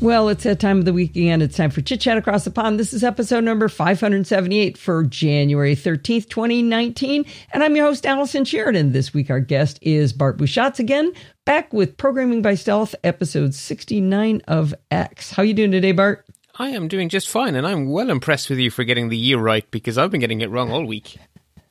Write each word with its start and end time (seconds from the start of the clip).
Well, 0.00 0.30
it's 0.30 0.44
that 0.44 0.60
time 0.60 0.78
of 0.78 0.86
the 0.86 0.94
week 0.94 1.10
again. 1.10 1.42
It's 1.42 1.58
time 1.58 1.68
for 1.68 1.82
Chit 1.82 2.00
Chat 2.00 2.16
Across 2.16 2.44
the 2.44 2.50
Pond. 2.50 2.80
This 2.80 2.94
is 2.94 3.04
episode 3.04 3.44
number 3.44 3.68
578 3.68 4.78
for 4.78 5.04
January 5.04 5.76
13th, 5.76 6.26
2019. 6.26 7.26
And 7.52 7.62
I'm 7.62 7.76
your 7.76 7.84
host, 7.84 8.06
Allison 8.06 8.46
Sheridan. 8.46 8.92
This 8.92 9.12
week, 9.12 9.28
our 9.28 9.40
guest 9.40 9.78
is 9.82 10.14
Bart 10.14 10.38
Busschots 10.38 10.78
again, 10.78 11.12
back 11.44 11.74
with 11.74 11.98
Programming 11.98 12.40
by 12.40 12.54
Stealth, 12.54 12.94
episode 13.04 13.52
69 13.52 14.40
of 14.48 14.74
X. 14.90 15.32
How 15.32 15.42
you 15.42 15.52
doing 15.52 15.70
today, 15.70 15.92
Bart? 15.92 16.24
I 16.58 16.70
am 16.70 16.88
doing 16.88 17.10
just 17.10 17.28
fine, 17.28 17.54
and 17.54 17.66
I'm 17.66 17.90
well 17.90 18.08
impressed 18.08 18.48
with 18.48 18.58
you 18.58 18.70
for 18.70 18.84
getting 18.84 19.10
the 19.10 19.18
year 19.18 19.38
right 19.38 19.70
because 19.70 19.98
I've 19.98 20.10
been 20.10 20.20
getting 20.20 20.40
it 20.40 20.48
wrong 20.48 20.70
all 20.70 20.86
week. 20.86 21.18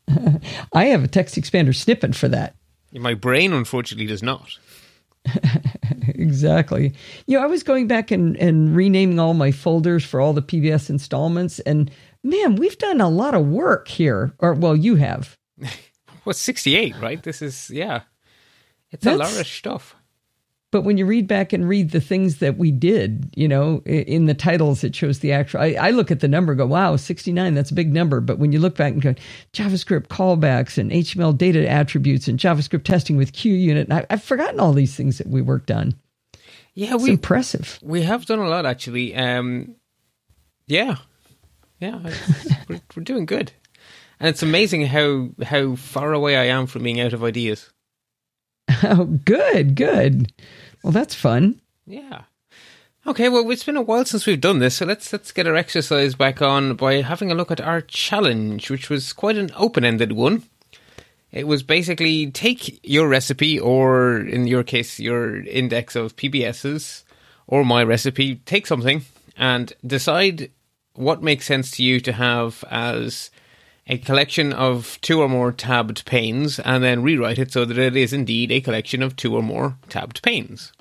I 0.73 0.85
have 0.85 1.03
a 1.03 1.07
text 1.07 1.33
expander 1.33 1.75
snippet 1.75 2.15
for 2.15 2.27
that. 2.27 2.53
My 2.93 3.15
brain, 3.15 3.53
unfortunately, 3.53 4.05
does 4.05 4.21
not. 4.21 4.59
exactly. 6.15 6.93
You 7.27 7.37
know, 7.37 7.43
I 7.43 7.47
was 7.47 7.63
going 7.63 7.87
back 7.87 8.11
and, 8.11 8.37
and 8.37 8.75
renaming 8.75 9.19
all 9.19 9.33
my 9.33 9.51
folders 9.51 10.03
for 10.03 10.19
all 10.21 10.33
the 10.33 10.41
PBS 10.41 10.89
installments, 10.89 11.59
and 11.59 11.91
man, 12.23 12.55
we've 12.55 12.77
done 12.77 13.01
a 13.01 13.09
lot 13.09 13.33
of 13.33 13.45
work 13.45 13.87
here. 13.87 14.33
Or, 14.39 14.53
well, 14.53 14.75
you 14.75 14.95
have. 14.95 15.37
well, 16.25 16.33
68, 16.33 16.95
right? 16.99 17.21
This 17.21 17.41
is, 17.41 17.69
yeah. 17.69 18.01
It's 18.91 19.03
That's, 19.03 19.15
a 19.15 19.19
lot 19.19 19.39
of 19.39 19.47
stuff. 19.47 19.95
But 20.71 20.83
when 20.83 20.99
you 20.99 21.05
read 21.07 21.27
back 21.27 21.51
and 21.51 21.67
read 21.67 21.89
the 21.89 22.01
things 22.01 22.37
that 22.37 22.57
we 22.57 22.71
did, 22.71 23.31
you 23.35 23.47
know, 23.47 23.81
in 23.85 24.27
the 24.27 24.35
titles, 24.35 24.83
it 24.83 24.95
shows 24.95 25.19
the 25.19 25.31
actual. 25.31 25.61
I, 25.61 25.75
I 25.79 25.89
look 25.89 26.11
at 26.11 26.19
the 26.19 26.27
number, 26.27 26.53
go, 26.53 26.67
wow, 26.67 26.95
69, 26.95 27.55
that's 27.55 27.71
a 27.71 27.73
big 27.75 27.91
number. 27.91 28.21
But 28.21 28.37
when 28.37 28.51
you 28.51 28.59
look 28.59 28.75
back 28.75 28.93
and 28.93 29.01
go, 29.01 29.15
JavaScript 29.51 30.07
callbacks 30.07 30.77
and 30.77 30.91
HTML 30.91 31.35
data 31.35 31.67
attributes 31.67 32.27
and 32.27 32.37
JavaScript 32.37 32.83
testing 32.83 33.17
with 33.17 33.33
QUnit, 33.33 33.91
I, 33.91 34.05
I've 34.11 34.23
forgotten 34.23 34.59
all 34.59 34.73
these 34.73 34.95
things 34.95 35.17
that 35.17 35.27
we 35.27 35.41
worked 35.41 35.71
on. 35.71 35.95
Yeah, 36.75 36.93
it's 36.93 37.03
we 37.03 37.11
impressive. 37.11 37.79
We 37.81 38.03
have 38.03 38.25
done 38.25 38.39
a 38.39 38.47
lot 38.47 38.67
actually. 38.67 39.15
Um, 39.15 39.75
yeah, 40.67 40.97
yeah, 41.79 41.99
we're, 42.69 42.79
we're 42.95 43.03
doing 43.03 43.25
good, 43.25 43.51
and 44.19 44.29
it's 44.29 44.43
amazing 44.43 44.85
how 44.85 45.29
how 45.43 45.75
far 45.75 46.13
away 46.13 46.37
I 46.37 46.45
am 46.45 46.67
from 46.67 46.83
being 46.83 47.01
out 47.01 47.13
of 47.13 47.23
ideas. 47.23 47.71
Oh, 48.83 49.05
good, 49.25 49.75
good. 49.75 50.31
Well, 50.83 50.93
that's 50.93 51.15
fun. 51.15 51.61
Yeah. 51.85 52.23
Okay, 53.07 53.29
well, 53.29 53.49
it's 53.49 53.63
been 53.63 53.77
a 53.77 53.81
while 53.81 54.05
since 54.05 54.25
we've 54.25 54.39
done 54.39 54.59
this, 54.59 54.75
so 54.75 54.85
let's 54.85 55.11
let's 55.11 55.31
get 55.31 55.47
our 55.47 55.55
exercise 55.55 56.15
back 56.15 56.41
on 56.41 56.75
by 56.75 57.01
having 57.01 57.31
a 57.31 57.35
look 57.35 57.49
at 57.49 57.61
our 57.61 57.81
challenge, 57.81 58.69
which 58.69 58.89
was 58.89 59.13
quite 59.13 59.37
an 59.37 59.51
open-ended 59.55 60.11
one. 60.11 60.43
It 61.31 61.47
was 61.47 61.63
basically 61.63 62.29
take 62.31 62.79
your 62.83 63.07
recipe, 63.07 63.59
or 63.59 64.17
in 64.17 64.47
your 64.47 64.63
case, 64.63 64.99
your 64.99 65.41
index 65.41 65.95
of 65.95 66.15
PBSs, 66.15 67.03
or 67.47 67.63
my 67.63 67.83
recipe, 67.83 68.35
take 68.45 68.67
something 68.67 69.03
and 69.37 69.73
decide 69.85 70.51
what 70.93 71.23
makes 71.23 71.45
sense 71.45 71.71
to 71.71 71.83
you 71.83 71.99
to 72.01 72.11
have 72.11 72.63
as 72.69 73.31
a 73.89 73.97
collection 73.97 74.53
of 74.53 74.99
two 75.01 75.19
or 75.19 75.27
more 75.27 75.51
tabbed 75.51 76.05
panes 76.05 76.59
and 76.59 76.83
then 76.83 77.01
rewrite 77.01 77.39
it 77.39 77.51
so 77.51 77.65
that 77.65 77.77
it 77.77 77.95
is 77.95 78.13
indeed 78.13 78.51
a 78.51 78.61
collection 78.61 79.01
of 79.01 79.15
two 79.15 79.35
or 79.35 79.41
more 79.41 79.77
tabbed 79.89 80.21
panes. 80.21 80.71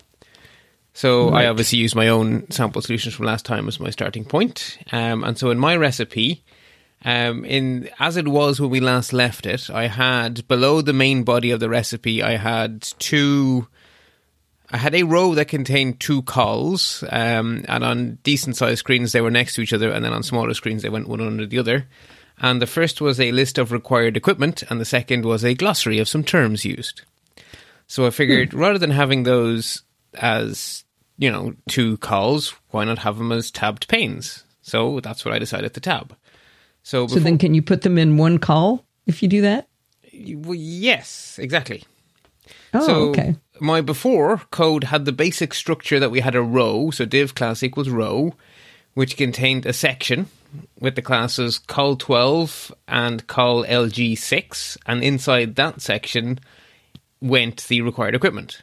So 0.92 1.31
right. 1.31 1.47
I 1.47 1.48
obviously 1.48 1.78
use 1.78 1.95
my 1.95 2.09
own 2.09 2.50
sample 2.50 2.83
solutions 2.83 3.15
from 3.15 3.25
last 3.25 3.47
time 3.47 3.67
as 3.67 3.81
my 3.81 3.89
starting 3.89 4.27
point. 4.27 4.78
Um, 4.92 5.25
and 5.25 5.39
so 5.39 5.50
in 5.50 5.59
my 5.59 5.75
recipe, 5.75 6.45
um, 7.05 7.47
in 7.47 7.89
as 7.98 8.19
it 8.19 8.28
was 8.28 8.61
when 8.61 8.69
we 8.69 8.81
last 8.81 9.15
left 9.15 9.47
it, 9.47 9.70
I 9.70 9.87
had 9.87 10.47
below 10.47 10.83
the 10.83 10.93
main 10.93 11.22
body 11.22 11.50
of 11.50 11.61
the 11.61 11.69
recipe, 11.70 12.22
I 12.22 12.37
had 12.37 12.83
two. 12.98 13.69
I 14.70 14.77
had 14.77 14.95
a 14.95 15.05
row 15.05 15.34
that 15.34 15.47
contained 15.47 15.98
two 15.98 16.20
cols, 16.22 17.03
um, 17.09 17.65
and 17.69 17.83
on 17.83 18.19
decent 18.22 18.56
sized 18.56 18.81
screens 18.81 19.12
they 19.12 19.22
were 19.22 19.31
next 19.31 19.54
to 19.54 19.62
each 19.62 19.72
other, 19.72 19.91
and 19.91 20.04
then 20.04 20.12
on 20.12 20.22
smaller 20.22 20.53
screens 20.53 20.83
they 20.83 20.91
went 20.91 21.09
one 21.09 21.22
under 21.22 21.47
the 21.47 21.59
other. 21.59 21.87
And 22.41 22.62
the 22.62 22.66
first 22.66 23.00
was 23.00 23.19
a 23.19 23.32
list 23.32 23.59
of 23.59 23.72
required 23.72 24.16
equipment, 24.16 24.62
and 24.71 24.81
the 24.81 24.84
second 24.84 25.25
was 25.25 25.44
a 25.44 25.54
glossary 25.54 25.99
of 25.99 26.09
some 26.09 26.22
terms 26.22 26.65
used. 26.65 27.03
So 27.87 28.06
I 28.06 28.10
figured 28.10 28.53
hmm. 28.53 28.59
rather 28.59 28.78
than 28.78 28.91
having 28.91 29.22
those 29.22 29.82
as, 30.15 30.84
you 31.16 31.31
know, 31.31 31.54
two 31.69 31.97
cols, 31.98 32.54
why 32.71 32.84
not 32.84 32.98
have 32.98 33.19
them 33.19 33.32
as 33.32 33.50
tabbed 33.50 33.88
panes? 33.88 34.44
So 34.62 35.00
that's 35.00 35.25
what 35.25 35.34
I 35.34 35.38
decided 35.38 35.75
to 35.75 35.81
tab. 35.81 36.16
So, 36.82 37.06
before, 37.06 37.19
so 37.19 37.25
then 37.25 37.38
can 37.38 37.54
you 37.54 37.62
put 37.62 37.82
them 37.82 37.98
in 37.98 38.16
one 38.16 38.38
col 38.38 38.84
if 39.06 39.22
you 39.22 39.28
do 39.28 39.43
that? 39.43 39.69
Well, 40.12 40.54
yes, 40.54 41.38
exactly. 41.38 41.84
Oh, 42.75 42.87
so 42.87 42.94
okay. 43.10 43.37
My 43.60 43.81
before 43.81 44.43
code 44.50 44.84
had 44.84 45.04
the 45.04 45.12
basic 45.12 45.54
structure 45.54 45.98
that 45.98 46.10
we 46.10 46.21
had 46.21 46.34
a 46.34 46.43
row, 46.43 46.91
so 46.91 47.04
div 47.04 47.34
class 47.34 47.62
equals 47.62 47.88
row, 47.88 48.34
which 48.94 49.16
contained 49.16 49.66
a 49.66 49.72
section 49.72 50.27
with 50.81 50.94
the 50.94 51.03
classes 51.03 51.59
col12 51.59 52.72
and 52.86 53.26
col 53.26 53.64
lg6, 53.64 54.76
and 54.86 55.03
inside 55.03 55.56
that 55.56 55.81
section 55.81 56.38
went 57.20 57.66
the 57.69 57.82
required 57.82 58.14
equipment. 58.14 58.62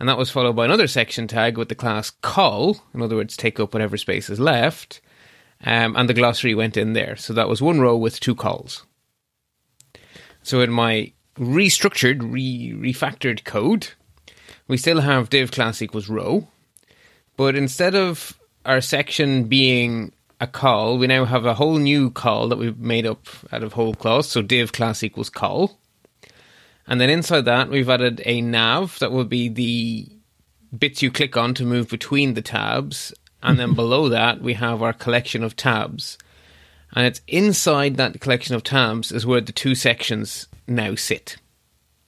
And 0.00 0.08
that 0.08 0.18
was 0.18 0.30
followed 0.30 0.56
by 0.56 0.64
another 0.64 0.88
section 0.88 1.28
tag 1.28 1.56
with 1.56 1.68
the 1.68 1.74
class 1.74 2.10
col, 2.10 2.82
in 2.92 3.02
other 3.02 3.16
words, 3.16 3.36
take 3.36 3.60
up 3.60 3.74
whatever 3.74 3.96
space 3.96 4.28
is 4.28 4.40
left, 4.40 5.00
um, 5.64 5.96
and 5.96 6.08
the 6.08 6.14
glossary 6.14 6.54
went 6.54 6.76
in 6.76 6.92
there. 6.92 7.16
So 7.16 7.32
that 7.32 7.48
was 7.48 7.62
one 7.62 7.80
row 7.80 7.96
with 7.96 8.20
two 8.20 8.34
cols. 8.34 8.84
So 10.42 10.60
in 10.60 10.70
my 10.70 11.12
restructured, 11.36 12.20
re- 12.22 12.72
refactored 12.72 13.44
code, 13.44 13.88
we 14.68 14.76
still 14.76 15.00
have 15.00 15.30
div 15.30 15.52
class 15.52 15.80
equals 15.80 16.08
row, 16.08 16.48
but 17.36 17.56
instead 17.56 17.94
of 17.94 18.38
our 18.64 18.80
section 18.80 19.44
being 19.44 20.12
a 20.40 20.46
col. 20.46 20.98
We 20.98 21.06
now 21.06 21.24
have 21.24 21.44
a 21.44 21.54
whole 21.54 21.78
new 21.78 22.10
col 22.10 22.48
that 22.48 22.58
we've 22.58 22.78
made 22.78 23.06
up 23.06 23.26
out 23.52 23.62
of 23.62 23.72
whole 23.72 23.94
cloth. 23.94 24.26
So 24.26 24.42
div 24.42 24.72
class 24.72 25.02
equals 25.02 25.30
col. 25.30 25.78
And 26.86 27.00
then 27.00 27.10
inside 27.10 27.46
that, 27.46 27.70
we've 27.70 27.88
added 27.88 28.22
a 28.24 28.40
nav 28.40 28.98
that 28.98 29.12
will 29.12 29.24
be 29.24 29.48
the 29.48 30.08
bits 30.76 31.02
you 31.02 31.10
click 31.10 31.36
on 31.36 31.54
to 31.54 31.64
move 31.64 31.88
between 31.88 32.34
the 32.34 32.42
tabs. 32.42 33.14
And 33.42 33.58
then 33.58 33.74
below 33.74 34.08
that, 34.10 34.40
we 34.40 34.54
have 34.54 34.82
our 34.82 34.92
collection 34.92 35.42
of 35.42 35.56
tabs. 35.56 36.18
And 36.94 37.06
it's 37.06 37.22
inside 37.26 37.96
that 37.96 38.20
collection 38.20 38.54
of 38.54 38.62
tabs 38.62 39.10
is 39.10 39.26
where 39.26 39.40
the 39.40 39.52
two 39.52 39.74
sections 39.74 40.46
now 40.66 40.94
sit. 40.94 41.36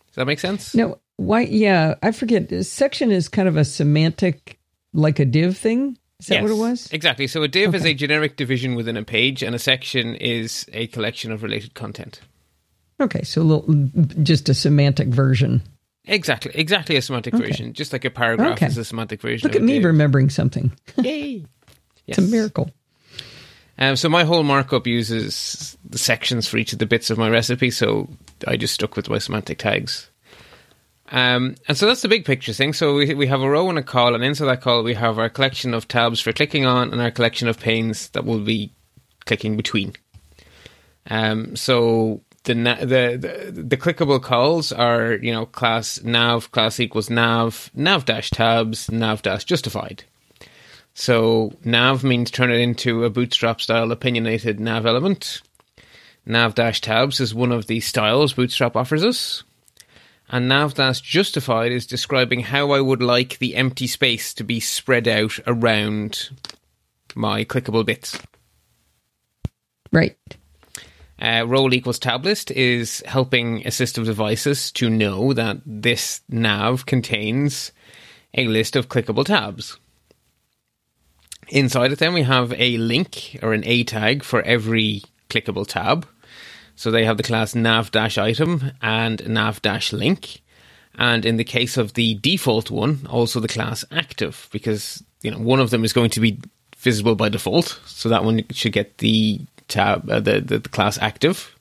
Does 0.08 0.16
that 0.16 0.26
make 0.26 0.40
sense? 0.40 0.74
No, 0.74 0.98
why? 1.16 1.42
Yeah, 1.42 1.96
I 2.02 2.12
forget. 2.12 2.52
Section 2.64 3.10
is 3.10 3.28
kind 3.28 3.48
of 3.48 3.56
a 3.56 3.64
semantic, 3.64 4.58
like 4.92 5.18
a 5.18 5.24
div 5.24 5.56
thing. 5.56 5.98
Is 6.20 6.28
that 6.28 6.34
yes, 6.36 6.42
what 6.42 6.50
it 6.50 6.54
was? 6.54 6.92
Exactly. 6.92 7.26
So 7.26 7.42
a 7.42 7.48
div 7.48 7.68
okay. 7.68 7.76
is 7.76 7.84
a 7.84 7.94
generic 7.94 8.36
division 8.36 8.74
within 8.74 8.96
a 8.96 9.04
page, 9.04 9.42
and 9.42 9.54
a 9.54 9.58
section 9.58 10.14
is 10.14 10.64
a 10.72 10.86
collection 10.88 11.30
of 11.30 11.42
related 11.42 11.74
content. 11.74 12.20
Okay, 13.00 13.22
so 13.22 13.42
a 13.42 13.44
little, 13.44 13.90
just 14.22 14.48
a 14.48 14.54
semantic 14.54 15.08
version. 15.08 15.62
Exactly, 16.06 16.52
exactly 16.54 16.96
a 16.96 17.02
semantic 17.02 17.34
okay. 17.34 17.44
version, 17.44 17.72
just 17.74 17.92
like 17.92 18.04
a 18.04 18.10
paragraph 18.10 18.52
okay. 18.52 18.66
is 18.66 18.78
a 18.78 18.84
semantic 18.84 19.20
version. 19.20 19.46
Look 19.46 19.56
at 19.56 19.62
me 19.62 19.74
div. 19.74 19.84
remembering 19.84 20.30
something. 20.30 20.72
Yay! 20.98 21.44
Yes. 22.08 22.18
It's 22.18 22.28
a 22.28 22.30
miracle. 22.30 22.70
Um, 23.78 23.96
so 23.96 24.08
my 24.08 24.22
whole 24.22 24.44
markup 24.44 24.86
uses 24.86 25.76
the 25.84 25.98
sections 25.98 26.46
for 26.46 26.56
each 26.56 26.72
of 26.72 26.78
the 26.78 26.86
bits 26.86 27.10
of 27.10 27.18
my 27.18 27.28
recipe, 27.28 27.72
so 27.72 28.08
I 28.46 28.56
just 28.56 28.74
stuck 28.74 28.94
with 28.94 29.10
my 29.10 29.18
semantic 29.18 29.58
tags. 29.58 30.08
Um, 31.08 31.54
and 31.68 31.76
so 31.76 31.86
that's 31.86 32.02
the 32.02 32.08
big 32.08 32.24
picture 32.24 32.52
thing. 32.52 32.72
So 32.72 32.94
we, 32.96 33.14
we 33.14 33.26
have 33.28 33.40
a 33.40 33.48
row 33.48 33.68
and 33.68 33.78
a 33.78 33.82
col, 33.82 34.14
and 34.14 34.24
inside 34.24 34.46
that 34.46 34.60
col 34.60 34.82
we 34.82 34.94
have 34.94 35.18
our 35.18 35.28
collection 35.28 35.72
of 35.74 35.86
tabs 35.86 36.20
for 36.20 36.32
clicking 36.32 36.66
on 36.66 36.92
and 36.92 37.00
our 37.00 37.10
collection 37.10 37.48
of 37.48 37.60
panes 37.60 38.08
that 38.08 38.24
will 38.24 38.40
be 38.40 38.72
clicking 39.24 39.56
between. 39.56 39.94
Um, 41.08 41.54
so 41.54 42.22
the, 42.44 42.54
the 42.54 43.52
the 43.52 43.62
the 43.62 43.76
clickable 43.76 44.22
calls 44.22 44.72
are 44.72 45.14
you 45.14 45.32
know 45.32 45.46
class 45.46 46.02
nav 46.02 46.50
class 46.50 46.80
equals 46.80 47.10
nav 47.10 47.70
nav 47.74 48.04
dash 48.04 48.30
tabs 48.30 48.90
nav 48.90 49.22
dash 49.22 49.44
justified. 49.44 50.04
So 50.94 51.52
nav 51.64 52.02
means 52.02 52.30
turn 52.30 52.50
it 52.50 52.60
into 52.60 53.04
a 53.04 53.10
bootstrap 53.10 53.60
style 53.60 53.92
opinionated 53.92 54.58
nav 54.58 54.86
element. 54.86 55.42
Nav 56.24 56.54
dash 56.54 56.80
tabs 56.80 57.20
is 57.20 57.34
one 57.34 57.52
of 57.52 57.66
the 57.66 57.80
styles 57.80 58.32
Bootstrap 58.32 58.74
offers 58.74 59.04
us. 59.04 59.44
And 60.28 60.48
nav 60.48 60.74
dash 60.74 61.00
justified 61.00 61.70
is 61.70 61.86
describing 61.86 62.40
how 62.40 62.72
I 62.72 62.80
would 62.80 63.02
like 63.02 63.38
the 63.38 63.54
empty 63.54 63.86
space 63.86 64.34
to 64.34 64.44
be 64.44 64.58
spread 64.58 65.06
out 65.06 65.38
around 65.46 66.30
my 67.14 67.44
clickable 67.44 67.86
bits. 67.86 68.18
Right. 69.92 70.16
Uh, 71.18 71.44
role 71.46 71.72
equals 71.72 71.98
tablist 71.98 72.50
is 72.50 73.02
helping 73.06 73.62
assistive 73.62 74.04
devices 74.04 74.70
to 74.72 74.90
know 74.90 75.32
that 75.32 75.58
this 75.64 76.20
nav 76.28 76.84
contains 76.84 77.72
a 78.34 78.46
list 78.46 78.76
of 78.76 78.88
clickable 78.88 79.24
tabs. 79.24 79.78
Inside 81.48 81.92
it, 81.92 82.00
then 82.00 82.12
we 82.12 82.22
have 82.22 82.52
a 82.58 82.76
link 82.76 83.38
or 83.42 83.54
an 83.54 83.64
A 83.64 83.84
tag 83.84 84.24
for 84.24 84.42
every 84.42 85.02
clickable 85.30 85.66
tab. 85.66 86.06
So 86.76 86.90
they 86.90 87.04
have 87.04 87.16
the 87.16 87.22
class 87.22 87.54
nav 87.54 87.90
item 87.94 88.72
and 88.80 89.26
nav 89.28 89.60
link. 89.92 90.42
And 90.98 91.26
in 91.26 91.36
the 91.36 91.44
case 91.44 91.76
of 91.76 91.94
the 91.94 92.14
default 92.14 92.70
one, 92.70 93.06
also 93.10 93.40
the 93.40 93.48
class 93.48 93.84
active, 93.90 94.48
because 94.50 95.02
you 95.22 95.30
know, 95.30 95.38
one 95.38 95.60
of 95.60 95.70
them 95.70 95.84
is 95.84 95.92
going 95.92 96.10
to 96.10 96.20
be 96.20 96.38
visible 96.76 97.14
by 97.14 97.28
default, 97.28 97.80
so 97.84 98.08
that 98.08 98.24
one 98.24 98.44
should 98.50 98.72
get 98.72 98.98
the 98.98 99.40
tab, 99.68 100.08
uh, 100.08 100.20
the, 100.20 100.40
the 100.40 100.58
the 100.58 100.68
class 100.68 100.98
active. 100.98 101.54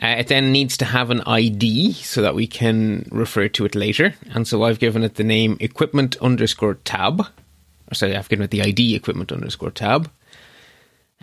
Uh, 0.00 0.14
it 0.18 0.28
then 0.28 0.52
needs 0.52 0.76
to 0.76 0.84
have 0.84 1.10
an 1.10 1.20
ID 1.22 1.92
so 1.94 2.22
that 2.22 2.34
we 2.34 2.46
can 2.46 3.08
refer 3.10 3.48
to 3.48 3.64
it 3.64 3.74
later. 3.74 4.14
And 4.32 4.46
so 4.46 4.62
I've 4.62 4.78
given 4.78 5.02
it 5.02 5.16
the 5.16 5.24
name 5.24 5.56
equipment 5.58 6.16
underscore 6.18 6.74
tab. 6.74 7.20
Or 7.20 7.94
sorry, 7.94 8.14
I've 8.14 8.28
given 8.28 8.44
it 8.44 8.52
the 8.52 8.62
ID 8.62 8.94
equipment 8.94 9.32
underscore 9.32 9.72
tab. 9.72 10.08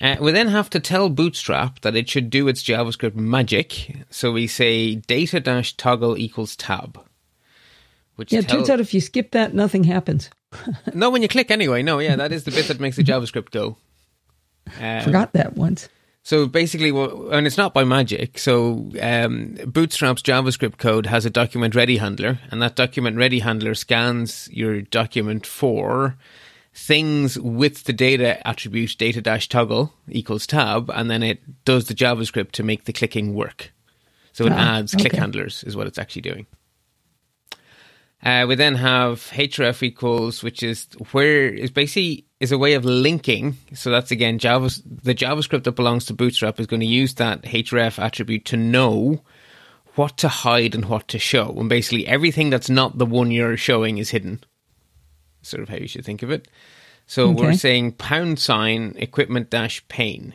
Uh, 0.01 0.17
we 0.19 0.31
then 0.31 0.49
have 0.49 0.69
to 0.71 0.79
tell 0.79 1.09
Bootstrap 1.09 1.81
that 1.81 1.95
it 1.95 2.09
should 2.09 2.29
do 2.29 2.47
its 2.47 2.63
JavaScript 2.63 3.15
magic. 3.15 3.95
So 4.09 4.31
we 4.31 4.45
say 4.47 4.95
data 4.95 5.39
dash 5.39 5.77
toggle 5.77 6.17
equals 6.17 6.55
tab. 6.55 6.99
Which 8.15 8.31
yeah, 8.31 8.41
tell- 8.41 8.57
turns 8.57 8.69
out 8.69 8.79
if 8.79 8.93
you 8.93 9.01
skip 9.01 9.31
that, 9.31 9.53
nothing 9.53 9.85
happens. 9.85 10.29
no, 10.93 11.09
when 11.09 11.21
you 11.21 11.27
click 11.27 11.49
anyway. 11.51 11.81
No, 11.81 11.99
yeah, 11.99 12.15
that 12.17 12.31
is 12.31 12.43
the 12.43 12.51
bit 12.51 12.67
that 12.67 12.79
makes 12.79 12.97
the 12.97 13.03
JavaScript 13.03 13.51
go. 13.51 13.77
Um, 14.79 15.01
Forgot 15.01 15.33
that 15.33 15.55
once. 15.55 15.89
So 16.23 16.47
basically, 16.47 16.89
and 16.89 17.45
it's 17.45 17.57
not 17.57 17.73
by 17.73 17.83
magic. 17.83 18.39
So 18.39 18.89
um, 18.99 19.55
Bootstrap's 19.63 20.23
JavaScript 20.23 20.79
code 20.79 21.05
has 21.05 21.23
a 21.25 21.29
document 21.29 21.75
ready 21.75 21.97
handler, 21.97 22.39
and 22.49 22.61
that 22.63 22.75
document 22.75 23.17
ready 23.17 23.39
handler 23.39 23.75
scans 23.75 24.49
your 24.51 24.81
document 24.81 25.45
for 25.45 26.17
things 26.75 27.39
with 27.39 27.85
the 27.85 27.93
data 27.93 28.45
attribute 28.45 28.97
data 28.97 29.21
dash 29.21 29.47
toggle 29.47 29.93
equals 30.09 30.45
tab, 30.45 30.91
and 30.93 31.09
then 31.09 31.23
it 31.23 31.63
does 31.63 31.85
the 31.85 31.95
JavaScript 31.95 32.51
to 32.51 32.63
make 32.63 32.83
the 32.83 32.93
clicking 32.93 33.33
work. 33.33 33.71
So 34.33 34.45
it 34.45 34.51
ah, 34.51 34.77
adds 34.77 34.93
click 34.93 35.13
handlers, 35.13 35.63
is 35.63 35.77
what 35.77 35.87
it's 35.87 35.97
actually 35.97 36.23
doing. 36.23 36.45
Uh, 38.21 38.45
we 38.47 38.55
then 38.55 38.75
have 38.75 39.19
href 39.31 39.83
equals, 39.83 40.43
which 40.43 40.63
is 40.63 40.87
where 41.11 41.47
is 41.47 41.71
basically 41.71 42.25
is 42.39 42.51
a 42.51 42.57
way 42.57 42.73
of 42.73 42.83
linking. 42.83 43.55
So 43.73 43.89
that's 43.89 44.11
again 44.11 44.37
Java. 44.37 44.69
The 44.85 45.15
JavaScript 45.15 45.63
that 45.63 45.73
belongs 45.73 46.05
to 46.05 46.13
Bootstrap 46.13 46.59
is 46.59 46.67
going 46.67 46.81
to 46.81 46.85
use 46.85 47.13
that 47.15 47.43
href 47.43 48.03
attribute 48.03 48.45
to 48.45 48.57
know 48.57 49.21
what 49.93 50.17
to 50.17 50.27
hide 50.27 50.75
and 50.75 50.85
what 50.85 51.07
to 51.07 51.19
show, 51.19 51.55
and 51.57 51.69
basically 51.69 52.05
everything 52.05 52.49
that's 52.49 52.69
not 52.69 52.97
the 52.97 53.05
one 53.05 53.31
you're 53.31 53.55
showing 53.55 53.97
is 53.97 54.09
hidden. 54.09 54.41
Sort 55.45 55.63
of 55.63 55.69
how 55.69 55.77
you 55.77 55.87
should 55.87 56.05
think 56.05 56.23
of 56.23 56.31
it. 56.31 56.47
So 57.07 57.29
okay. 57.29 57.41
we're 57.41 57.53
saying 57.53 57.93
pound 57.93 58.39
sign 58.39 58.95
equipment 58.97 59.49
dash 59.49 59.87
pane. 59.87 60.33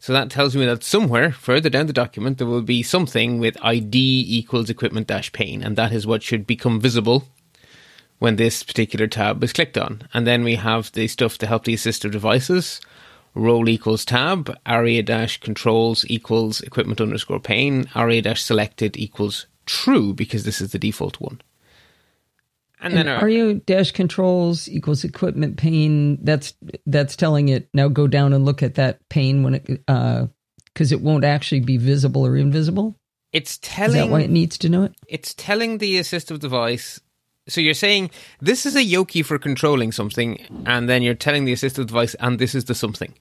So 0.00 0.12
that 0.12 0.30
tells 0.30 0.56
me 0.56 0.66
that 0.66 0.82
somewhere 0.82 1.30
further 1.30 1.70
down 1.70 1.86
the 1.86 1.92
document 1.92 2.38
there 2.38 2.46
will 2.46 2.62
be 2.62 2.82
something 2.82 3.38
with 3.38 3.56
ID 3.62 4.24
equals 4.28 4.68
equipment 4.68 5.06
dash 5.06 5.30
pane, 5.32 5.62
and 5.62 5.76
that 5.76 5.92
is 5.92 6.06
what 6.06 6.24
should 6.24 6.44
become 6.44 6.80
visible 6.80 7.28
when 8.18 8.36
this 8.36 8.62
particular 8.62 9.06
tab 9.06 9.42
is 9.44 9.52
clicked 9.52 9.78
on. 9.78 10.02
And 10.12 10.26
then 10.26 10.42
we 10.42 10.56
have 10.56 10.90
the 10.92 11.06
stuff 11.06 11.38
to 11.38 11.46
help 11.46 11.64
the 11.64 11.74
assistive 11.74 12.10
devices. 12.10 12.80
Role 13.34 13.68
equals 13.68 14.04
tab, 14.04 14.56
aria 14.66 15.02
dash 15.02 15.40
controls 15.40 16.04
equals 16.08 16.60
equipment 16.62 17.00
underscore 17.00 17.40
pane, 17.40 17.88
aria 17.94 18.22
dash 18.22 18.42
selected 18.42 18.96
equals 18.96 19.46
true 19.66 20.12
because 20.12 20.44
this 20.44 20.60
is 20.60 20.72
the 20.72 20.78
default 20.78 21.20
one. 21.20 21.40
And, 22.82 22.94
and 22.94 23.08
then 23.08 23.16
aria 23.16 23.54
dash 23.54 23.92
controls 23.92 24.68
equals 24.68 25.04
equipment 25.04 25.56
pane. 25.56 26.18
That's 26.22 26.52
that's 26.84 27.14
telling 27.14 27.48
it 27.48 27.68
now 27.72 27.86
go 27.86 28.08
down 28.08 28.32
and 28.32 28.44
look 28.44 28.60
at 28.62 28.74
that 28.74 28.98
pane 29.08 29.44
when 29.44 29.54
it 29.54 29.64
because 29.64 30.92
uh, 30.92 30.96
it 30.96 31.00
won't 31.00 31.24
actually 31.24 31.60
be 31.60 31.76
visible 31.76 32.26
or 32.26 32.36
invisible. 32.36 32.96
It's 33.32 33.58
telling. 33.62 33.96
Is 33.96 34.02
that 34.02 34.10
why 34.10 34.22
it 34.22 34.30
needs 34.30 34.58
to 34.58 34.68
know 34.68 34.82
it? 34.82 34.94
It's 35.06 35.32
telling 35.34 35.78
the 35.78 36.00
assistive 36.00 36.40
device. 36.40 37.00
So 37.48 37.60
you're 37.60 37.74
saying 37.74 38.10
this 38.40 38.66
is 38.66 38.74
a 38.74 38.84
yoki 38.84 39.24
for 39.24 39.38
controlling 39.38 39.92
something, 39.92 40.40
and 40.66 40.88
then 40.88 41.02
you're 41.02 41.14
telling 41.14 41.44
the 41.44 41.52
assistive 41.52 41.86
device, 41.86 42.14
and 42.14 42.40
this 42.40 42.52
is 42.52 42.64
the 42.64 42.74
something. 42.74 43.14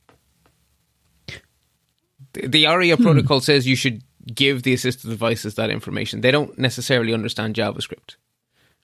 The, 2.33 2.47
the 2.47 2.65
ARIA 2.65 2.95
hmm. 2.95 3.03
protocol 3.03 3.41
says 3.41 3.67
you 3.67 3.75
should 3.75 4.03
give 4.33 4.63
the 4.63 4.73
assistive 4.73 5.09
devices 5.09 5.53
that 5.55 5.69
information. 5.69 6.21
They 6.21 6.31
don't 6.31 6.57
necessarily 6.57 7.13
understand 7.13 7.53
JavaScript 7.53 8.15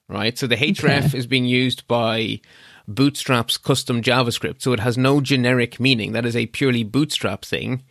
right? 0.08 0.36
So 0.38 0.46
the 0.46 0.56
href 0.56 1.08
okay. 1.08 1.18
is 1.18 1.26
being 1.26 1.44
used 1.44 1.86
by 1.86 2.40
Bootstrap's 2.88 3.58
custom 3.58 4.02
JavaScript, 4.02 4.62
so 4.62 4.72
it 4.72 4.80
has 4.80 4.96
no 4.96 5.20
generic 5.20 5.78
meaning. 5.78 6.12
That 6.12 6.26
is 6.26 6.36
a 6.36 6.46
purely 6.46 6.84
Bootstrap 6.84 7.44
thing. 7.44 7.82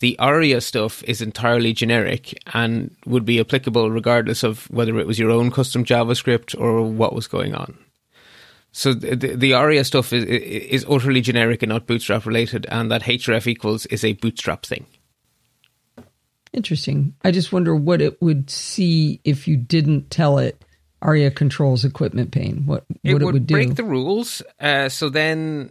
The 0.00 0.18
ARIA 0.18 0.60
stuff 0.60 1.02
is 1.04 1.22
entirely 1.22 1.72
generic 1.72 2.38
and 2.52 2.94
would 3.06 3.24
be 3.24 3.40
applicable 3.40 3.90
regardless 3.90 4.42
of 4.42 4.70
whether 4.70 4.98
it 4.98 5.06
was 5.06 5.18
your 5.18 5.30
own 5.30 5.50
custom 5.50 5.84
JavaScript 5.84 6.58
or 6.60 6.82
what 6.82 7.14
was 7.14 7.26
going 7.26 7.54
on. 7.54 7.78
So 8.72 8.92
the, 8.92 9.16
the 9.34 9.54
ARIA 9.54 9.84
stuff 9.84 10.12
is, 10.12 10.24
is 10.24 10.84
utterly 10.86 11.22
generic 11.22 11.62
and 11.62 11.70
not 11.70 11.86
Bootstrap 11.86 12.26
related, 12.26 12.66
and 12.70 12.90
that 12.90 13.04
href 13.04 13.46
equals 13.46 13.86
is 13.86 14.04
a 14.04 14.12
Bootstrap 14.12 14.66
thing. 14.66 14.84
Interesting. 16.52 17.14
I 17.24 17.30
just 17.30 17.52
wonder 17.52 17.74
what 17.74 18.02
it 18.02 18.20
would 18.20 18.50
see 18.50 19.20
if 19.24 19.48
you 19.48 19.56
didn't 19.56 20.10
tell 20.10 20.36
it 20.36 20.62
ARIA 21.06 21.30
controls 21.30 21.84
equipment 21.84 22.32
pane. 22.32 22.64
What 22.66 22.84
it 23.04 23.12
what 23.12 23.22
would, 23.22 23.28
it 23.28 23.32
would 23.32 23.46
break 23.46 23.74
the 23.76 23.84
rules. 23.84 24.42
Uh, 24.60 24.88
so 24.88 25.08
then 25.08 25.70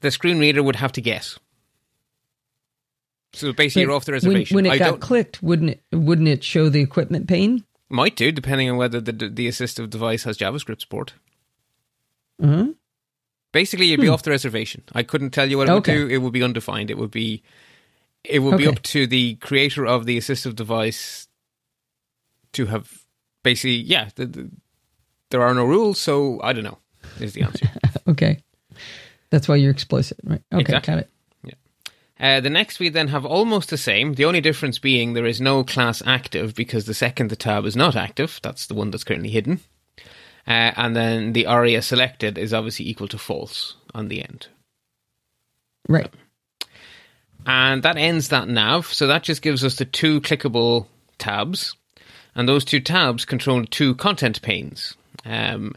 the 0.00 0.10
screen 0.10 0.38
reader 0.38 0.62
would 0.62 0.76
have 0.76 0.92
to 0.92 1.00
guess. 1.00 1.38
So 3.32 3.52
basically, 3.52 3.82
but 3.82 3.88
you're 3.88 3.96
off 3.96 4.04
the 4.04 4.12
reservation. 4.12 4.54
When, 4.54 4.64
when 4.64 4.72
it 4.72 4.80
I 4.80 4.90
got 4.90 5.00
clicked, 5.00 5.42
wouldn't 5.42 5.70
it 5.70 5.82
wouldn't 5.92 6.28
it 6.28 6.44
show 6.44 6.68
the 6.68 6.80
equipment 6.80 7.28
pane? 7.28 7.64
Might 7.90 8.16
do, 8.16 8.30
depending 8.30 8.70
on 8.70 8.76
whether 8.76 9.00
the 9.00 9.12
the 9.12 9.48
assistive 9.48 9.90
device 9.90 10.24
has 10.24 10.38
JavaScript 10.38 10.80
support. 10.80 11.14
hmm 12.40 12.70
Basically, 13.50 13.86
you'd 13.86 14.00
be 14.00 14.08
hmm. 14.08 14.12
off 14.12 14.22
the 14.22 14.30
reservation. 14.30 14.84
I 14.94 15.02
couldn't 15.02 15.30
tell 15.30 15.48
you 15.48 15.56
what 15.56 15.68
it 15.68 15.72
okay. 15.72 15.98
would 15.98 16.08
do. 16.08 16.14
It 16.14 16.18
would 16.18 16.34
be 16.34 16.42
undefined. 16.42 16.90
It 16.90 16.98
would 16.98 17.10
be 17.10 17.42
it 18.24 18.40
would 18.40 18.54
okay. 18.54 18.64
be 18.64 18.68
up 18.68 18.82
to 18.82 19.06
the 19.06 19.36
creator 19.36 19.86
of 19.86 20.04
the 20.04 20.18
assistive 20.18 20.54
device 20.54 21.28
to 22.52 22.66
have 22.66 23.04
basically, 23.42 23.76
yeah, 23.76 24.08
the, 24.16 24.26
the, 24.26 24.50
there 25.30 25.42
are 25.42 25.54
no 25.54 25.64
rules, 25.64 25.98
so 25.98 26.40
I 26.42 26.52
don't 26.52 26.64
know. 26.64 26.78
Is 27.20 27.32
the 27.32 27.42
answer. 27.42 27.68
okay, 28.08 28.38
that's 29.30 29.48
why 29.48 29.56
you're 29.56 29.70
explicit, 29.70 30.18
right? 30.24 30.42
Okay, 30.52 30.60
exactly. 30.60 30.94
got 30.94 31.00
it. 31.00 31.10
Yeah. 31.44 32.36
Uh, 32.36 32.40
the 32.40 32.50
next 32.50 32.78
we 32.78 32.88
then 32.88 33.08
have 33.08 33.24
almost 33.24 33.70
the 33.70 33.76
same. 33.76 34.14
The 34.14 34.24
only 34.24 34.40
difference 34.40 34.78
being 34.78 35.14
there 35.14 35.26
is 35.26 35.40
no 35.40 35.64
class 35.64 36.02
active 36.06 36.54
because 36.54 36.86
the 36.86 36.94
second 36.94 37.30
the 37.30 37.36
tab 37.36 37.64
is 37.64 37.76
not 37.76 37.96
active. 37.96 38.40
That's 38.42 38.66
the 38.66 38.74
one 38.74 38.90
that's 38.90 39.04
currently 39.04 39.30
hidden. 39.30 39.60
Uh, 40.46 40.72
and 40.76 40.96
then 40.96 41.34
the 41.34 41.46
aria 41.46 41.82
selected 41.82 42.38
is 42.38 42.54
obviously 42.54 42.88
equal 42.88 43.08
to 43.08 43.18
false 43.18 43.74
on 43.94 44.08
the 44.08 44.22
end. 44.22 44.46
Right. 45.88 46.10
And 47.44 47.82
that 47.82 47.96
ends 47.96 48.28
that 48.28 48.48
nav. 48.48 48.86
So 48.86 49.06
that 49.06 49.22
just 49.22 49.42
gives 49.42 49.62
us 49.62 49.76
the 49.76 49.84
two 49.84 50.20
clickable 50.20 50.86
tabs 51.18 51.76
and 52.34 52.48
those 52.48 52.64
two 52.64 52.80
tabs 52.80 53.24
control 53.24 53.64
two 53.64 53.94
content 53.96 54.40
panes. 54.42 54.94
Um, 55.24 55.74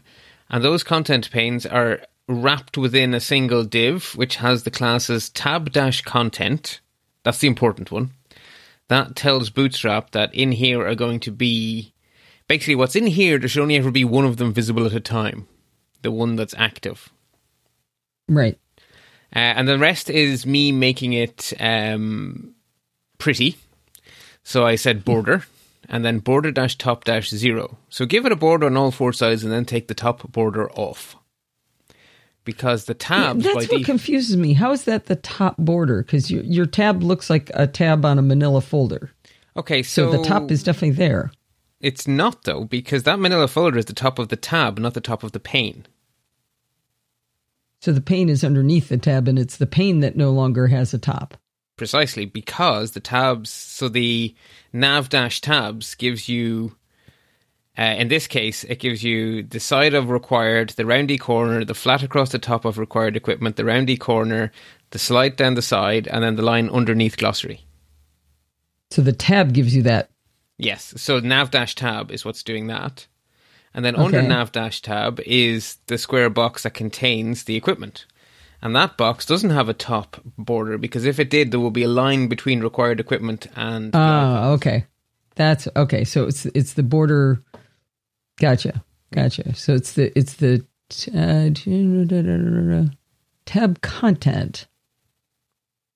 and 0.50 0.62
those 0.62 0.82
content 0.82 1.30
panes 1.30 1.66
are 1.66 2.00
wrapped 2.28 2.76
within 2.76 3.14
a 3.14 3.20
single 3.20 3.64
div, 3.64 4.12
which 4.16 4.36
has 4.36 4.62
the 4.62 4.70
classes 4.70 5.30
tab 5.30 5.72
dash 5.72 6.02
content. 6.02 6.80
That's 7.24 7.38
the 7.38 7.48
important 7.48 7.90
one. 7.90 8.10
That 8.88 9.16
tells 9.16 9.50
Bootstrap 9.50 10.10
that 10.10 10.34
in 10.34 10.52
here 10.52 10.86
are 10.86 10.94
going 10.94 11.20
to 11.20 11.30
be 11.30 11.94
basically 12.48 12.74
what's 12.74 12.96
in 12.96 13.06
here. 13.06 13.38
There 13.38 13.48
should 13.48 13.62
only 13.62 13.76
ever 13.76 13.90
be 13.90 14.04
one 14.04 14.24
of 14.24 14.36
them 14.36 14.52
visible 14.52 14.86
at 14.86 14.92
a 14.92 15.00
time, 15.00 15.48
the 16.02 16.10
one 16.10 16.36
that's 16.36 16.54
active. 16.58 17.10
Right. 18.28 18.58
Uh, 19.34 19.38
and 19.38 19.66
the 19.66 19.78
rest 19.78 20.10
is 20.10 20.44
me 20.44 20.72
making 20.72 21.14
it 21.14 21.52
um, 21.58 22.54
pretty. 23.18 23.56
So 24.44 24.66
I 24.66 24.74
said 24.74 25.04
border 25.04 25.44
and 25.88 26.04
then 26.04 26.18
border 26.18 26.50
dash 26.50 26.76
top 26.76 27.04
dash 27.04 27.30
zero. 27.30 27.78
So 27.88 28.06
give 28.06 28.26
it 28.26 28.32
a 28.32 28.36
border 28.36 28.66
on 28.66 28.76
all 28.76 28.90
four 28.90 29.12
sides 29.12 29.44
and 29.44 29.52
then 29.52 29.64
take 29.64 29.88
the 29.88 29.94
top 29.94 30.30
border 30.32 30.70
off. 30.72 31.16
Because 32.44 32.86
the 32.86 32.94
tabs. 32.94 33.44
Yeah, 33.44 33.52
that's 33.54 33.70
what 33.70 33.84
confuses 33.84 34.36
me. 34.36 34.52
How 34.52 34.72
is 34.72 34.84
that 34.84 35.06
the 35.06 35.16
top 35.16 35.56
border? 35.58 36.02
Because 36.02 36.30
your, 36.30 36.42
your 36.42 36.66
tab 36.66 37.02
looks 37.02 37.30
like 37.30 37.50
a 37.54 37.66
tab 37.66 38.04
on 38.04 38.18
a 38.18 38.22
manila 38.22 38.60
folder. 38.60 39.12
Okay, 39.56 39.82
so, 39.82 40.10
so 40.10 40.18
the 40.18 40.24
top 40.24 40.50
is 40.50 40.62
definitely 40.62 40.96
there. 40.96 41.30
It's 41.80 42.08
not, 42.08 42.44
though, 42.44 42.64
because 42.64 43.02
that 43.04 43.18
manila 43.18 43.48
folder 43.48 43.78
is 43.78 43.84
the 43.84 43.92
top 43.92 44.18
of 44.18 44.28
the 44.28 44.36
tab, 44.36 44.78
not 44.78 44.94
the 44.94 45.00
top 45.00 45.22
of 45.22 45.32
the 45.32 45.40
pane. 45.40 45.86
So 47.80 47.92
the 47.92 48.00
pane 48.00 48.28
is 48.28 48.44
underneath 48.44 48.88
the 48.88 48.98
tab, 48.98 49.26
and 49.26 49.38
it's 49.38 49.56
the 49.56 49.66
pane 49.66 50.00
that 50.00 50.16
no 50.16 50.30
longer 50.30 50.68
has 50.68 50.94
a 50.94 50.98
top. 50.98 51.36
Precisely 51.76 52.24
because 52.24 52.92
the 52.92 53.00
tabs, 53.00 53.50
so 53.50 53.88
the 53.88 54.34
nav 54.72 55.08
dash 55.08 55.40
tabs 55.40 55.94
gives 55.94 56.28
you, 56.28 56.76
uh, 57.78 57.82
in 57.98 58.08
this 58.08 58.26
case, 58.26 58.64
it 58.64 58.78
gives 58.78 59.02
you 59.02 59.42
the 59.42 59.60
side 59.60 59.94
of 59.94 60.10
required, 60.10 60.70
the 60.70 60.86
roundy 60.86 61.18
corner, 61.18 61.64
the 61.64 61.74
flat 61.74 62.02
across 62.02 62.30
the 62.30 62.38
top 62.38 62.64
of 62.64 62.78
required 62.78 63.16
equipment, 63.16 63.56
the 63.56 63.64
roundy 63.64 63.96
corner, 63.96 64.52
the 64.90 64.98
slide 64.98 65.36
down 65.36 65.54
the 65.54 65.62
side, 65.62 66.06
and 66.08 66.22
then 66.22 66.36
the 66.36 66.42
line 66.42 66.68
underneath 66.70 67.16
glossary. 67.16 67.64
So 68.90 69.02
the 69.02 69.12
tab 69.12 69.54
gives 69.54 69.74
you 69.74 69.82
that. 69.82 70.10
Yes. 70.58 70.94
So 70.96 71.18
nav 71.18 71.50
dash 71.50 71.74
tab 71.74 72.10
is 72.10 72.24
what's 72.24 72.42
doing 72.42 72.66
that. 72.66 73.06
And 73.74 73.84
then 73.84 73.96
under 73.96 74.20
nav 74.20 74.52
dash 74.52 74.82
tab 74.82 75.18
is 75.20 75.78
the 75.86 75.96
square 75.96 76.28
box 76.28 76.64
that 76.64 76.74
contains 76.74 77.44
the 77.44 77.56
equipment. 77.56 78.04
And 78.62 78.76
that 78.76 78.96
box 78.96 79.26
doesn't 79.26 79.50
have 79.50 79.68
a 79.68 79.74
top 79.74 80.20
border 80.38 80.78
because 80.78 81.04
if 81.04 81.18
it 81.18 81.30
did, 81.30 81.50
there 81.50 81.58
would 81.58 81.72
be 81.72 81.82
a 81.82 81.88
line 81.88 82.28
between 82.28 82.60
required 82.60 83.00
equipment 83.00 83.48
and. 83.56 83.90
Ah, 83.94 84.50
okay. 84.50 84.86
That's 85.34 85.66
okay. 85.74 86.04
So 86.04 86.26
it's 86.26 86.46
it's 86.46 86.74
the 86.74 86.82
border. 86.82 87.42
Gotcha, 88.38 88.84
gotcha. 89.12 89.54
So 89.54 89.74
it's 89.74 89.92
the 89.94 90.16
it's 90.16 90.34
the 90.34 90.64
uh, 91.12 91.50
tab 93.46 93.80
content. 93.80 94.66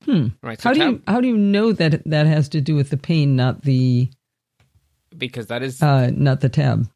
Hmm. 0.04 0.28
right. 0.42 0.60
So 0.60 0.68
How 0.68 0.72
do 0.72 0.80
tab, 0.80 0.92
you 0.92 1.02
how 1.06 1.20
do 1.20 1.28
you 1.28 1.36
know 1.36 1.72
that 1.72 2.02
that 2.04 2.26
has 2.26 2.48
to 2.50 2.60
do 2.60 2.74
with 2.74 2.90
the 2.90 2.96
pane, 2.96 3.36
not 3.36 3.62
the 3.62 4.10
because 5.16 5.46
that 5.46 5.62
is 5.62 5.80
uh 5.82 6.10
not 6.14 6.40
the 6.40 6.48
tab? 6.48 6.88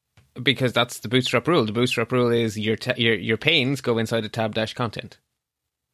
because 0.43 0.73
that's 0.73 1.01
the 1.01 1.09
bootstrap 1.09 1.47
rule. 1.47 1.65
The 1.65 1.73
bootstrap 1.73 2.13
rule 2.13 2.31
is 2.31 2.59
your 2.59 2.77
ta- 2.77 2.95
your 2.97 3.15
your 3.15 3.37
panes 3.37 3.81
go 3.81 3.99
inside 3.99 4.23
the 4.23 4.29
tab 4.29 4.55
dash 4.55 4.75
content. 4.75 5.19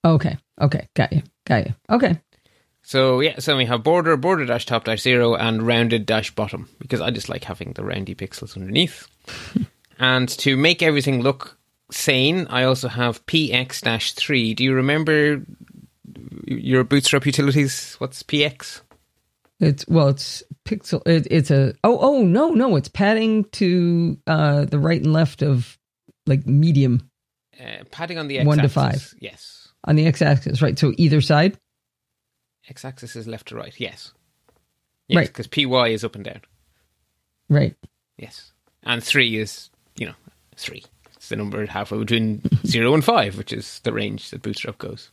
Okay, 0.04 0.36
okay, 0.60 0.88
got 0.94 1.12
you, 1.12 1.22
got 1.44 1.66
you. 1.66 1.74
Okay, 1.90 2.18
So 2.82 3.20
yeah, 3.20 3.38
so 3.40 3.56
we 3.56 3.64
have 3.66 3.82
border, 3.82 4.16
border 4.16 4.46
dash 4.46 4.66
top 4.66 4.84
dash 4.84 5.00
zero, 5.02 5.34
and 5.34 5.66
rounded 5.66 6.06
dash 6.06 6.34
bottom 6.34 6.68
because 6.78 7.00
I 7.00 7.10
just 7.10 7.28
like 7.28 7.44
having 7.44 7.72
the 7.72 7.84
roundy 7.84 8.14
pixels 8.14 8.56
underneath. 8.56 9.08
and 9.98 10.28
to 10.28 10.56
make 10.56 10.82
everything 10.82 11.22
look 11.22 11.58
sane, 11.90 12.46
I 12.50 12.64
also 12.64 12.88
have 12.88 13.24
px 13.26 13.80
dash 13.80 14.12
three. 14.12 14.54
Do 14.54 14.62
you 14.64 14.74
remember 14.74 15.42
your 16.46 16.84
Bootstrap 16.84 17.26
utilities? 17.26 17.94
What's 17.98 18.22
px? 18.22 18.82
it's 19.58 19.86
well, 19.88 20.08
it's 20.08 20.42
pixel. 20.64 21.00
It, 21.06 21.26
it's 21.30 21.50
a 21.50 21.74
oh 21.82 21.98
oh 22.00 22.22
no 22.22 22.50
no, 22.50 22.76
it's 22.76 22.88
padding 22.88 23.44
to 23.52 24.18
uh 24.26 24.66
the 24.66 24.78
right 24.78 25.00
and 25.02 25.12
left 25.12 25.42
of 25.42 25.78
like 26.26 26.46
medium 26.46 27.08
Uh, 27.58 27.84
padding 27.90 28.18
on 28.18 28.28
the 28.28 28.38
x 28.38 28.46
One 28.46 28.58
to 28.58 28.68
five. 28.68 29.14
Yes, 29.18 29.55
on 29.86 29.96
the 29.96 30.06
x-axis, 30.06 30.60
right? 30.62 30.78
So 30.78 30.92
either 30.96 31.20
side. 31.20 31.58
x 32.68 32.84
axis 32.84 33.16
is 33.16 33.26
left 33.26 33.48
to 33.48 33.56
right. 33.56 33.74
Yes, 33.78 34.12
yes, 35.08 35.16
Right. 35.16 35.26
because 35.28 35.46
py 35.46 35.64
is 35.92 36.04
up 36.04 36.14
and 36.14 36.24
down. 36.24 36.40
Right. 37.48 37.74
Yes. 38.18 38.52
And 38.82 39.02
three 39.02 39.36
is, 39.38 39.70
you 39.96 40.06
know, 40.06 40.14
three. 40.56 40.84
It's 41.16 41.28
the 41.28 41.36
number 41.36 41.64
halfway 41.66 41.98
between 41.98 42.42
zero 42.66 42.94
and 42.94 43.04
five, 43.04 43.36
which 43.38 43.52
is 43.52 43.80
the 43.84 43.92
range 43.92 44.30
that 44.30 44.42
Bootstrap 44.42 44.78
goes. 44.78 45.10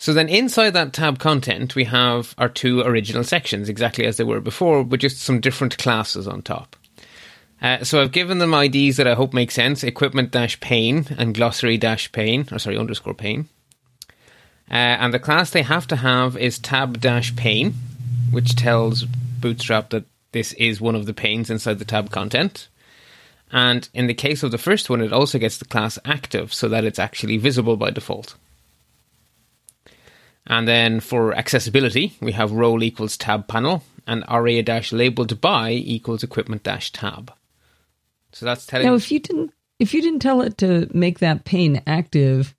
So 0.00 0.12
then 0.14 0.28
inside 0.28 0.70
that 0.70 0.92
tab 0.92 1.18
content, 1.18 1.74
we 1.74 1.84
have 1.84 2.34
our 2.38 2.48
two 2.48 2.82
original 2.82 3.24
sections, 3.24 3.68
exactly 3.68 4.06
as 4.06 4.16
they 4.16 4.24
were 4.24 4.40
before, 4.40 4.82
with 4.84 5.00
just 5.00 5.18
some 5.20 5.40
different 5.40 5.76
classes 5.78 6.28
on 6.28 6.42
top. 6.42 6.76
Uh, 7.60 7.82
so 7.82 8.00
I've 8.00 8.12
given 8.12 8.38
them 8.38 8.54
IDs 8.54 8.96
that 8.96 9.08
I 9.08 9.14
hope 9.14 9.32
make 9.32 9.50
sense: 9.50 9.82
equipment 9.82 10.30
dash 10.30 10.60
pane 10.60 11.06
and 11.18 11.34
glossary 11.34 11.76
dash 11.76 12.10
pane, 12.12 12.46
or 12.52 12.58
sorry, 12.58 12.78
underscore 12.78 13.14
pane. 13.14 13.48
Uh, 14.70 14.74
and 15.00 15.14
the 15.14 15.18
class 15.18 15.50
they 15.50 15.62
have 15.62 15.86
to 15.88 15.96
have 15.96 16.36
is 16.36 16.58
tab 16.58 17.00
dash 17.00 17.34
pane, 17.34 17.74
which 18.30 18.54
tells 18.54 19.04
Bootstrap 19.04 19.90
that 19.90 20.04
this 20.32 20.52
is 20.54 20.80
one 20.80 20.94
of 20.94 21.06
the 21.06 21.14
panes 21.14 21.50
inside 21.50 21.78
the 21.78 21.84
tab 21.84 22.10
content. 22.10 22.68
And 23.50 23.88
in 23.94 24.08
the 24.08 24.14
case 24.14 24.42
of 24.42 24.50
the 24.50 24.58
first 24.58 24.90
one, 24.90 25.00
it 25.00 25.12
also 25.12 25.38
gets 25.38 25.56
the 25.56 25.64
class 25.64 25.98
active 26.04 26.52
so 26.52 26.68
that 26.68 26.84
it's 26.84 26.98
actually 26.98 27.38
visible 27.38 27.76
by 27.76 27.90
default. 27.90 28.34
And 30.46 30.68
then 30.68 31.00
for 31.00 31.34
accessibility, 31.34 32.16
we 32.20 32.32
have 32.32 32.52
role 32.52 32.82
equals 32.82 33.16
tab 33.16 33.48
panel 33.48 33.84
and 34.06 34.24
aria 34.28 34.82
labeled 34.92 35.40
by 35.40 35.70
equals 35.70 36.22
equipment 36.22 36.64
tab. 36.64 37.32
So 38.32 38.46
that's 38.46 38.66
telling 38.66 38.86
Now, 38.86 38.94
if 38.94 39.10
you 39.10 39.20
didn't 39.20 39.52
if 39.78 39.94
you 39.94 40.02
didn't 40.02 40.20
tell 40.20 40.42
it 40.42 40.58
to 40.58 40.88
make 40.92 41.20
that 41.20 41.44
pane 41.44 41.82
active, 41.86 42.54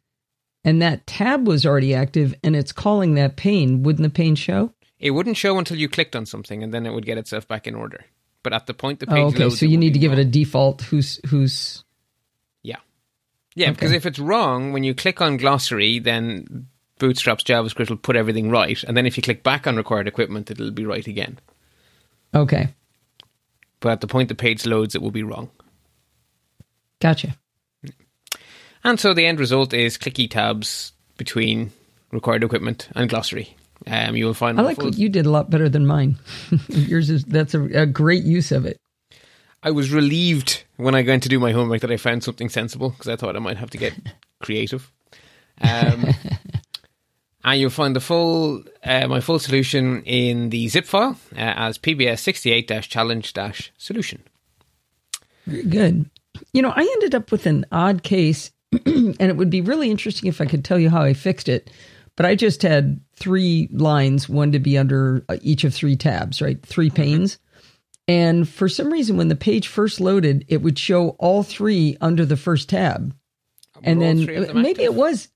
and 0.64 0.82
that 0.82 1.06
tab 1.06 1.48
was 1.48 1.66
already 1.66 1.94
active, 1.94 2.34
and 2.44 2.56
it's 2.56 2.72
calling 2.72 3.16
that 3.16 3.36
pane, 3.36 3.84
wouldn't 3.84 4.04
the 4.04 4.10
pane 4.10 4.36
show? 4.36 4.74
it 5.00 5.12
wouldn't 5.12 5.38
show 5.38 5.58
until 5.58 5.78
you 5.78 5.88
clicked 5.88 6.16
on 6.16 6.26
something 6.26 6.62
and 6.62 6.74
then 6.74 6.86
it 6.86 6.94
would 6.94 7.06
get 7.06 7.18
itself 7.18 7.48
back 7.48 7.68
in 7.68 7.76
order. 7.76 8.06
But 8.44 8.54
at 8.54 8.68
the 8.68 8.74
point 8.74 9.00
the 9.00 9.08
page 9.08 9.18
Oh, 9.18 9.28
okay, 9.28 9.44
loads, 9.46 9.60
so 9.60 9.66
you 9.66 9.78
need 9.78 9.94
to 9.94 10.00
give 10.00 10.14
it 10.14 10.20
a 10.20 10.26
default. 10.26 10.82
Who's 10.82 11.20
who's 11.28 11.84
Yeah. 12.64 12.78
Yeah, 13.56 13.72
because 13.72 13.92
if 13.92 14.06
it's 14.06 14.20
wrong, 14.20 14.72
when 14.72 14.84
you 14.84 14.94
click 14.94 15.22
on 15.22 15.38
glossary, 15.38 16.00
then 16.00 16.68
Bootstrap's 17.00 17.44
JavaScript 17.44 17.90
will 17.90 17.98
put 17.98 18.16
everything 18.16 18.50
right. 18.50 18.82
And 18.84 18.96
then 18.96 19.06
if 19.06 19.18
you 19.18 19.24
click 19.24 19.44
back 19.44 19.68
on 19.68 19.76
required 19.76 20.08
equipment, 20.08 20.52
it'll 20.52 20.72
be 20.72 20.86
right 20.86 21.06
again. 21.08 21.40
okay? 22.34 22.74
But 23.82 23.94
at 23.94 24.02
the 24.02 24.08
point 24.08 24.28
the 24.30 24.36
page 24.36 24.66
loads, 24.66 24.96
it 24.96 25.02
will 25.02 25.12
be 25.12 25.24
wrong. 25.24 25.50
Gotcha. 27.00 27.36
And 28.84 29.00
so 29.00 29.14
the 29.14 29.26
end 29.26 29.40
result 29.40 29.74
is 29.74 29.98
clicky 29.98 30.30
tabs 30.30 30.92
between 31.18 31.72
required 32.12 32.44
equipment 32.44 32.90
and 32.96 33.10
glossary. 33.10 33.56
Um, 33.88 34.16
you 34.16 34.26
will 34.26 34.34
find 34.34 34.60
I 34.60 34.64
like 34.64 34.82
what 34.82 34.98
you 34.98 35.08
did 35.10 35.26
a 35.26 35.30
lot 35.30 35.50
better 35.50 35.70
than 35.70 35.88
mine. 35.88 36.18
Yours 36.68 37.10
is 37.10 37.24
that's 37.26 37.54
a, 37.54 37.64
a 37.82 37.86
great 37.86 38.24
use 38.24 38.52
of 38.52 38.66
it. 38.66 38.78
I 39.62 39.72
was 39.72 39.92
relieved 39.92 40.64
when 40.78 40.96
I 40.96 41.02
went 41.02 41.24
to 41.24 41.30
do 41.30 41.38
my 41.40 41.52
homework 41.52 41.82
that 41.82 41.92
I 41.92 41.98
found 41.98 42.24
something 42.24 42.48
sensible 42.50 42.92
because 42.92 43.10
I 43.10 43.16
thought 43.16 43.36
I 43.36 43.40
might 43.40 43.58
have 43.58 43.72
to 43.72 43.78
get 43.78 43.94
creative. 44.42 44.92
Um, 45.62 46.06
and 47.44 47.60
you'll 47.60 47.70
find 47.70 47.94
the 47.96 48.00
full 48.00 48.64
uh, 48.84 49.08
my 49.08 49.22
full 49.22 49.40
solution 49.40 50.04
in 50.04 50.50
the 50.50 50.68
zip 50.70 50.86
file 50.86 51.18
uh, 51.34 51.40
as 51.40 51.78
pbs68-challenge-solution. 51.78 54.24
Very 55.46 55.64
Good. 55.64 56.10
You 56.54 56.62
know, 56.62 56.74
I 56.76 56.82
ended 56.82 57.16
up 57.16 57.32
with 57.32 57.46
an 57.46 57.66
odd 57.72 58.04
case, 58.04 58.52
and 58.86 59.20
it 59.20 59.38
would 59.38 59.50
be 59.50 59.62
really 59.62 59.90
interesting 59.90 60.28
if 60.28 60.42
I 60.42 60.46
could 60.46 60.66
tell 60.66 60.80
you 60.80 60.90
how 60.90 61.02
I 61.02 61.14
fixed 61.14 61.50
it. 61.50 61.70
But 62.16 62.26
I 62.26 62.36
just 62.36 62.62
had 62.64 63.00
three 63.16 63.70
lines, 63.72 64.28
one 64.28 64.52
to 64.52 64.60
be 64.60 64.78
under 64.78 65.24
uh, 65.30 65.38
each 65.42 65.64
of 65.64 65.74
three 65.74 65.96
tabs, 65.96 66.42
right? 66.42 66.62
Three 66.66 66.90
panes. 66.90 67.40
And 68.10 68.50
for 68.50 68.68
some 68.68 68.92
reason, 68.92 69.18
when 69.18 69.28
the 69.28 69.36
page 69.36 69.68
first 69.68 70.02
loaded, 70.02 70.44
it 70.48 70.62
would 70.62 70.78
show 70.78 71.10
all 71.20 71.44
three 71.44 71.96
under 72.02 72.26
the 72.26 72.36
first 72.36 72.68
tab. 72.68 73.16
And 73.84 74.02
then 74.02 74.26
three 74.26 74.36
of 74.36 74.48
them 74.48 74.58
maybe 74.58 74.84
active? 74.84 74.86
it 74.86 74.94
was. 74.96 75.30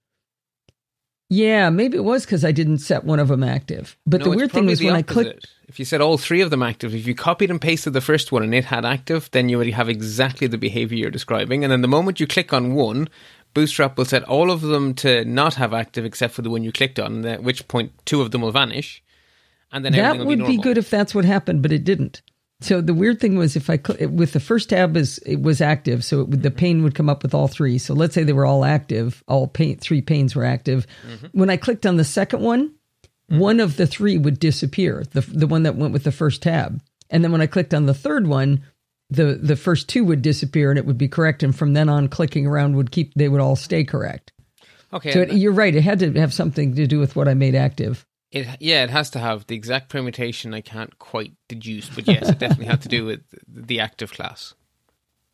Yeah, 1.29 1.69
maybe 1.69 1.97
it 1.97 2.03
was 2.03 2.25
because 2.25 2.45
I 2.45 2.51
didn't 2.51 2.79
set 2.79 3.03
one 3.05 3.19
of 3.19 3.27
them 3.27 3.43
active. 3.43 3.97
But 4.05 4.19
No, 4.19 4.25
the 4.25 4.37
weird 4.37 4.51
thing 4.51 4.69
is 4.69 4.83
when 4.83 4.93
I 4.93 4.99
opposite. 4.99 5.13
clicked. 5.13 5.47
If 5.67 5.79
you 5.79 5.85
set 5.85 6.01
all 6.01 6.17
three 6.17 6.41
of 6.41 6.51
them 6.51 6.61
active, 6.61 6.93
if 6.93 7.07
you 7.07 7.15
copied 7.15 7.49
and 7.49 7.59
pasted 7.59 7.93
the 7.93 8.01
first 8.01 8.31
one 8.31 8.43
and 8.43 8.53
it 8.53 8.65
had 8.65 8.85
active, 8.85 9.29
then 9.31 9.49
you 9.49 9.57
would 9.57 9.69
have 9.69 9.89
exactly 9.89 10.45
the 10.45 10.57
behavior 10.57 10.97
you're 10.97 11.09
describing. 11.09 11.63
And 11.63 11.71
then 11.71 11.81
the 11.81 11.87
moment 11.87 12.19
you 12.19 12.27
click 12.27 12.53
on 12.53 12.75
one, 12.75 13.09
Bootstrap 13.53 13.97
will 13.97 14.05
set 14.05 14.23
all 14.23 14.51
of 14.51 14.61
them 14.61 14.93
to 14.95 15.25
not 15.25 15.55
have 15.55 15.73
active 15.73 16.05
except 16.05 16.33
for 16.33 16.41
the 16.41 16.49
one 16.49 16.63
you 16.63 16.71
clicked 16.71 16.99
on, 16.99 17.25
at 17.25 17.41
which 17.41 17.67
point 17.67 17.91
two 18.05 18.21
of 18.21 18.31
them 18.31 18.41
will 18.41 18.51
vanish. 18.51 19.01
And 19.71 19.83
then 19.83 19.93
that 19.93 20.25
would 20.25 20.39
be, 20.39 20.45
be, 20.45 20.57
good 20.57 20.77
if 20.77 20.89
that's 20.91 21.15
what 21.15 21.25
happened, 21.25 21.63
but 21.63 21.71
it 21.71 21.83
didn't. 21.83 22.21
So 22.63 22.81
the 22.81 22.93
weird 22.93 23.19
thing 23.19 23.35
was 23.37 23.55
if 23.55 23.69
I 23.69 23.77
cl- 23.77 24.09
with 24.09 24.33
the 24.33 24.39
first 24.39 24.69
tab 24.69 24.95
is 24.95 25.17
it 25.19 25.41
was 25.41 25.61
active, 25.61 26.03
so 26.03 26.23
would, 26.23 26.41
the 26.41 26.49
Mm-hmm. 26.49 26.57
pane 26.57 26.83
would 26.83 26.95
come 26.95 27.09
up 27.09 27.21
with 27.23 27.33
all 27.33 27.47
three. 27.47 27.77
So 27.77 27.93
let's 27.93 28.13
say 28.13 28.23
they 28.23 28.33
were 28.33 28.45
all 28.45 28.63
active, 28.65 29.23
all 29.27 29.47
pane, 29.47 29.77
three 29.77 30.01
panes 30.01 30.35
were 30.35 30.45
active. 30.45 30.87
Mm-hmm. 31.07 31.37
When 31.37 31.49
I 31.49 31.57
clicked 31.57 31.85
on 31.85 31.97
the 31.97 32.03
second 32.03 32.41
one, 32.41 32.73
one 33.27 33.59
of 33.59 33.77
the 33.77 33.87
three 33.87 34.17
would 34.17 34.39
disappear, 34.39 35.03
the 35.11 35.21
the 35.21 35.47
one 35.47 35.63
that 35.63 35.75
went 35.75 35.93
with 35.93 36.03
the 36.03 36.11
first 36.11 36.41
tab. 36.43 36.81
And 37.09 37.23
then 37.23 37.31
when 37.31 37.41
I 37.41 37.47
clicked 37.47 37.73
on 37.73 37.85
the 37.85 37.93
third 37.93 38.27
one, 38.27 38.63
the 39.09 39.39
the 39.41 39.55
first 39.55 39.89
two 39.89 40.03
would 40.05 40.21
disappear 40.21 40.69
and 40.69 40.79
it 40.79 40.85
would 40.85 40.97
be 40.97 41.07
correct. 41.07 41.43
And 41.43 41.55
from 41.55 41.73
then 41.73 41.89
on, 41.89 42.07
clicking 42.07 42.45
around 42.47 42.75
would 42.75 42.91
keep 42.91 43.13
they 43.15 43.29
would 43.29 43.41
all 43.41 43.55
stay 43.55 43.83
correct. 43.83 44.31
Okay. 44.91 45.11
So 45.11 45.21
it, 45.21 45.33
you're 45.33 45.51
right; 45.51 45.75
it 45.75 45.81
had 45.81 45.99
to 45.99 46.11
have 46.13 46.33
something 46.33 46.75
to 46.75 46.87
do 46.87 46.99
with 46.99 47.15
what 47.15 47.27
I 47.27 47.33
made 47.33 47.55
active. 47.55 48.05
It 48.33 48.47
yeah, 48.59 48.83
it 48.83 48.89
has 48.89 49.11
to 49.11 49.19
have 49.19 49.45
the 49.45 49.55
exact 49.55 49.89
permutation 49.89 50.53
I 50.53 50.61
can't 50.61 50.97
quite 50.97 51.33
deduce, 51.47 51.87
but 51.87 52.07
yes, 52.07 52.27
it 52.27 52.39
definitely 52.39 52.65
had 52.65 52.81
to 52.81 52.89
do 52.89 53.05
with 53.05 53.21
the 53.47 53.79
active 53.79 54.11
class. 54.11 54.55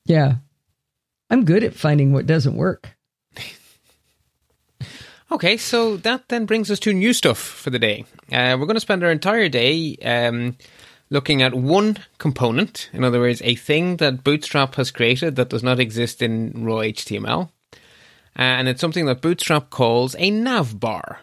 Yeah, 0.05 0.35
I'm 1.29 1.45
good 1.45 1.63
at 1.63 1.73
finding 1.73 2.11
what 2.11 2.27
doesn't 2.27 2.57
work. 2.57 2.95
Okay, 5.31 5.57
so 5.57 5.95
that 5.97 6.27
then 6.29 6.45
brings 6.45 6.71
us 6.71 6.79
to 6.79 6.93
new 6.93 7.13
stuff 7.13 7.37
for 7.37 7.69
the 7.69 7.77
day. 7.77 8.03
Uh, 8.31 8.57
we're 8.59 8.65
going 8.65 8.75
to 8.75 8.79
spend 8.79 9.03
our 9.03 9.11
entire 9.11 9.47
day 9.47 9.95
um, 10.03 10.57
looking 11.11 11.43
at 11.43 11.53
one 11.53 11.99
component, 12.17 12.89
in 12.93 13.03
other 13.03 13.19
words, 13.19 13.41
a 13.45 13.53
thing 13.53 13.97
that 13.97 14.23
Bootstrap 14.23 14.75
has 14.75 14.89
created 14.89 15.35
that 15.35 15.49
does 15.49 15.61
not 15.61 15.79
exist 15.79 16.23
in 16.23 16.65
raw 16.65 16.77
HTML. 16.77 17.51
And 18.35 18.67
it's 18.67 18.81
something 18.81 19.05
that 19.05 19.21
Bootstrap 19.21 19.69
calls 19.69 20.15
a 20.17 20.31
nav 20.31 20.79
bar. 20.79 21.19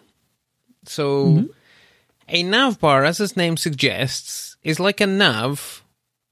So, 0.85 1.49
a 2.28 2.42
nav 2.42 2.80
bar, 2.80 3.04
as 3.04 3.21
its 3.21 3.37
name 3.37 3.56
suggests, 3.56 4.56
is 4.62 4.80
like 4.80 5.00
a 5.00 5.06
nav, 5.06 5.85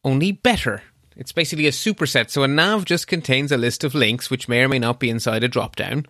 only 0.03 0.33
better. 0.33 0.83
It's 1.17 1.33
basically 1.33 1.67
a 1.67 1.71
superset. 1.73 2.31
So, 2.31 2.43
a 2.43 2.49
nav 2.49 2.85
just 2.85 3.07
contains 3.07 3.53
a 3.53 3.57
list 3.57 3.85
of 3.85 3.95
links 3.95 4.31
which 4.31 4.49
may 4.49 4.63
or 4.63 4.69
may 4.69 4.79
not 4.79 4.99
be 4.99 5.11
inside 5.11 5.45
a 5.45 5.49
dropdown 5.49 6.07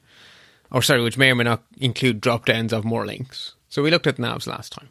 or 0.75 0.83
sorry, 0.83 1.03
which 1.03 1.17
may 1.17 1.31
or 1.31 1.37
may 1.37 1.45
not 1.45 1.63
include 1.79 2.21
drop 2.21 2.47
downs 2.47 2.73
of 2.73 2.85
more 2.85 3.07
links. 3.07 3.55
So 3.69 3.81
we 3.81 3.93
looked 3.93 4.09
at 4.09 4.17
navs 4.17 4.49
last 4.49 4.73
time. 4.73 4.91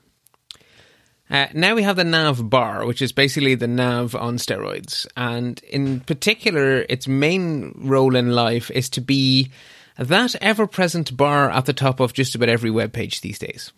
Uh, 1.29 1.47
now 1.53 1.75
we 1.75 1.83
have 1.83 1.97
the 1.97 2.05
nav 2.05 2.49
bar, 2.49 2.85
which 2.85 3.01
is 3.01 3.11
basically 3.11 3.55
the 3.55 3.67
nav 3.67 4.15
on 4.15 4.37
steroids. 4.37 5.05
And 5.17 5.61
in 5.63 5.99
particular, 5.99 6.85
its 6.87 7.07
main 7.07 7.73
role 7.77 8.15
in 8.15 8.31
life 8.31 8.71
is 8.71 8.89
to 8.91 9.01
be 9.01 9.51
that 9.97 10.35
ever 10.41 10.67
present 10.67 11.15
bar 11.17 11.49
at 11.49 11.65
the 11.65 11.73
top 11.73 11.99
of 11.99 12.13
just 12.13 12.33
about 12.33 12.49
every 12.49 12.71
web 12.71 12.93
page 12.93 13.19
these 13.19 13.39
days. 13.39 13.73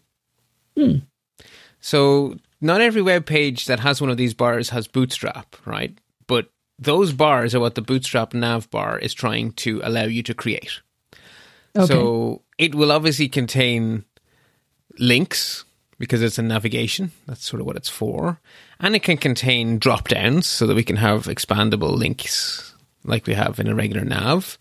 Hmm. 0.78 0.98
So, 1.80 2.38
not 2.62 2.82
every 2.82 3.02
web 3.02 3.26
page 3.26 3.66
that 3.66 3.80
has 3.80 4.02
one 4.02 4.10
of 4.10 4.18
these 4.18 4.34
bars 4.34 4.70
has 4.70 4.88
Bootstrap, 4.88 5.56
right? 5.66 5.98
But 6.28 6.50
those 6.80 7.14
bars 7.14 7.54
are 7.54 7.60
what 7.60 7.76
the 7.76 7.82
Bootstrap 7.82 8.34
nav 8.34 8.70
bar 8.72 8.98
is 8.98 9.14
trying 9.14 9.52
to 9.54 9.82
allow 9.84 10.06
you 10.06 10.24
to 10.24 10.34
create. 10.34 10.82
Okay. 11.76 11.86
So, 11.86 12.42
it 12.58 12.74
will 12.74 12.92
obviously 12.92 13.28
contain 13.28 14.06
links 14.98 15.66
because 15.98 16.22
it's 16.22 16.38
a 16.38 16.44
navigation. 16.44 17.12
That's 17.28 17.46
sort 17.46 17.62
of 17.62 17.68
what 17.68 17.76
it's 17.76 17.90
for. 17.90 18.40
And 18.80 18.96
it 18.96 19.04
can 19.04 19.18
contain 19.18 19.78
drop 19.78 20.08
downs 20.08 20.48
so 20.48 20.68
that 20.68 20.76
we 20.76 20.84
can 20.84 20.98
have 20.98 21.26
expandable 21.26 21.96
links 21.96 22.76
like 23.04 23.28
we 23.28 23.34
have 23.34 23.60
in 23.60 23.68
a 23.68 23.76
regular 23.76 24.04
nav. 24.04 24.58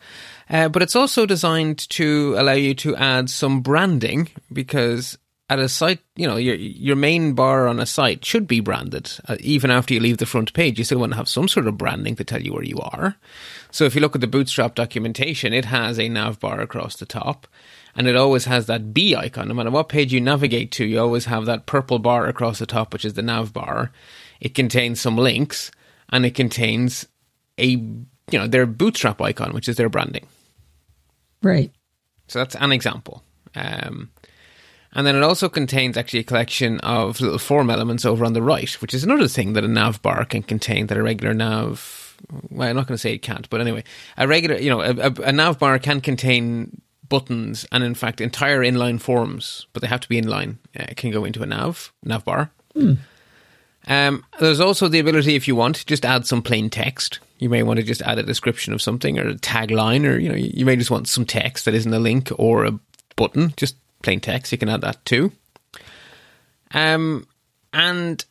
Uh, 0.49 0.69
but 0.69 0.83
it's 0.83 0.97
also 0.97 1.27
designed 1.27 1.79
to 1.91 2.35
allow 2.37 2.53
you 2.53 2.75
to 2.75 2.95
add 2.97 3.31
some 3.31 3.63
branding 3.63 4.29
because 4.53 5.19
at 5.51 5.59
a 5.59 5.69
site, 5.69 6.01
you 6.17 6.27
know, 6.27 6.37
your 6.37 6.55
your 6.55 6.97
main 6.97 7.35
bar 7.35 7.69
on 7.69 7.79
a 7.79 7.87
site 7.87 8.25
should 8.25 8.47
be 8.49 8.61
branded. 8.61 9.11
Uh, 9.29 9.37
even 9.41 9.71
after 9.71 9.95
you 9.95 10.01
leave 10.01 10.19
the 10.19 10.27
front 10.27 10.53
page, 10.55 10.79
you 10.79 10.85
still 10.85 10.99
want 10.99 11.13
to 11.13 11.19
have 11.19 11.29
some 11.29 11.49
sort 11.49 11.67
of 11.67 11.79
branding 11.79 12.17
to 12.17 12.25
tell 12.25 12.43
you 12.43 12.53
where 12.53 12.65
you 12.65 12.79
are. 12.79 13.17
So 13.71 13.85
if 13.85 13.95
you 13.95 14.01
look 14.01 14.15
at 14.15 14.21
the 14.21 14.27
Bootstrap 14.27 14.75
documentation, 14.75 15.53
it 15.53 15.67
has 15.67 15.99
a 15.99 16.09
nav 16.09 16.41
bar 16.41 16.61
across 16.61 16.97
the 16.97 17.07
top 17.07 17.47
and 17.97 18.07
it 18.07 18.17
always 18.17 18.45
has 18.47 18.67
that 18.67 18.93
B 18.93 19.15
icon. 19.15 19.49
No 19.49 19.55
matter 19.55 19.71
what 19.71 19.89
page 19.89 20.13
you 20.13 20.21
navigate 20.21 20.71
to, 20.73 20.85
you 20.85 21.01
always 21.01 21.27
have 21.27 21.47
that 21.47 21.67
purple 21.67 21.99
bar 21.99 22.27
across 22.27 22.59
the 22.59 22.67
top, 22.67 22.93
which 22.93 23.05
is 23.05 23.15
the 23.15 23.23
nav 23.23 23.53
bar. 23.53 23.93
It 24.41 24.55
contains 24.55 25.01
some 25.01 25.17
links, 25.17 25.71
and 26.11 26.27
it 26.27 26.35
contains 26.35 27.07
a 27.59 27.67
you 27.67 28.07
know 28.33 28.47
their 28.47 28.67
bootstrap 28.67 29.21
icon, 29.21 29.53
which 29.53 29.69
is 29.69 29.77
their 29.77 29.89
branding. 29.89 30.27
Right. 31.43 31.71
So 32.27 32.39
that's 32.39 32.57
an 32.57 32.73
example. 32.73 33.23
Um, 33.55 34.11
and 34.95 35.07
then 35.07 35.17
it 35.17 35.23
also 35.23 35.49
contains 35.49 35.97
actually 35.97 36.21
a 36.21 36.25
collection 36.25 36.79
of 36.81 37.21
little 37.21 37.39
form 37.39 37.71
elements 37.71 38.05
over 38.05 38.25
on 38.25 38.33
the 38.33 38.43
right, 38.43 38.73
which 38.81 38.95
is 38.95 39.05
another 39.05 39.29
thing 39.29 39.55
that 39.55 39.65
a 39.65 39.69
nav 39.69 40.01
bar 40.03 40.25
can 40.25 40.43
contain 40.43 40.87
that 40.87 40.99
a 40.99 41.03
regular 41.03 41.35
nav. 41.35 42.17
Well, 42.51 42.69
I'm 42.69 42.77
not 42.77 42.87
going 42.87 42.95
to 42.95 43.01
say 43.01 43.13
it 43.13 43.23
can't, 43.23 43.49
but 43.51 43.61
anyway, 43.61 43.85
a 44.17 44.29
regular, 44.29 44.57
you 44.57 44.71
know, 44.71 44.81
a, 44.81 45.13
a, 45.23 45.33
nav 45.33 45.59
bar 45.59 45.79
can 45.79 46.01
contain 46.01 46.81
buttons 47.09 47.67
and 47.71 47.85
in 47.85 47.95
fact 47.95 48.21
entire 48.21 48.61
inline 48.61 49.01
forms, 49.01 49.67
but 49.73 49.83
they 49.83 49.89
have 49.89 50.01
to 50.01 50.09
be 50.09 50.21
inline. 50.21 50.57
Uh, 50.79 50.87
can 50.97 51.11
go 51.11 51.25
into 51.25 51.43
a 51.43 51.47
nav 51.47 51.93
nav 52.03 52.25
bar. 52.25 52.51
Hmm. 52.73 52.95
Um, 53.87 54.25
there's 54.41 54.61
also 54.61 54.89
the 54.89 54.99
ability, 54.99 55.35
if 55.35 55.47
you 55.47 55.55
want, 55.55 55.85
just 55.87 56.07
add 56.07 56.27
some 56.27 56.41
plain 56.41 56.71
text. 56.71 57.19
You 57.39 57.51
may 57.51 57.63
want 57.63 57.79
to 57.79 57.83
just 57.83 58.01
add 58.03 58.19
a 58.19 58.23
description 58.23 58.73
of 58.73 58.81
something 58.81 59.19
or 59.19 59.29
a 59.29 59.35
tagline, 59.35 60.09
or 60.09 60.19
you 60.19 60.29
know, 60.29 60.35
you 60.35 60.65
may 60.65 60.77
just 60.77 60.91
want 60.91 61.09
some 61.09 61.27
text 61.27 61.65
that 61.65 61.75
isn't 61.75 61.93
a 61.93 61.99
link 61.99 62.31
or 62.39 62.65
a 62.65 62.79
button, 63.17 63.53
just 63.57 63.77
plain 64.05 64.21
text. 64.21 64.53
You 64.53 64.59
can 64.59 64.69
add 64.69 64.83
that 64.83 65.05
too. 65.05 65.33
Um, 66.73 67.27
and 67.73 68.25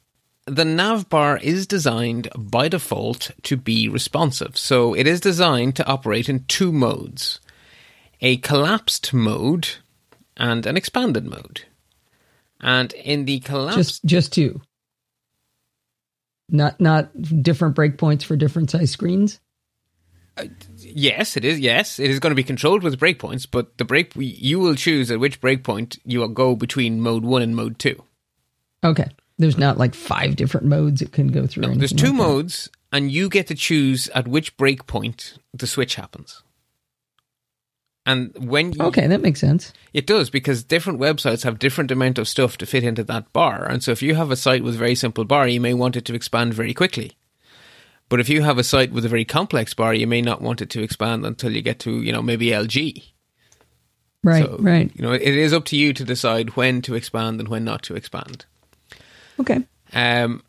the 0.45 0.65
nav 0.65 1.09
bar 1.09 1.37
is 1.37 1.67
designed 1.67 2.29
by 2.35 2.67
default 2.67 3.31
to 3.43 3.57
be 3.57 3.89
responsive. 3.89 4.57
So 4.57 4.93
it 4.93 5.07
is 5.07 5.19
designed 5.19 5.75
to 5.77 5.87
operate 5.87 6.29
in 6.29 6.45
two 6.45 6.71
modes 6.71 7.39
a 8.21 8.37
collapsed 8.37 9.13
mode 9.13 9.67
and 10.37 10.65
an 10.65 10.77
expanded 10.77 11.25
mode. 11.25 11.65
And 12.61 12.93
in 12.93 13.25
the 13.25 13.41
collapsed 13.41 13.77
Just 13.77 14.05
just 14.05 14.33
two. 14.33 14.61
Not 16.49 16.79
not 16.79 17.11
different 17.41 17.75
breakpoints 17.75 18.23
for 18.23 18.37
different 18.37 18.71
size 18.71 18.91
screens. 18.91 19.41
Yes, 20.77 21.37
it 21.37 21.45
is. 21.45 21.59
Yes, 21.59 21.99
it 21.99 22.09
is 22.09 22.19
going 22.19 22.31
to 22.31 22.35
be 22.35 22.43
controlled 22.43 22.83
with 22.83 22.99
breakpoints, 22.99 23.47
but 23.49 23.77
the 23.77 23.85
break 23.85 24.13
you 24.15 24.59
will 24.59 24.75
choose 24.75 25.11
at 25.11 25.19
which 25.19 25.41
breakpoint 25.41 25.99
you 26.05 26.19
will 26.19 26.27
go 26.27 26.55
between 26.55 27.01
mode 27.01 27.23
one 27.23 27.41
and 27.41 27.55
mode 27.55 27.79
two. 27.79 28.03
Okay. 28.83 29.09
There's 29.37 29.57
not 29.57 29.77
like 29.77 29.95
five 29.95 30.35
different 30.35 30.67
modes 30.67 31.01
it 31.01 31.11
can 31.11 31.27
go 31.27 31.47
through. 31.47 31.63
No, 31.63 31.75
there's 31.75 31.93
two 31.93 32.07
like 32.07 32.15
modes, 32.15 32.69
and 32.91 33.11
you 33.11 33.29
get 33.29 33.47
to 33.47 33.55
choose 33.55 34.07
at 34.09 34.27
which 34.27 34.57
breakpoint 34.57 35.37
the 35.53 35.67
switch 35.67 35.95
happens. 35.95 36.43
And 38.05 38.49
when 38.49 38.73
you, 38.73 38.81
Okay, 38.81 39.07
that 39.07 39.21
makes 39.21 39.39
sense. 39.39 39.71
It 39.93 40.05
does 40.05 40.29
because 40.29 40.63
different 40.63 40.99
websites 40.99 41.43
have 41.43 41.57
different 41.57 41.89
amount 41.89 42.17
of 42.17 42.27
stuff 42.27 42.57
to 42.57 42.65
fit 42.65 42.83
into 42.83 43.03
that 43.05 43.31
bar. 43.31 43.65
And 43.65 43.81
so 43.81 43.91
if 43.91 44.01
you 44.01 44.15
have 44.15 44.29
a 44.29 44.35
site 44.35 44.63
with 44.63 44.75
a 44.75 44.77
very 44.77 44.95
simple 44.95 45.23
bar, 45.23 45.47
you 45.47 45.61
may 45.61 45.73
want 45.73 45.95
it 45.95 46.05
to 46.05 46.13
expand 46.13 46.53
very 46.53 46.73
quickly. 46.73 47.17
But 48.09 48.19
if 48.19 48.29
you 48.29 48.41
have 48.41 48.57
a 48.57 48.63
site 48.63 48.91
with 48.91 49.05
a 49.05 49.09
very 49.09 49.25
complex 49.25 49.73
bar, 49.73 49.93
you 49.93 50.07
may 50.07 50.21
not 50.21 50.41
want 50.41 50.61
it 50.61 50.69
to 50.71 50.83
expand 50.83 51.25
until 51.25 51.51
you 51.51 51.61
get 51.61 51.79
to, 51.79 52.01
you 52.01 52.11
know, 52.11 52.21
maybe 52.21 52.47
LG. 52.47 53.03
Right, 54.23 54.45
So, 54.45 54.57
right. 54.59 54.91
You 54.95 55.01
know, 55.01 55.11
it 55.11 55.21
is 55.21 55.53
up 55.53 55.65
to 55.65 55.75
you 55.75 55.93
to 55.93 56.03
decide 56.03 56.55
when 56.55 56.81
to 56.83 56.95
expand 56.95 57.39
and 57.39 57.49
when 57.49 57.63
not 57.63 57.83
to 57.83 57.95
expand. 57.95 58.45
Okay. 59.39 59.63
Um, 59.93 60.43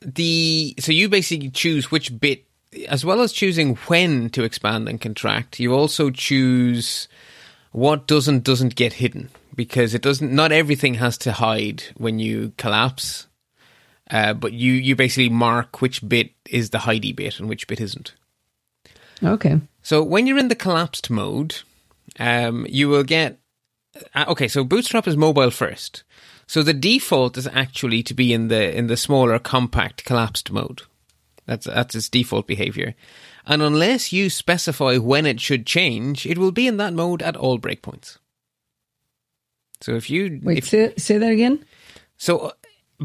the 0.00 0.74
so 0.78 0.92
you 0.92 1.08
basically 1.08 1.50
choose 1.50 1.90
which 1.90 2.18
bit, 2.18 2.44
as 2.88 3.04
well 3.04 3.20
as 3.20 3.32
choosing 3.32 3.76
when 3.86 4.30
to 4.30 4.44
expand 4.44 4.88
and 4.88 5.00
contract. 5.00 5.60
You 5.60 5.74
also 5.74 6.10
choose 6.10 7.08
what 7.72 8.06
doesn't 8.06 8.44
doesn't 8.44 8.76
get 8.76 8.94
hidden 8.94 9.30
because 9.54 9.94
it 9.94 10.02
doesn't. 10.02 10.32
Not 10.32 10.52
everything 10.52 10.94
has 10.94 11.18
to 11.18 11.32
hide 11.32 11.84
when 11.96 12.18
you 12.18 12.52
collapse, 12.56 13.26
uh, 14.14 14.32
but 14.32 14.52
you 14.52 14.72
you 14.72 14.94
basically 14.94 15.28
mark 15.28 15.82
which 15.82 16.08
bit 16.08 16.30
is 16.48 16.70
the 16.70 16.78
hidey 16.78 17.14
bit 17.14 17.40
and 17.40 17.48
which 17.48 17.66
bit 17.66 17.80
isn't. 17.80 18.14
Okay. 19.24 19.60
So 19.82 20.04
when 20.04 20.28
you're 20.28 20.38
in 20.38 20.46
the 20.46 20.54
collapsed 20.54 21.10
mode, 21.10 21.56
um, 22.20 22.64
you 22.68 22.88
will 22.88 23.02
get. 23.02 23.40
Uh, 24.14 24.26
okay, 24.28 24.46
so 24.46 24.62
Bootstrap 24.62 25.08
is 25.08 25.16
mobile 25.16 25.50
first. 25.50 26.04
So 26.46 26.62
the 26.62 26.72
default 26.72 27.36
is 27.36 27.48
actually 27.48 28.04
to 28.04 28.14
be 28.14 28.32
in 28.32 28.46
the 28.46 28.76
in 28.76 28.86
the 28.86 28.96
smaller, 28.96 29.40
compact, 29.40 30.04
collapsed 30.04 30.52
mode. 30.52 30.82
That's 31.46 31.66
that's 31.66 31.96
its 31.96 32.08
default 32.08 32.46
behavior. 32.46 32.94
And 33.46 33.62
unless 33.62 34.12
you 34.12 34.30
specify 34.30 34.96
when 34.96 35.26
it 35.26 35.40
should 35.40 35.66
change, 35.66 36.24
it 36.24 36.38
will 36.38 36.52
be 36.52 36.68
in 36.68 36.76
that 36.76 36.92
mode 36.92 37.20
at 37.20 37.36
all 37.36 37.58
breakpoints. 37.58 38.18
So 39.80 39.96
if 39.96 40.08
you 40.08 40.40
Wait, 40.40 40.58
if, 40.58 40.68
say, 40.68 40.94
say 40.96 41.18
that 41.18 41.32
again? 41.32 41.64
so 42.16 42.52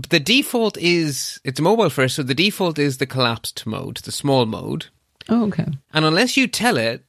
the 0.09 0.19
default 0.19 0.77
is 0.77 1.39
it's 1.43 1.59
mobile 1.59 1.89
first, 1.89 2.15
so 2.15 2.23
the 2.23 2.35
default 2.35 2.79
is 2.79 2.97
the 2.97 3.05
collapsed 3.05 3.65
mode, 3.65 3.97
the 3.97 4.12
small 4.12 4.45
mode. 4.45 4.88
Oh, 5.27 5.47
okay. 5.47 5.67
And 5.93 6.05
unless 6.05 6.38
you 6.38 6.47
tell 6.47 6.77
it 6.77 7.03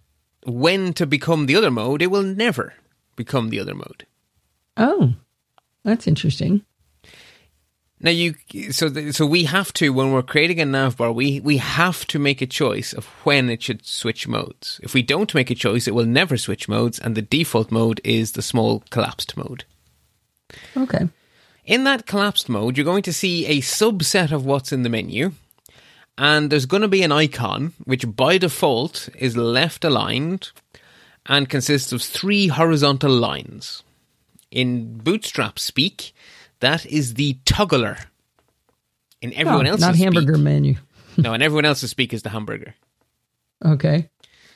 when 0.45 0.93
to 0.95 1.07
become 1.07 1.47
the 1.47 1.57
other 1.57 1.71
mode, 1.71 2.03
it 2.03 2.09
will 2.09 2.23
never 2.23 2.75
become 3.17 3.51
the 3.51 3.61
other 3.61 3.75
mode. 3.75 4.07
Oh, 4.77 5.15
that's 5.85 6.07
interesting. 6.07 6.63
Now 8.03 8.11
you 8.11 8.35
so 8.71 8.89
the, 8.89 9.13
so 9.13 9.27
we 9.27 9.45
have 9.45 9.75
to 9.75 9.93
when 9.93 10.13
we're 10.13 10.23
creating 10.23 10.59
a 10.59 10.65
nav 10.65 10.97
bar, 10.97 11.13
we 11.13 11.41
we 11.41 11.59
have 11.59 12.07
to 12.07 12.19
make 12.19 12.41
a 12.41 12.47
choice 12.47 12.95
of 12.95 13.05
when 13.25 13.51
it 13.51 13.63
should 13.63 13.85
switch 13.85 14.27
modes. 14.27 14.81
If 14.83 14.95
we 14.95 15.03
don't 15.03 15.35
make 15.35 15.51
a 15.51 15.55
choice, 15.55 15.87
it 15.87 15.95
will 15.95 16.07
never 16.07 16.39
switch 16.39 16.67
modes, 16.67 16.99
and 16.99 17.15
the 17.15 17.23
default 17.23 17.71
mode 17.71 18.01
is 18.03 18.33
the 18.33 18.43
small 18.43 18.83
collapsed 18.89 19.37
mode. 19.37 19.65
Okay. 20.77 21.09
In 21.65 21.85
that 21.85 22.07
collapsed 22.07 22.49
mode, 22.49 22.77
you're 22.77 22.85
going 22.85 23.03
to 23.05 23.13
see 23.13 23.47
a 23.47 23.61
subset 23.61 24.33
of 24.33 24.45
what's 24.45 24.73
in 24.73 24.83
the 24.83 24.89
menu, 24.89 25.33
and 26.19 26.51
there's 26.51 26.67
going 26.67 26.83
to 26.83 26.89
be 26.89 27.03
an 27.03 27.13
icon 27.13 27.73
which 27.85 28.05
by 28.17 28.39
default 28.39 29.09
is 29.15 29.37
left 29.37 29.85
aligned 29.85 30.51
and 31.27 31.49
consists 31.49 31.93
of 31.93 32.03
three 32.03 32.49
horizontal 32.49 33.13
lines. 33.13 33.83
In 34.51 34.99
Bootstrap 34.99 35.59
speak, 35.59 36.13
that 36.61 36.85
is 36.87 37.15
the 37.15 37.39
toggler. 37.45 37.99
In 39.23 39.33
everyone 39.35 39.67
Oh, 39.67 39.71
else's 39.73 39.87
not 39.87 39.97
hamburger 39.97 40.35
speak, 40.35 40.45
menu. 40.45 40.75
no, 41.17 41.35
in 41.35 41.43
everyone 41.43 41.67
else's 41.67 41.91
speak 41.91 42.13
is 42.13 42.23
the 42.23 42.31
hamburger. 42.31 42.75
Okay. 43.63 44.09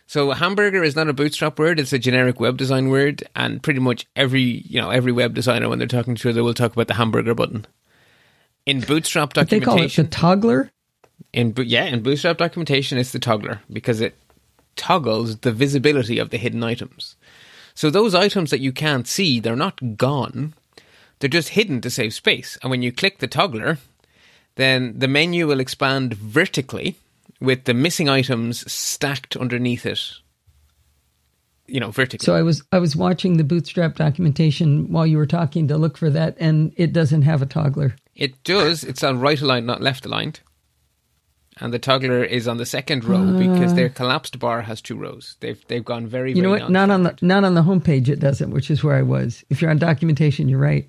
So 0.07 0.31
hamburger 0.33 0.83
is 0.85 0.97
not 0.97 1.09
a 1.09 1.13
bootstrap 1.15 1.59
word; 1.59 1.81
it's 1.81 1.93
a 1.93 1.99
generic 1.99 2.39
web 2.39 2.57
design 2.57 2.89
word, 2.89 3.25
and 3.35 3.63
pretty 3.63 3.81
much 3.81 4.07
every 4.15 4.43
you 4.43 4.81
know 4.81 4.91
every 4.91 5.13
web 5.13 5.35
designer 5.35 5.69
when 5.69 5.79
they're 5.79 5.89
talking 5.89 6.15
to 6.15 6.29
each 6.29 6.35
they 6.35 6.41
will 6.41 6.55
talk 6.55 6.73
about 6.73 6.89
the 6.89 6.95
hamburger 6.95 7.35
button. 7.35 7.67
In 8.67 8.81
bootstrap 8.81 9.33
documentation, 9.33 9.61
They 9.61 9.65
call 9.65 9.85
it 9.85 9.93
the 9.97 10.05
toggler. 10.05 10.71
in 11.33 11.55
yeah, 11.59 11.85
in 11.85 12.03
bootstrap 12.03 12.39
documentation, 12.39 12.99
it's 12.99 13.13
the 13.13 13.19
toggler 13.19 13.61
because 13.73 14.01
it 14.01 14.15
toggles 14.77 15.39
the 15.39 15.53
visibility 15.53 16.19
of 16.19 16.31
the 16.31 16.39
hidden 16.39 16.63
items. 16.63 17.17
So 17.75 17.91
those 17.91 18.15
items 18.15 18.51
that 18.51 18.61
you 18.61 18.73
can't 18.73 19.09
see, 19.09 19.41
they're 19.41 19.57
not 19.57 19.97
gone; 19.97 20.55
they're 21.19 21.29
just 21.29 21.51
hidden 21.51 21.81
to 21.81 21.91
save 21.91 22.13
space. 22.15 22.59
And 22.63 22.71
when 22.71 22.83
you 22.83 22.93
click 22.93 23.19
the 23.19 23.27
toggler, 23.27 23.79
then 24.57 24.99
the 24.99 25.09
menu 25.09 25.47
will 25.47 25.61
expand 25.61 26.15
vertically 26.15 26.97
with 27.45 27.65
the 27.65 27.75
missing 27.75 28.09
items 28.09 28.71
stacked 28.71 29.37
underneath 29.37 29.87
it. 29.87 30.01
You 31.67 31.81
know, 31.81 31.91
vertically. 31.91 32.25
So 32.25 32.35
I 32.35 32.43
was 32.43 32.63
I 32.73 32.79
was 32.79 32.95
watching 32.95 33.39
the 33.39 33.45
Bootstrap 33.45 33.97
documentation 33.97 34.93
while 34.93 35.07
you 35.07 35.17
were 35.17 35.27
talking 35.27 35.69
to 35.69 35.79
look 35.79 35.97
for 35.97 36.11
that, 36.11 36.37
and 36.39 36.75
it 36.77 36.93
doesn't 36.93 37.23
have 37.23 37.41
a 37.41 37.47
toggler. 37.47 37.97
It 38.15 38.45
does. 38.45 38.85
It's 38.85 39.03
on 39.03 39.19
right 39.19 39.41
aligned, 39.41 39.67
not 39.67 39.81
left 39.81 40.05
aligned. 40.05 40.41
And 41.59 41.73
the 41.73 41.79
toggler 41.79 42.25
is 42.25 42.49
on 42.49 42.57
the 42.57 42.67
second 42.67 43.05
row 43.05 43.39
because 43.39 43.73
uh. 43.73 43.77
their 43.77 43.89
collapsed 43.89 44.39
bar 44.39 44.63
has 44.63 44.81
two 44.81 44.97
rows. 44.97 45.37
They've 45.41 45.63
they've 45.69 45.85
gone 45.85 46.07
very 46.07 46.33
You 46.33 46.43
know 46.43 46.51
very 46.51 46.63
what? 46.63 46.71
Not 46.71 46.91
on 46.91 47.05
the 47.05 47.17
not 47.23 47.45
on 47.45 47.55
the 47.55 47.63
homepage 47.63 48.09
it 48.09 48.21
doesn't, 48.21 48.51
which 48.51 48.71
is 48.71 48.83
where 48.83 48.97
I 48.97 49.03
was. 49.03 49.45
If 49.51 49.63
you're 49.63 49.71
on 49.71 49.79
documentation, 49.79 50.49
you're 50.49 50.59
right. 50.59 50.89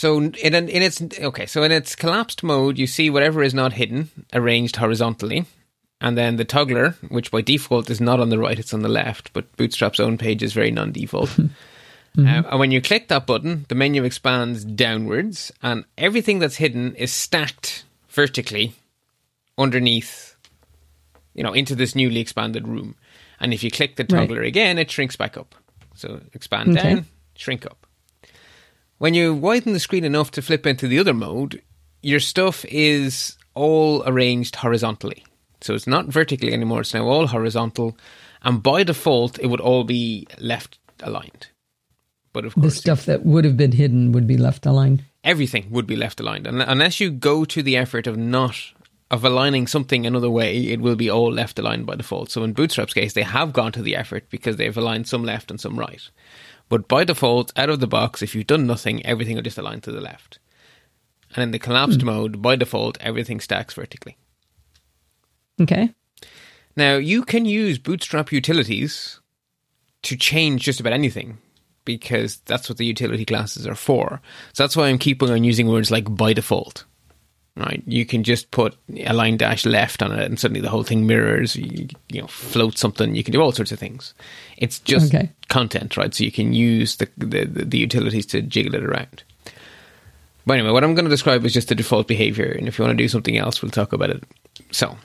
So 0.00 0.16
in 0.18 0.54
an, 0.54 0.70
in 0.70 0.80
its 0.80 1.02
okay, 1.02 1.44
so 1.44 1.62
in 1.62 1.70
its 1.70 1.94
collapsed 1.94 2.42
mode, 2.42 2.78
you 2.78 2.86
see 2.86 3.10
whatever 3.10 3.42
is 3.42 3.52
not 3.52 3.74
hidden 3.74 4.08
arranged 4.32 4.76
horizontally, 4.76 5.44
and 6.00 6.16
then 6.16 6.36
the 6.36 6.44
toggler, 6.46 6.92
which 7.10 7.30
by 7.30 7.42
default 7.42 7.90
is 7.90 8.00
not 8.00 8.18
on 8.18 8.30
the 8.30 8.38
right, 8.38 8.58
it's 8.58 8.72
on 8.72 8.80
the 8.80 8.88
left. 8.88 9.30
But 9.34 9.54
Bootstrap's 9.58 10.00
own 10.00 10.16
page 10.16 10.42
is 10.42 10.54
very 10.54 10.70
non-default. 10.70 11.38
Uh, 12.18 12.42
and 12.50 12.58
when 12.58 12.70
you 12.72 12.80
click 12.82 13.06
that 13.06 13.24
button, 13.24 13.64
the 13.68 13.74
menu 13.74 14.02
expands 14.02 14.64
downwards, 14.64 15.52
and 15.62 15.84
everything 15.96 16.40
that's 16.40 16.56
hidden 16.56 16.94
is 16.96 17.12
stacked 17.12 17.84
vertically 18.08 18.74
underneath, 19.56 20.34
you 21.34 21.44
know, 21.44 21.52
into 21.52 21.74
this 21.76 21.94
newly 21.94 22.20
expanded 22.20 22.66
room. 22.66 22.96
And 23.38 23.54
if 23.54 23.62
you 23.62 23.70
click 23.70 23.94
the 23.94 24.02
Right. 24.02 24.28
toggler 24.28 24.42
again, 24.42 24.76
it 24.76 24.90
shrinks 24.90 25.14
back 25.16 25.36
up. 25.36 25.54
So 25.94 26.20
expand 26.34 26.76
Okay. 26.76 26.94
down, 26.94 27.06
shrink 27.36 27.64
up. 27.64 27.86
When 29.00 29.14
you 29.14 29.32
widen 29.34 29.72
the 29.72 29.80
screen 29.80 30.04
enough 30.04 30.30
to 30.32 30.42
flip 30.42 30.66
into 30.66 30.86
the 30.86 30.98
other 30.98 31.14
mode, 31.14 31.62
your 32.02 32.20
stuff 32.20 32.66
is 32.66 33.38
all 33.54 34.02
arranged 34.06 34.56
horizontally. 34.56 35.24
So 35.62 35.74
it's 35.74 35.86
not 35.86 36.06
vertically 36.06 36.52
anymore, 36.52 36.82
it's 36.82 36.92
now 36.92 37.06
all 37.06 37.26
horizontal. 37.28 37.96
And 38.42 38.62
by 38.62 38.82
default, 38.84 39.38
it 39.38 39.46
would 39.46 39.60
all 39.60 39.84
be 39.84 40.26
left 40.38 40.78
aligned. 41.02 41.48
But 42.34 42.44
of 42.44 42.54
course, 42.54 42.64
The 42.74 42.80
stuff 42.82 43.06
that 43.06 43.24
would 43.24 43.46
have 43.46 43.56
been 43.56 43.72
hidden 43.72 44.12
would 44.12 44.26
be 44.26 44.36
left 44.36 44.66
aligned. 44.66 45.02
everything 45.24 45.70
would 45.70 45.86
be 45.86 45.96
left 45.96 46.20
aligned 46.20 46.46
Un- 46.46 46.60
unless 46.60 47.00
you 47.00 47.10
go 47.10 47.44
to 47.46 47.62
the 47.62 47.76
effort 47.78 48.06
of 48.06 48.16
not 48.18 48.56
of 49.10 49.24
aligning 49.24 49.66
something 49.66 50.06
another 50.06 50.30
way 50.30 50.50
it 50.68 50.80
will 50.80 50.96
be 50.96 51.10
all 51.10 51.30
left 51.32 51.58
aligned 51.58 51.84
by 51.84 51.94
default 51.96 52.30
so 52.30 52.42
in 52.44 52.54
bootstrap's 52.54 52.94
case 52.94 53.12
they 53.12 53.22
have 53.38 53.52
gone 53.52 53.72
to 53.72 53.82
the 53.82 53.94
effort 53.96 54.24
because 54.30 54.56
they've 54.56 54.78
aligned 54.78 55.06
some 55.06 55.22
left 55.24 55.50
and 55.50 55.60
some 55.60 55.78
right 55.78 56.08
but 56.70 56.88
by 56.88 57.04
default 57.04 57.52
out 57.56 57.68
of 57.68 57.80
the 57.80 57.86
box 57.86 58.22
if 58.22 58.34
you've 58.34 58.46
done 58.46 58.66
nothing 58.66 59.04
everything 59.04 59.36
will 59.36 59.42
just 59.42 59.58
align 59.58 59.82
to 59.82 59.92
the 59.92 60.00
left 60.00 60.38
and 61.34 61.42
in 61.42 61.50
the 61.50 61.58
collapsed 61.58 62.00
hmm. 62.00 62.06
mode 62.06 62.40
by 62.40 62.56
default 62.56 62.96
everything 63.02 63.38
stacks 63.38 63.74
vertically 63.74 64.16
Okay. 65.60 65.92
now 66.74 66.96
you 66.96 67.22
can 67.22 67.44
use 67.44 67.76
bootstrap 67.76 68.32
utilities 68.32 69.20
to 70.02 70.16
change 70.16 70.62
just 70.62 70.80
about 70.80 70.94
anything 70.94 71.36
because 71.84 72.38
that's 72.46 72.68
what 72.68 72.78
the 72.78 72.86
utility 72.86 73.24
classes 73.24 73.66
are 73.66 73.74
for. 73.74 74.20
So 74.52 74.62
that's 74.62 74.76
why 74.76 74.88
I'm 74.88 74.98
keeping 74.98 75.30
on 75.30 75.44
using 75.44 75.68
words 75.68 75.90
like 75.90 76.14
by 76.14 76.32
default. 76.32 76.84
Right, 77.56 77.82
you 77.84 78.06
can 78.06 78.22
just 78.22 78.52
put 78.52 78.76
a 78.96 79.12
line 79.12 79.36
dash 79.36 79.66
left 79.66 80.02
on 80.02 80.12
it, 80.12 80.24
and 80.24 80.38
suddenly 80.38 80.60
the 80.60 80.70
whole 80.70 80.84
thing 80.84 81.06
mirrors. 81.06 81.56
You, 81.56 81.88
you 82.08 82.20
know, 82.20 82.26
float 82.28 82.78
something. 82.78 83.14
You 83.14 83.24
can 83.24 83.32
do 83.32 83.40
all 83.42 83.52
sorts 83.52 83.72
of 83.72 83.78
things. 83.78 84.14
It's 84.56 84.78
just 84.78 85.12
Okay. 85.12 85.30
content, 85.48 85.96
right? 85.96 86.14
So 86.14 86.24
you 86.24 86.30
can 86.32 86.52
use 86.54 86.96
the, 86.96 87.08
the 87.18 87.44
the 87.44 87.78
utilities 87.78 88.24
to 88.26 88.40
jiggle 88.40 88.76
it 88.76 88.84
around. 88.84 89.24
But 90.46 90.54
anyway, 90.58 90.70
what 90.72 90.84
I'm 90.84 90.94
going 90.94 91.04
to 91.04 91.10
describe 91.10 91.44
is 91.44 91.52
just 91.52 91.68
the 91.68 91.74
default 91.74 92.06
behavior, 92.06 92.46
and 92.50 92.66
if 92.68 92.78
you 92.78 92.84
want 92.84 92.96
to 92.96 93.02
do 93.04 93.08
something 93.08 93.36
else, 93.36 93.60
we'll 93.60 93.70
talk 93.70 93.92
about 93.92 94.10
it. 94.10 94.22
So, 94.70 94.96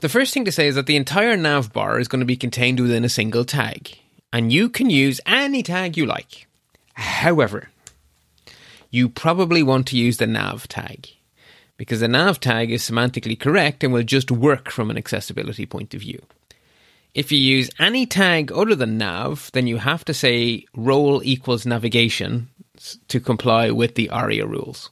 the 0.00 0.08
first 0.08 0.34
thing 0.34 0.44
to 0.44 0.52
say 0.52 0.66
is 0.66 0.74
that 0.74 0.86
the 0.86 0.96
entire 0.96 1.36
nav 1.36 1.72
bar 1.72 1.98
is 1.98 2.08
going 2.08 2.20
to 2.20 2.26
be 2.26 2.36
contained 2.36 2.80
within 2.80 3.04
a 3.04 3.08
single 3.08 3.44
tag, 3.44 3.96
and 4.32 4.52
you 4.52 4.68
can 4.68 4.90
use 4.90 5.20
any 5.26 5.62
tag 5.62 5.96
you 5.96 6.06
like. 6.06 6.46
However, 6.94 7.70
you 8.96 9.08
probably 9.10 9.62
want 9.62 9.86
to 9.88 9.98
use 9.98 10.16
the 10.16 10.26
nav 10.26 10.66
tag 10.68 11.08
because 11.76 12.00
the 12.00 12.08
nav 12.08 12.40
tag 12.40 12.70
is 12.70 12.82
semantically 12.82 13.38
correct 13.38 13.84
and 13.84 13.92
will 13.92 14.02
just 14.02 14.30
work 14.30 14.70
from 14.70 14.90
an 14.90 14.96
accessibility 14.96 15.66
point 15.66 15.92
of 15.92 16.00
view. 16.00 16.22
If 17.14 17.30
you 17.30 17.38
use 17.38 17.70
any 17.78 18.06
tag 18.06 18.50
other 18.52 18.74
than 18.74 18.98
nav, 18.98 19.50
then 19.52 19.66
you 19.66 19.76
have 19.76 20.04
to 20.06 20.14
say 20.14 20.64
role 20.74 21.22
equals 21.22 21.66
navigation 21.66 22.48
to 23.08 23.20
comply 23.20 23.70
with 23.70 23.94
the 23.94 24.10
ARIA 24.10 24.46
rules. 24.46 24.90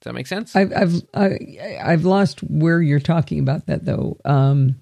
Does 0.00 0.04
that 0.04 0.14
make 0.14 0.26
sense? 0.26 0.54
I've 0.56 0.72
I've 0.72 1.02
I, 1.14 1.78
I've 1.82 2.04
lost 2.04 2.40
where 2.42 2.80
you're 2.80 3.00
talking 3.00 3.40
about 3.40 3.66
that 3.66 3.84
though. 3.84 4.18
Um, 4.24 4.76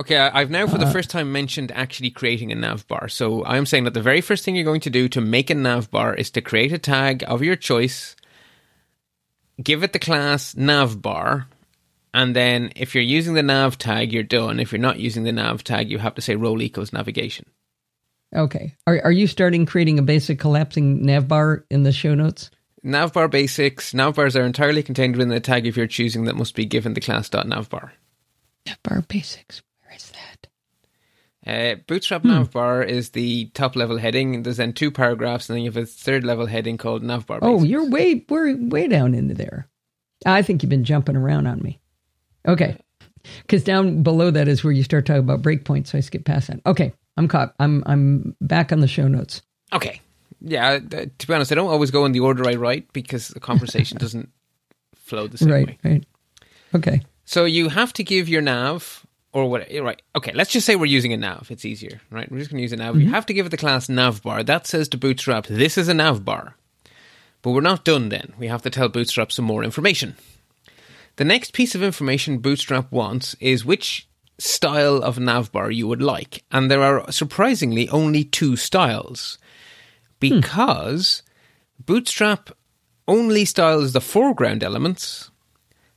Okay, 0.00 0.16
I've 0.16 0.48
now 0.48 0.66
for 0.66 0.78
the 0.78 0.84
uh-huh. 0.84 0.94
first 0.94 1.10
time 1.10 1.30
mentioned 1.30 1.70
actually 1.72 2.10
creating 2.10 2.50
a 2.50 2.54
nav 2.54 2.88
bar. 2.88 3.08
So 3.08 3.44
I'm 3.44 3.66
saying 3.66 3.84
that 3.84 3.92
the 3.92 4.00
very 4.00 4.22
first 4.22 4.46
thing 4.46 4.56
you're 4.56 4.64
going 4.64 4.80
to 4.80 4.90
do 4.90 5.10
to 5.10 5.20
make 5.20 5.50
a 5.50 5.54
nav 5.54 5.90
bar 5.90 6.14
is 6.14 6.30
to 6.30 6.40
create 6.40 6.72
a 6.72 6.78
tag 6.78 7.22
of 7.26 7.42
your 7.42 7.54
choice, 7.54 8.16
give 9.62 9.82
it 9.82 9.92
the 9.92 9.98
class 9.98 10.56
nav 10.56 11.02
bar, 11.02 11.48
and 12.14 12.34
then 12.34 12.72
if 12.76 12.94
you're 12.94 13.04
using 13.04 13.34
the 13.34 13.42
nav 13.42 13.76
tag, 13.76 14.10
you're 14.10 14.22
done. 14.22 14.58
If 14.58 14.72
you're 14.72 14.80
not 14.80 14.98
using 14.98 15.24
the 15.24 15.32
nav 15.32 15.64
tag, 15.64 15.90
you 15.90 15.98
have 15.98 16.14
to 16.14 16.22
say 16.22 16.34
role 16.34 16.62
equals 16.62 16.94
navigation. 16.94 17.44
okay. 18.34 18.74
Are 18.86 19.02
are 19.04 19.12
you 19.12 19.26
starting 19.26 19.66
creating 19.66 19.98
a 19.98 20.02
basic 20.02 20.38
collapsing 20.38 21.04
nav 21.04 21.28
bar 21.28 21.66
in 21.68 21.82
the 21.82 21.92
show 21.92 22.14
notes? 22.14 22.50
Navbar 22.82 23.30
basics, 23.30 23.92
navbars 23.92 24.34
are 24.34 24.46
entirely 24.46 24.82
contained 24.82 25.14
within 25.14 25.28
the 25.28 25.40
tag 25.40 25.66
if 25.66 25.76
you're 25.76 25.86
choosing 25.86 26.24
that 26.24 26.36
must 26.36 26.54
be 26.54 26.64
given 26.64 26.94
the 26.94 27.02
class.navbar. 27.02 27.90
Nav 28.66 28.82
bar 28.82 29.04
basics. 29.06 29.60
Where 31.50 31.60
is 31.60 31.68
that? 31.68 31.78
Uh, 31.78 31.82
Bootstrap 31.86 32.22
navbar 32.22 32.86
is 32.86 33.10
the 33.10 33.46
top 33.54 33.76
level 33.76 33.98
heading. 33.98 34.42
There's 34.42 34.58
then 34.58 34.72
two 34.72 34.90
paragraphs, 34.90 35.48
and 35.48 35.56
then 35.56 35.64
you 35.64 35.70
have 35.70 35.76
a 35.76 35.86
third 35.86 36.24
level 36.24 36.46
heading 36.46 36.78
called 36.78 37.02
navbar. 37.02 37.38
Oh, 37.42 37.62
you're 37.62 37.88
way 37.88 38.24
we're 38.28 38.56
way 38.56 38.88
down 38.88 39.14
into 39.14 39.34
there. 39.34 39.68
I 40.26 40.42
think 40.42 40.62
you've 40.62 40.70
been 40.70 40.84
jumping 40.84 41.16
around 41.16 41.46
on 41.46 41.60
me. 41.62 41.80
Okay. 42.46 42.76
Because 43.42 43.64
down 43.64 44.02
below 44.02 44.30
that 44.30 44.48
is 44.48 44.64
where 44.64 44.72
you 44.72 44.82
start 44.82 45.06
talking 45.06 45.20
about 45.20 45.42
breakpoints, 45.42 45.88
so 45.88 45.98
I 45.98 46.00
skip 46.00 46.24
past 46.24 46.48
that. 46.48 46.60
Okay, 46.66 46.92
I'm 47.16 47.28
caught. 47.28 47.54
I'm 47.58 47.82
I'm 47.86 48.36
back 48.40 48.72
on 48.72 48.80
the 48.80 48.88
show 48.88 49.08
notes. 49.08 49.42
Okay. 49.72 50.00
Yeah, 50.40 50.70
uh, 50.70 51.06
to 51.18 51.26
be 51.26 51.34
honest, 51.34 51.52
I 51.52 51.54
don't 51.54 51.68
always 51.68 51.90
go 51.90 52.06
in 52.06 52.12
the 52.12 52.20
order 52.20 52.48
I 52.48 52.54
write 52.54 52.92
because 52.94 53.28
the 53.28 53.40
conversation 53.40 53.98
doesn't 54.00 54.30
flow 54.94 55.26
the 55.26 55.36
same 55.38 55.50
right, 55.50 55.66
way. 55.66 55.78
right. 55.84 56.06
Okay. 56.74 57.02
So 57.26 57.44
you 57.44 57.68
have 57.68 57.92
to 57.94 58.04
give 58.04 58.28
your 58.28 58.40
nav 58.40 58.99
or 59.32 59.48
what? 59.48 59.66
Eh, 59.70 59.80
right. 59.80 60.00
Okay. 60.16 60.32
Let's 60.32 60.50
just 60.50 60.66
say 60.66 60.76
we're 60.76 60.86
using 60.86 61.12
a 61.12 61.16
nav. 61.16 61.50
It's 61.50 61.64
easier, 61.64 62.00
right? 62.10 62.30
We're 62.30 62.38
just 62.38 62.50
going 62.50 62.58
to 62.58 62.62
use 62.62 62.72
a 62.72 62.76
nav. 62.76 62.96
You 62.96 63.04
mm-hmm. 63.04 63.14
have 63.14 63.26
to 63.26 63.34
give 63.34 63.46
it 63.46 63.50
the 63.50 63.56
class 63.56 63.86
navbar. 63.86 64.44
That 64.44 64.66
says 64.66 64.88
to 64.90 64.98
Bootstrap, 64.98 65.46
this 65.46 65.78
is 65.78 65.88
a 65.88 65.92
navbar. 65.92 66.54
But 67.42 67.52
we're 67.52 67.60
not 67.60 67.84
done 67.84 68.10
then. 68.10 68.34
We 68.38 68.48
have 68.48 68.62
to 68.62 68.70
tell 68.70 68.88
Bootstrap 68.88 69.32
some 69.32 69.44
more 69.44 69.64
information. 69.64 70.16
The 71.16 71.24
next 71.24 71.52
piece 71.52 71.74
of 71.74 71.82
information 71.82 72.38
Bootstrap 72.38 72.90
wants 72.92 73.34
is 73.40 73.64
which 73.64 74.08
style 74.38 75.02
of 75.02 75.16
navbar 75.16 75.74
you 75.74 75.86
would 75.86 76.02
like. 76.02 76.44
And 76.50 76.70
there 76.70 76.82
are 76.82 77.10
surprisingly 77.12 77.88
only 77.88 78.24
two 78.24 78.56
styles 78.56 79.38
hmm. 79.40 80.16
because 80.18 81.22
Bootstrap 81.78 82.50
only 83.06 83.44
styles 83.44 83.92
the 83.92 84.00
foreground 84.00 84.62
elements. 84.62 85.29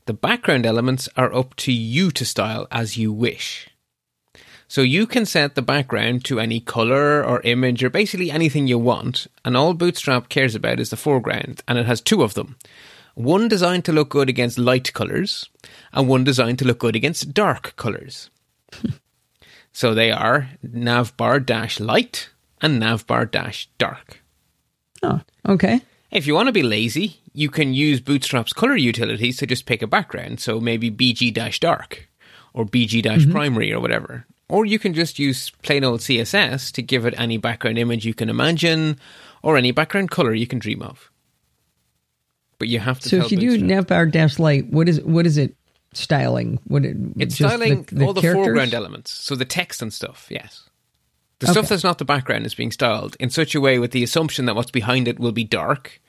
The 0.06 0.14
background 0.14 0.66
elements 0.66 1.08
are 1.16 1.34
up 1.34 1.56
to 1.58 1.72
you 1.72 2.12
to 2.12 2.26
style 2.26 2.68
as 2.70 2.98
you 2.98 3.14
wish. 3.14 3.70
So 4.68 4.82
you 4.82 5.06
can 5.06 5.26
set 5.26 5.56
the 5.56 5.62
background 5.62 6.26
to 6.26 6.40
any 6.40 6.60
color 6.60 7.24
or 7.24 7.42
image 7.42 7.84
or 7.84 7.90
basically 7.90 8.32
anything 8.32 8.68
you 8.68 8.80
want, 8.80 9.28
and 9.46 9.56
all 9.56 9.74
Bootstrap 9.74 10.30
cares 10.30 10.56
about 10.56 10.80
is 10.80 10.90
the 10.90 10.98
foreground, 10.98 11.64
and 11.68 11.78
it 11.78 11.86
has 11.86 12.02
two 12.02 12.24
of 12.24 12.34
them. 12.34 12.58
One 13.16 13.48
designed 13.48 13.86
to 13.86 13.94
look 13.94 14.10
good 14.10 14.30
against 14.30 14.58
light 14.58 14.92
colors, 14.92 15.48
and 15.94 16.08
one 16.08 16.24
designed 16.24 16.60
to 16.60 16.66
look 16.66 16.80
good 16.80 16.96
against 16.96 17.34
dark 17.34 17.76
colors. 17.78 18.30
so 19.72 19.94
they 19.94 20.12
are 20.12 20.50
navbar 20.66 21.46
dash 21.46 21.80
light 21.80 22.30
and 22.60 22.82
navbar 22.82 23.30
dash 23.30 23.70
dark. 23.78 24.22
Oh, 25.04 25.22
okay. 25.48 25.82
If 26.12 26.28
you 26.28 26.34
want 26.34 26.48
to 26.48 26.54
be 26.54 26.64
lazy, 26.64 27.22
you 27.34 27.50
can 27.50 27.74
use 27.74 28.00
Bootstrap's 28.00 28.54
color 28.54 28.76
utilities 28.76 29.38
to 29.38 29.48
just 29.48 29.66
pick 29.66 29.82
a 29.82 29.88
background. 29.88 30.40
So 30.40 30.60
maybe 30.60 30.92
BG 30.92 31.34
dash 31.34 31.60
dark 31.60 32.08
or 32.54 32.66
BG 32.66 33.02
dash 33.02 33.22
mm-hmm. 33.22 33.32
primary 33.32 33.74
or 33.74 33.80
whatever. 33.80 34.26
Or 34.50 34.66
you 34.66 34.78
can 34.78 34.94
just 34.94 35.18
use 35.18 35.50
plain 35.50 35.84
old 35.84 36.02
CSS 36.02 36.72
to 36.74 36.82
give 36.82 37.06
it 37.06 37.16
any 37.18 37.38
background 37.38 37.80
image 37.80 38.06
you 38.06 38.14
can 38.14 38.30
imagine 38.30 39.00
or 39.42 39.58
any 39.58 39.72
background 39.72 40.12
color 40.12 40.34
you 40.34 40.46
can 40.46 40.60
dream 40.60 40.82
of. 40.84 41.10
But 42.60 42.68
you 42.68 42.80
have 42.80 43.00
to 43.02 43.10
So 43.10 43.18
if 43.18 43.32
you 43.32 43.38
do 43.38 43.60
Bootstrap. 43.60 43.88
navbar 43.88 44.12
dash 44.12 44.38
light, 44.38 44.68
what 44.68 44.88
is 44.88 45.02
what 45.02 45.26
is 45.26 45.38
it 45.38 45.56
styling? 45.94 46.60
What 46.68 46.86
it, 46.86 46.96
it's 47.18 47.36
just 47.36 47.54
styling 47.54 47.88
all 48.02 48.14
the 48.14 48.22
characters? 48.22 48.46
foreground 48.46 48.74
elements. 48.74 49.12
So 49.12 49.36
the 49.36 49.46
text 49.46 49.82
and 49.82 49.92
stuff, 49.92 50.28
yes. 50.30 50.70
The 51.40 51.48
Okay. 51.48 51.54
stuff 51.54 51.70
that's 51.70 51.84
not 51.84 51.98
the 51.98 52.06
background 52.06 52.46
is 52.46 52.54
being 52.54 52.72
styled 52.72 53.18
in 53.20 53.30
such 53.30 53.56
a 53.56 53.60
way 53.60 53.80
with 53.80 53.92
the 53.92 54.04
assumption 54.04 54.46
that 54.46 54.56
what's 54.56 54.72
behind 54.72 55.08
it 55.08 55.20
will 55.20 55.32
be 55.32 55.44
dark. 55.44 56.00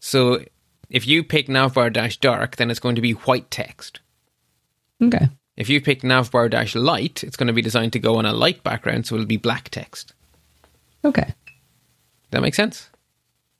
So 0.00 0.44
if 0.92 1.06
you 1.06 1.24
pick 1.24 1.48
navbar 1.48 1.90
dash 1.90 2.18
dark, 2.18 2.56
then 2.56 2.70
it's 2.70 2.78
going 2.78 2.96
to 2.96 3.00
be 3.00 3.12
white 3.12 3.50
text. 3.50 4.00
Okay. 5.02 5.26
If 5.56 5.70
you 5.70 5.80
pick 5.80 6.02
navbar 6.02 6.50
dash 6.50 6.74
light, 6.74 7.24
it's 7.24 7.36
going 7.36 7.46
to 7.46 7.52
be 7.54 7.62
designed 7.62 7.94
to 7.94 7.98
go 7.98 8.16
on 8.16 8.26
a 8.26 8.32
light 8.34 8.62
background, 8.62 9.06
so 9.06 9.14
it'll 9.14 9.26
be 9.26 9.38
black 9.38 9.70
text. 9.70 10.12
Okay. 11.02 11.24
Does 11.24 12.30
that 12.30 12.42
make 12.42 12.54
sense? 12.54 12.90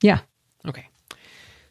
Yeah. 0.03 0.21
Okay. 0.69 0.87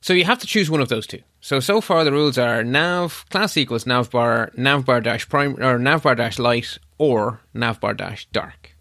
So 0.01 0.13
you 0.13 0.25
have 0.25 0.39
to 0.39 0.47
choose 0.47 0.69
one 0.71 0.81
of 0.81 0.89
those 0.89 1.05
two. 1.05 1.21
So 1.41 1.59
so 1.59 1.79
far 1.79 2.03
the 2.03 2.11
rules 2.11 2.39
are 2.39 2.63
nav 2.63 3.25
class 3.29 3.55
equals 3.55 3.85
navbar 3.85 4.55
navbar 4.55 5.03
dash 5.03 5.29
prime 5.29 5.53
or 5.53 5.77
navbar 5.77 6.17
dash 6.17 6.39
light 6.39 6.79
or 6.97 7.41
navbar 7.55 7.95
dash 7.95 8.25
dark. 8.31 8.75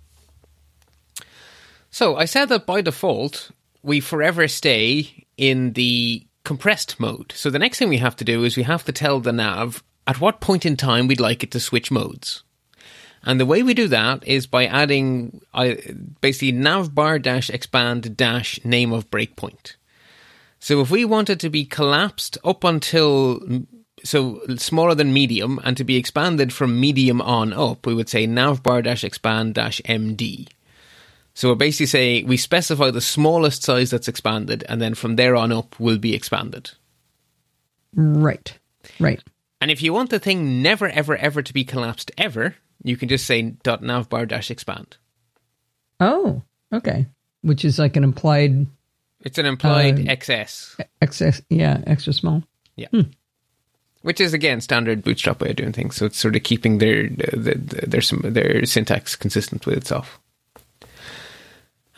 So 1.91 2.17
I 2.17 2.25
said 2.25 2.49
that 2.49 2.65
by 2.65 2.81
default 2.81 3.51
we 3.83 4.01
forever 4.01 4.49
stay 4.49 5.27
in 5.37 5.75
the 5.75 6.27
compressed 6.45 6.99
mode. 6.99 7.33
So 7.37 7.51
the 7.51 7.59
next 7.59 7.79
thing 7.79 7.89
we 7.89 7.99
have 7.99 8.17
to 8.17 8.25
do 8.25 8.45
is 8.45 8.57
we 8.57 8.63
have 8.65 8.85
to 8.85 8.93
tell 8.93 9.21
the 9.21 9.33
nav 9.33 9.83
at 10.07 10.21
what 10.21 10.41
point 10.41 10.67
in 10.67 10.77
time 10.77 11.07
we'd 11.07 11.21
like 11.21 11.43
it 11.43 11.51
to 11.53 11.61
switch 11.61 11.91
modes. 11.91 12.43
And 13.23 13.39
the 13.39 13.47
way 13.47 13.63
we 13.63 13.75
do 13.75 13.87
that 13.89 14.27
is 14.27 14.47
by 14.47 14.67
adding 14.67 15.43
uh, 15.53 15.75
basically 16.21 16.53
navbar 16.53 17.21
dash 17.21 17.51
expand 17.51 18.17
dash 18.17 18.59
name 18.65 18.93
of 18.93 19.11
breakpoint. 19.11 19.77
So 20.59 20.81
if 20.81 20.91
we 20.91 21.05
want 21.05 21.31
it 21.31 21.41
to 21.41 21.51
be 21.51 21.65
collapsed 21.65 22.39
up 22.45 22.65
until 22.65 23.41
so 24.03 24.41
smaller 24.57 24.95
than 24.95 25.13
medium 25.13 25.61
and 25.65 25.77
to 25.77 25.85
be 25.85 25.97
expanded 25.97 26.53
from 26.53 26.81
medium 26.81 27.21
on 27.21 27.53
up, 27.53 27.87
we 27.87 27.95
would 27.95 28.09
say 28.09 28.27
navbar 28.27 28.83
dash 28.85 29.05
expand 29.05 29.55
dash 29.55 29.83
MD. 29.85 30.49
So 31.41 31.49
we're 31.49 31.55
basically 31.55 31.87
saying 31.87 32.27
we 32.27 32.37
specify 32.37 32.91
the 32.91 33.01
smallest 33.01 33.63
size 33.63 33.89
that's 33.89 34.09
expanded, 34.09 34.63
and 34.69 34.79
then 34.79 34.95
from 34.95 35.17
there 35.17 35.35
on 35.35 35.53
up 35.53 35.81
will 35.81 35.97
be 35.97 36.15
expanded. 36.15 36.73
Right. 37.95 38.59
Right. 38.99 39.25
And 39.59 39.71
if 39.71 39.81
you 39.81 39.95
want 39.95 40.11
the 40.11 40.19
thing 40.19 40.61
never, 40.61 40.91
ever, 40.91 41.17
ever 41.17 41.41
to 41.41 41.53
be 41.55 41.65
collapsed 41.65 42.11
ever, 42.19 42.57
you 42.85 42.99
can 42.99 43.09
just 43.09 43.25
say 43.25 43.41
dot 43.41 43.81
navbar 43.81 44.29
dash 44.29 44.51
expand. 44.51 44.99
Oh, 45.99 46.43
okay. 46.75 47.07
Which 47.41 47.65
is 47.65 47.79
like 47.79 47.97
an 47.97 48.05
implied 48.05 48.67
It's 49.25 49.39
an 49.39 49.47
implied 49.47 49.99
Uh, 49.99 50.13
XS, 50.13 50.79
excess. 51.01 51.41
Yeah, 51.49 51.81
extra 51.87 52.13
small. 52.13 52.43
Yeah. 52.77 52.89
Which 54.03 54.21
is 54.21 54.35
again 54.35 54.61
standard 54.61 55.03
Bootstrap 55.03 55.41
way 55.41 55.49
of 55.49 55.57
doing 55.57 55.73
things. 55.73 55.97
So 55.97 56.05
it's 56.05 56.19
sort 56.19 56.37
of 56.37 56.43
keeping 56.43 56.77
their 56.77 57.09
their 57.09 57.55
their, 57.55 57.55
their, 57.87 58.31
their 58.31 58.67
syntax 58.67 59.17
consistent 59.17 59.65
with 59.65 59.79
itself. 59.79 60.20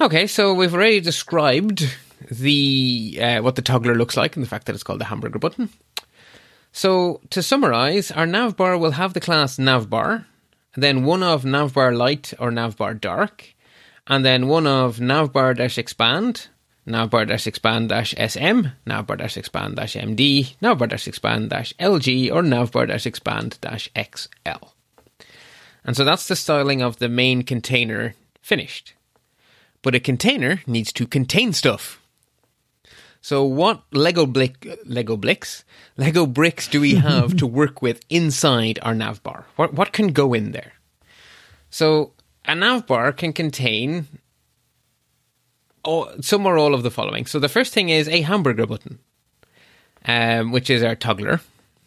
Okay, 0.00 0.26
so 0.26 0.54
we've 0.54 0.74
already 0.74 1.00
described 1.00 1.84
the 2.30 3.18
uh, 3.20 3.40
what 3.42 3.56
the 3.56 3.62
toggler 3.62 3.94
looks 3.94 4.16
like 4.16 4.36
and 4.36 4.44
the 4.44 4.48
fact 4.48 4.66
that 4.66 4.74
it's 4.74 4.82
called 4.82 5.00
the 5.00 5.04
hamburger 5.04 5.38
button. 5.38 5.68
So 6.72 7.20
to 7.30 7.42
summarize, 7.42 8.10
our 8.10 8.26
navbar 8.26 8.80
will 8.80 8.92
have 8.92 9.12
the 9.12 9.20
class 9.20 9.58
navbar, 9.58 10.24
then 10.74 11.04
one 11.04 11.22
of 11.22 11.42
navbar 11.42 11.94
light 11.96 12.32
or 12.38 12.50
navbar 12.50 12.98
dark, 12.98 13.54
and 14.06 14.24
then 14.24 14.48
one 14.48 14.66
of 14.66 14.96
navbar 14.96 15.54
dash 15.54 15.76
expand, 15.76 16.48
navbar 16.88 17.28
dash 17.28 17.46
expand 17.46 17.90
dash 17.90 18.14
sm, 18.14 18.68
navbar 18.86 19.18
dash 19.18 19.36
expand 19.36 19.76
dash 19.76 19.94
md, 19.94 20.56
navbar 20.62 20.88
dash 20.88 21.06
expand 21.06 21.50
dash 21.50 21.74
lg, 21.78 22.32
or 22.32 22.42
navbar 22.42 22.88
dash 22.88 23.04
expand 23.04 23.58
dash 23.60 23.90
xl. 23.94 24.72
And 25.84 25.94
so 25.94 26.04
that's 26.04 26.28
the 26.28 26.36
styling 26.36 26.80
of 26.80 26.98
the 26.98 27.10
main 27.10 27.42
container 27.42 28.14
finished. 28.40 28.94
But 29.82 29.94
a 29.94 30.00
container 30.00 30.62
needs 30.66 30.92
to 30.92 31.06
contain 31.06 31.52
stuff. 31.52 32.00
So 33.20 33.44
what 33.44 33.82
Lego 33.92 34.26
blick, 34.26 34.66
Lego 34.84 35.16
blicks, 35.16 35.64
Lego 35.96 36.26
bricks 36.26 36.66
do 36.66 36.80
we 36.80 36.94
have 37.10 37.36
to 37.36 37.46
work 37.46 37.82
with 37.82 38.00
inside 38.08 38.78
our 38.82 38.94
navbar? 38.94 39.44
What 39.56 39.74
what 39.74 39.92
can 39.92 40.08
go 40.08 40.34
in 40.34 40.52
there? 40.52 40.72
So 41.70 42.12
a 42.44 42.52
navbar 42.52 43.16
can 43.16 43.32
contain 43.32 44.06
all, 45.84 46.10
some 46.20 46.46
or 46.46 46.58
all 46.58 46.74
of 46.74 46.82
the 46.82 46.90
following. 46.90 47.26
So 47.26 47.38
the 47.38 47.48
first 47.48 47.72
thing 47.72 47.88
is 47.88 48.08
a 48.08 48.22
hamburger 48.22 48.66
button, 48.66 48.98
um, 50.04 50.52
which 50.52 50.70
is 50.70 50.82
our 50.82 50.94
toggler, 50.94 51.40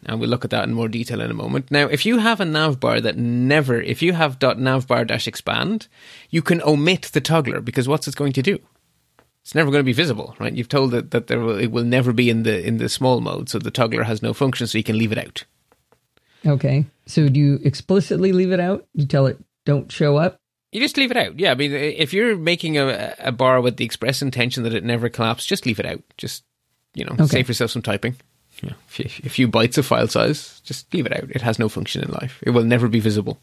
and 0.04 0.20
we'll 0.20 0.28
look 0.28 0.44
at 0.44 0.50
that 0.50 0.64
in 0.68 0.74
more 0.74 0.88
detail 0.88 1.20
in 1.20 1.30
a 1.30 1.34
moment. 1.34 1.70
Now, 1.70 1.86
if 1.86 2.04
you 2.06 2.18
have 2.18 2.40
a 2.40 2.44
navbar 2.44 3.02
that 3.02 3.16
never, 3.16 3.80
if 3.80 4.02
you 4.02 4.12
have 4.12 4.38
.navbar 4.38 5.06
dash 5.06 5.26
expand, 5.26 5.88
you 6.30 6.42
can 6.42 6.60
omit 6.62 7.02
the 7.12 7.20
toggler 7.20 7.60
because 7.60 7.88
what's 7.88 8.06
it 8.06 8.16
going 8.16 8.32
to 8.34 8.42
do? 8.42 8.58
It's 9.42 9.54
never 9.54 9.70
going 9.70 9.80
to 9.80 9.84
be 9.84 9.92
visible, 9.92 10.34
right? 10.40 10.52
You've 10.52 10.68
told 10.68 10.92
it 10.92 11.12
that 11.12 11.28
there 11.28 11.38
will, 11.40 11.56
it 11.58 11.68
will 11.70 11.84
never 11.84 12.12
be 12.12 12.28
in 12.30 12.42
the 12.42 12.64
in 12.66 12.78
the 12.78 12.88
small 12.88 13.20
mode, 13.20 13.48
so 13.48 13.58
the 13.58 13.70
toggler 13.70 14.02
has 14.02 14.20
no 14.22 14.34
function, 14.34 14.66
so 14.66 14.76
you 14.76 14.84
can 14.84 14.98
leave 14.98 15.12
it 15.12 15.18
out. 15.18 15.44
Okay. 16.44 16.84
So 17.06 17.28
do 17.28 17.38
you 17.38 17.60
explicitly 17.64 18.32
leave 18.32 18.52
it 18.52 18.60
out? 18.60 18.86
You 18.92 19.06
tell 19.06 19.26
it 19.26 19.38
don't 19.64 19.90
show 19.90 20.16
up? 20.16 20.36
You 20.72 20.80
just 20.80 20.96
leave 20.96 21.10
it 21.12 21.16
out. 21.16 21.38
Yeah, 21.38 21.52
I 21.52 21.54
mean, 21.54 21.72
if 21.72 22.12
you're 22.12 22.36
making 22.36 22.76
a, 22.76 23.14
a 23.18 23.32
bar 23.32 23.60
with 23.60 23.76
the 23.76 23.84
express 23.84 24.20
intention 24.20 24.64
that 24.64 24.74
it 24.74 24.84
never 24.84 25.08
collapses, 25.08 25.46
just 25.46 25.64
leave 25.64 25.78
it 25.80 25.86
out. 25.86 26.02
Just 26.18 26.44
you 26.94 27.04
know, 27.04 27.12
Okay. 27.12 27.26
save 27.26 27.48
yourself 27.48 27.70
some 27.70 27.82
typing. 27.82 28.16
You 28.62 28.70
know, 28.70 28.76
a 29.24 29.28
few- 29.28 29.48
bytes 29.48 29.76
of 29.76 29.86
file 29.86 30.08
size, 30.08 30.60
just 30.64 30.92
leave 30.94 31.06
it 31.06 31.12
out. 31.12 31.30
It 31.30 31.42
has 31.42 31.58
no 31.58 31.68
function 31.68 32.02
in 32.02 32.10
life. 32.10 32.42
It 32.42 32.50
will 32.50 32.64
never 32.64 32.88
be 32.88 33.00
visible. 33.00 33.38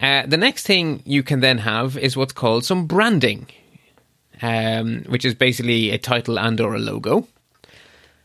Uh, 0.00 0.26
the 0.26 0.36
next 0.36 0.66
thing 0.66 1.02
you 1.06 1.22
can 1.22 1.40
then 1.40 1.58
have 1.58 1.96
is 1.96 2.16
what's 2.16 2.32
called 2.32 2.64
some 2.64 2.86
branding, 2.86 3.46
um, 4.42 5.04
which 5.08 5.24
is 5.24 5.34
basically 5.34 5.90
a 5.90 5.98
title 5.98 6.38
and 6.38 6.60
or 6.60 6.74
a 6.74 6.78
logo. 6.78 7.26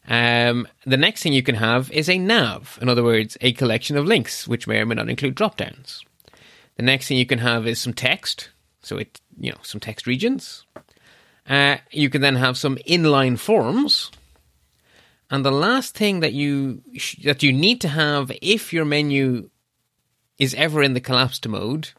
Um, 0.07 0.67
the 0.85 0.97
next 0.97 1.23
thing 1.23 1.33
you 1.33 1.43
can 1.43 1.55
have 1.55 1.91
is 1.91 2.09
a 2.09 2.17
nav, 2.17 2.77
in 2.81 2.89
other 2.89 3.03
words, 3.03 3.37
a 3.39 3.53
collection 3.53 3.95
of 3.95 4.05
links, 4.05 4.47
which 4.47 4.67
may 4.67 4.79
or 4.79 4.85
may 4.85 4.95
not 4.95 5.09
include 5.09 5.35
drop 5.35 5.57
downs. 5.57 6.03
The 6.75 6.83
next 6.83 7.07
thing 7.07 7.17
you 7.17 7.25
can 7.25 7.39
have 7.39 7.67
is 7.67 7.79
some 7.79 7.93
text, 7.93 8.49
so 8.81 8.97
it 8.97 9.21
you 9.39 9.51
know 9.51 9.59
some 9.61 9.79
text 9.79 10.07
regions. 10.07 10.65
Uh, 11.47 11.77
you 11.91 12.09
can 12.09 12.21
then 12.21 12.35
have 12.35 12.57
some 12.57 12.77
inline 12.87 13.37
forms, 13.37 14.11
and 15.31 15.45
the 15.45 15.51
last 15.51 15.95
thing 15.95 16.19
that 16.19 16.33
you 16.33 16.83
sh- 16.97 17.23
that 17.23 17.41
you 17.41 17.51
need 17.53 17.81
to 17.81 17.87
have 17.87 18.31
if 18.41 18.73
your 18.73 18.85
menu 18.85 19.49
is 20.37 20.53
ever 20.55 20.83
in 20.83 20.93
the 20.93 20.99
collapsed 20.99 21.47
mode 21.47 21.89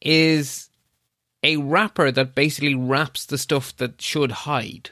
is 0.00 0.70
a 1.42 1.56
wrapper 1.56 2.10
that 2.10 2.34
basically 2.34 2.74
wraps 2.74 3.26
the 3.26 3.38
stuff 3.38 3.76
that 3.76 4.00
should 4.00 4.30
hide. 4.30 4.90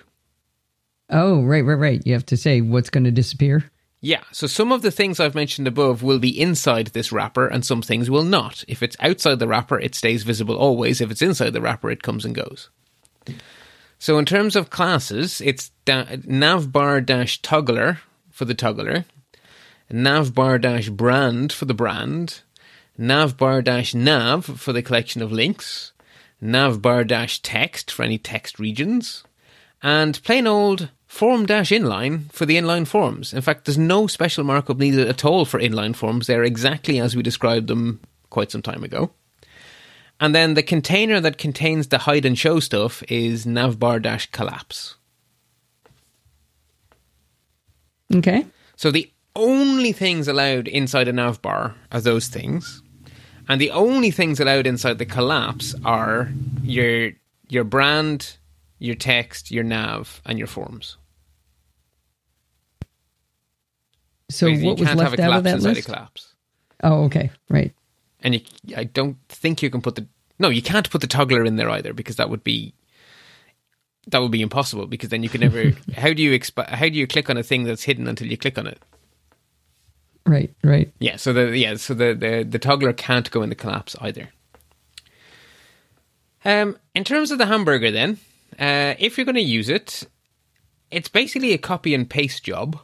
Oh, 1.10 1.42
right, 1.42 1.64
right, 1.64 1.74
right. 1.74 2.06
You 2.06 2.12
have 2.14 2.26
to 2.26 2.36
say 2.36 2.60
what's 2.60 2.90
going 2.90 3.04
to 3.04 3.10
disappear. 3.10 3.70
Yeah, 4.00 4.22
so 4.32 4.46
some 4.46 4.70
of 4.70 4.82
the 4.82 4.90
things 4.90 5.18
I've 5.18 5.34
mentioned 5.34 5.66
above 5.66 6.02
will 6.02 6.18
be 6.18 6.38
inside 6.38 6.88
this 6.88 7.10
wrapper 7.10 7.46
and 7.46 7.64
some 7.64 7.80
things 7.80 8.10
will 8.10 8.22
not. 8.22 8.62
If 8.68 8.82
it's 8.82 8.96
outside 9.00 9.38
the 9.38 9.48
wrapper, 9.48 9.80
it 9.80 9.94
stays 9.94 10.24
visible 10.24 10.56
always. 10.56 11.00
If 11.00 11.10
it's 11.10 11.22
inside 11.22 11.54
the 11.54 11.62
wrapper, 11.62 11.90
it 11.90 12.02
comes 12.02 12.26
and 12.26 12.34
goes. 12.34 12.68
So 14.04 14.18
in 14.18 14.26
terms 14.26 14.54
of 14.54 14.68
classes, 14.68 15.40
it's 15.40 15.70
da- 15.86 16.04
navbar 16.04 17.06
dash 17.06 17.40
toggler 17.40 18.00
for 18.30 18.44
the 18.44 18.54
toggler, 18.54 19.06
navbar 19.90 20.60
dash 20.60 20.90
brand 20.90 21.54
for 21.54 21.64
the 21.64 21.72
brand, 21.72 22.42
navbar 23.00 23.64
dash 23.64 23.94
nav 23.94 24.44
for 24.44 24.74
the 24.74 24.82
collection 24.82 25.22
of 25.22 25.32
links, 25.32 25.92
navbar 26.42 27.06
dash 27.06 27.40
text 27.40 27.90
for 27.90 28.02
any 28.02 28.18
text 28.18 28.58
regions, 28.58 29.24
and 29.82 30.22
plain 30.22 30.46
old 30.46 30.90
form 31.06 31.46
dash 31.46 31.70
inline 31.70 32.30
for 32.30 32.44
the 32.44 32.58
inline 32.58 32.86
forms. 32.86 33.32
In 33.32 33.40
fact, 33.40 33.64
there's 33.64 33.78
no 33.78 34.06
special 34.06 34.44
markup 34.44 34.76
needed 34.76 35.08
at 35.08 35.24
all 35.24 35.46
for 35.46 35.58
inline 35.58 35.96
forms. 35.96 36.26
They're 36.26 36.44
exactly 36.44 37.00
as 37.00 37.16
we 37.16 37.22
described 37.22 37.68
them 37.68 38.00
quite 38.28 38.50
some 38.50 38.60
time 38.60 38.84
ago. 38.84 39.12
And 40.20 40.34
then 40.34 40.54
the 40.54 40.62
container 40.62 41.20
that 41.20 41.38
contains 41.38 41.88
the 41.88 41.98
hide 41.98 42.24
and 42.24 42.38
show 42.38 42.60
stuff 42.60 43.02
is 43.08 43.46
navbar 43.46 44.00
dash 44.00 44.30
collapse. 44.30 44.96
Okay. 48.14 48.46
So 48.76 48.90
the 48.90 49.10
only 49.36 49.92
things 49.92 50.28
allowed 50.28 50.68
inside 50.68 51.08
a 51.08 51.12
navbar 51.12 51.74
are 51.90 52.00
those 52.00 52.28
things. 52.28 52.82
And 53.48 53.60
the 53.60 53.70
only 53.72 54.10
things 54.10 54.40
allowed 54.40 54.66
inside 54.66 54.98
the 54.98 55.06
collapse 55.06 55.74
are 55.84 56.30
your 56.62 57.10
your 57.48 57.64
brand, 57.64 58.36
your 58.78 58.94
text, 58.94 59.50
your 59.50 59.64
nav, 59.64 60.22
and 60.24 60.38
your 60.38 60.46
forms. 60.46 60.96
So 64.30 64.46
Basically, 64.46 64.68
what 64.68 64.78
you 64.78 64.84
was 64.84 64.88
can't 64.88 65.00
have 65.00 65.10
left 65.10 65.18
a 65.18 65.22
out 65.22 65.26
collapse 65.26 65.38
of 65.38 65.44
that 65.44 65.54
inside 65.56 65.68
list? 65.68 65.80
a 65.80 65.92
collapse. 65.92 66.34
Oh, 66.82 67.04
okay. 67.04 67.30
Right. 67.50 67.74
And 68.24 68.34
you, 68.34 68.40
I 68.76 68.84
don't 68.84 69.18
think 69.28 69.62
you 69.62 69.70
can 69.70 69.82
put 69.82 69.94
the 69.94 70.08
no, 70.38 70.48
you 70.48 70.62
can't 70.62 70.90
put 70.90 71.00
the 71.00 71.06
toggler 71.06 71.44
in 71.44 71.56
there 71.56 71.70
either 71.70 71.92
because 71.92 72.16
that 72.16 72.30
would 72.30 72.42
be 72.42 72.74
that 74.08 74.20
would 74.20 74.32
be 74.32 74.42
impossible 74.42 74.86
because 74.86 75.10
then 75.10 75.22
you 75.22 75.28
could 75.28 75.40
never. 75.40 75.72
how 75.96 76.12
do 76.12 76.22
you 76.22 76.36
exp- 76.38 76.68
How 76.68 76.88
do 76.88 76.94
you 76.94 77.06
click 77.06 77.30
on 77.30 77.36
a 77.36 77.42
thing 77.42 77.64
that's 77.64 77.84
hidden 77.84 78.08
until 78.08 78.26
you 78.26 78.36
click 78.36 78.58
on 78.58 78.66
it? 78.66 78.82
Right, 80.26 80.54
right. 80.64 80.92
Yeah, 80.98 81.16
so 81.16 81.32
the 81.32 81.56
yeah, 81.56 81.76
so 81.76 81.94
the 81.94 82.14
the, 82.14 82.46
the 82.48 82.58
toggler 82.58 82.92
can't 82.92 83.30
go 83.30 83.42
in 83.42 83.50
the 83.50 83.54
collapse 83.54 83.94
either. 84.00 84.30
Um, 86.44 86.78
in 86.94 87.04
terms 87.04 87.30
of 87.30 87.38
the 87.38 87.46
hamburger, 87.46 87.90
then, 87.90 88.18
uh, 88.58 88.94
if 88.98 89.16
you're 89.16 89.24
going 89.24 89.34
to 89.36 89.40
use 89.40 89.70
it, 89.70 90.06
it's 90.90 91.08
basically 91.08 91.52
a 91.52 91.58
copy 91.58 91.94
and 91.94 92.08
paste 92.08 92.44
job. 92.44 92.78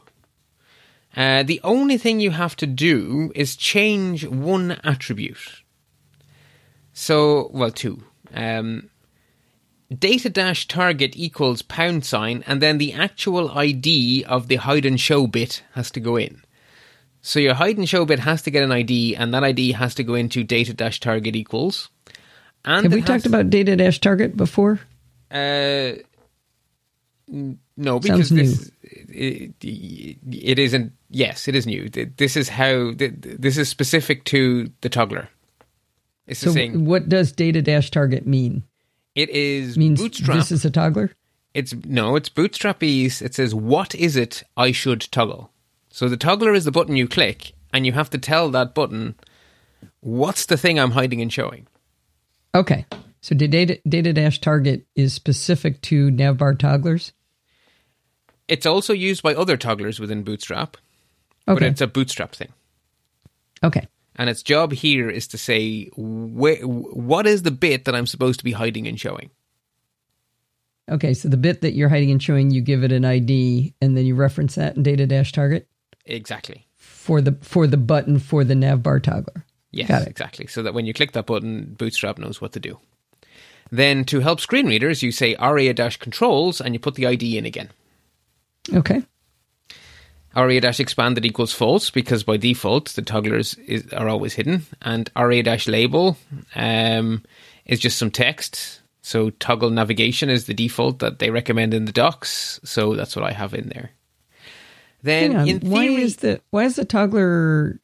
Uh, 1.15 1.43
the 1.43 1.59
only 1.63 1.97
thing 1.97 2.19
you 2.19 2.31
have 2.31 2.55
to 2.55 2.67
do 2.67 3.31
is 3.35 3.55
change 3.55 4.25
one 4.25 4.71
attribute. 4.83 5.61
So, 6.93 7.49
well, 7.53 7.71
two. 7.71 8.03
Um, 8.33 8.89
data 9.93 10.29
dash 10.29 10.67
target 10.67 11.13
equals 11.17 11.61
pound 11.61 12.05
sign, 12.05 12.43
and 12.47 12.61
then 12.61 12.77
the 12.77 12.93
actual 12.93 13.51
ID 13.51 14.23
of 14.23 14.47
the 14.47 14.55
hide 14.57 14.85
and 14.85 14.99
show 14.99 15.27
bit 15.27 15.63
has 15.73 15.91
to 15.91 15.99
go 15.99 16.15
in. 16.15 16.41
So 17.21 17.39
your 17.39 17.55
hide 17.55 17.77
and 17.77 17.87
show 17.87 18.05
bit 18.05 18.19
has 18.19 18.41
to 18.43 18.51
get 18.51 18.63
an 18.63 18.71
ID, 18.71 19.15
and 19.15 19.33
that 19.33 19.43
ID 19.43 19.73
has 19.73 19.93
to 19.95 20.03
go 20.03 20.13
into 20.15 20.43
data 20.43 20.73
dash 20.73 20.99
target 20.99 21.35
equals. 21.35 21.89
And 22.63 22.85
Have 22.85 22.93
we 22.93 23.01
talked 23.01 23.23
to- 23.23 23.29
about 23.29 23.49
data 23.49 23.75
dash 23.75 23.99
target 23.99 24.37
before? 24.37 24.79
Uh, 25.29 25.93
no, 27.27 27.99
because 27.99 28.29
this 28.29 28.71
it, 28.81 29.53
it 29.61 30.59
isn't. 30.59 30.93
Yes, 31.13 31.49
it 31.49 31.55
is 31.55 31.67
new. 31.67 31.89
This 31.89 32.37
is 32.37 32.47
how 32.49 32.93
this 32.95 33.57
is 33.57 33.67
specific 33.67 34.23
to 34.25 34.71
the 34.79 34.87
toggler. 34.89 35.27
It's 36.25 36.39
So 36.39 36.53
what 36.53 37.09
does 37.09 37.33
data 37.33 37.61
dash 37.61 37.91
target 37.91 38.25
mean? 38.25 38.63
It 39.13 39.29
is 39.29 39.77
Means 39.77 39.99
bootstrap. 39.99 40.37
this 40.37 40.51
is 40.53 40.63
a 40.63 40.71
toggler? 40.71 41.11
It's 41.53 41.73
no, 41.85 42.15
it's 42.15 42.29
bootstrapese. 42.29 43.21
It 43.21 43.35
says, 43.35 43.53
"What 43.53 43.93
is 43.93 44.15
it 44.15 44.43
I 44.55 44.71
should 44.71 45.01
toggle?" 45.11 45.51
So 45.89 46.07
the 46.07 46.15
toggler 46.15 46.53
is 46.53 46.63
the 46.63 46.71
button 46.71 46.95
you 46.95 47.09
click, 47.09 47.51
and 47.73 47.85
you 47.85 47.91
have 47.91 48.09
to 48.11 48.17
tell 48.17 48.49
that 48.51 48.73
button, 48.73 49.15
"What's 49.99 50.45
the 50.45 50.55
thing 50.55 50.79
I'm 50.79 50.91
hiding 50.91 51.21
and 51.21 51.31
showing?" 51.33 51.67
Okay. 52.55 52.85
So 53.19 53.35
data 53.35 53.81
data 53.85 54.13
dash 54.13 54.39
target 54.39 54.85
is 54.95 55.13
specific 55.13 55.81
to 55.81 56.09
navbar 56.09 56.57
togglers? 56.57 57.11
It's 58.47 58.65
also 58.65 58.93
used 58.93 59.21
by 59.23 59.33
other 59.35 59.57
togglers 59.57 59.99
within 59.99 60.23
Bootstrap, 60.23 60.75
but 61.45 61.63
it's 61.63 61.81
a 61.81 61.87
Bootstrap 61.87 62.33
thing. 62.35 62.51
Okay. 63.63 63.87
And 64.15 64.29
its 64.29 64.43
job 64.43 64.71
here 64.73 65.09
is 65.09 65.27
to 65.29 65.37
say, 65.37 65.85
wh- 65.95 66.61
what 66.63 67.25
is 67.27 67.43
the 67.43 67.51
bit 67.51 67.85
that 67.85 67.95
I'm 67.95 68.05
supposed 68.07 68.39
to 68.39 68.43
be 68.45 68.51
hiding 68.51 68.87
and 68.87 68.99
showing? 68.99 69.29
Okay. 70.89 71.13
So 71.13 71.29
the 71.29 71.37
bit 71.37 71.61
that 71.61 71.73
you're 71.73 71.89
hiding 71.89 72.11
and 72.11 72.21
showing, 72.21 72.51
you 72.51 72.61
give 72.61 72.83
it 72.83 72.91
an 72.91 73.05
ID 73.05 73.73
and 73.81 73.95
then 73.95 74.05
you 74.05 74.15
reference 74.15 74.55
that 74.55 74.75
in 74.75 74.83
data 74.83 75.05
dash 75.07 75.31
target 75.31 75.67
Exactly. 76.05 76.67
for 76.77 77.21
the 77.21 77.37
for 77.41 77.67
the 77.67 77.77
button 77.77 78.19
for 78.19 78.43
the 78.43 78.53
navbar 78.55 79.01
toggler. 79.01 79.45
Yes, 79.71 79.87
Got 79.87 80.01
it. 80.03 80.07
exactly. 80.09 80.47
So 80.47 80.63
that 80.63 80.73
when 80.73 80.85
you 80.85 80.93
click 80.93 81.13
that 81.13 81.25
button, 81.27 81.75
Bootstrap 81.77 82.17
knows 82.17 82.41
what 82.41 82.51
to 82.53 82.59
do. 82.59 82.79
Then 83.71 84.03
to 84.05 84.19
help 84.19 84.41
screen 84.41 84.67
readers, 84.67 85.01
you 85.01 85.13
say 85.13 85.33
aria 85.35 85.73
dash 85.73 85.95
controls 85.97 86.59
and 86.59 86.73
you 86.75 86.79
put 86.79 86.95
the 86.95 87.05
ID 87.07 87.37
in 87.37 87.45
again. 87.45 87.69
Okay. 88.73 89.03
Aria 90.35 90.61
dash 90.61 90.79
expanded 90.79 91.25
equals 91.25 91.53
false 91.53 91.89
because 91.89 92.23
by 92.23 92.37
default 92.37 92.89
the 92.89 93.01
togglers 93.01 93.57
is, 93.67 93.91
are 93.93 94.09
always 94.09 94.33
hidden, 94.33 94.63
and 94.81 95.09
aria 95.15 95.43
dash 95.43 95.67
label 95.67 96.17
um, 96.55 97.23
is 97.65 97.79
just 97.79 97.97
some 97.97 98.11
text. 98.11 98.81
So 99.01 99.31
toggle 99.31 99.71
navigation 99.71 100.29
is 100.29 100.45
the 100.45 100.53
default 100.53 100.99
that 100.99 101.19
they 101.19 101.31
recommend 101.31 101.73
in 101.73 101.85
the 101.85 101.91
docs. 101.91 102.59
So 102.63 102.95
that's 102.95 103.15
what 103.15 103.25
I 103.25 103.31
have 103.31 103.53
in 103.53 103.69
there. 103.69 103.91
Then 105.03 105.35
on. 105.35 105.47
in 105.47 105.59
why 105.61 105.85
is 105.85 106.17
the 106.17 106.39
why 106.51 106.65
is 106.65 106.75
the 106.75 106.85
toggler 106.85 107.79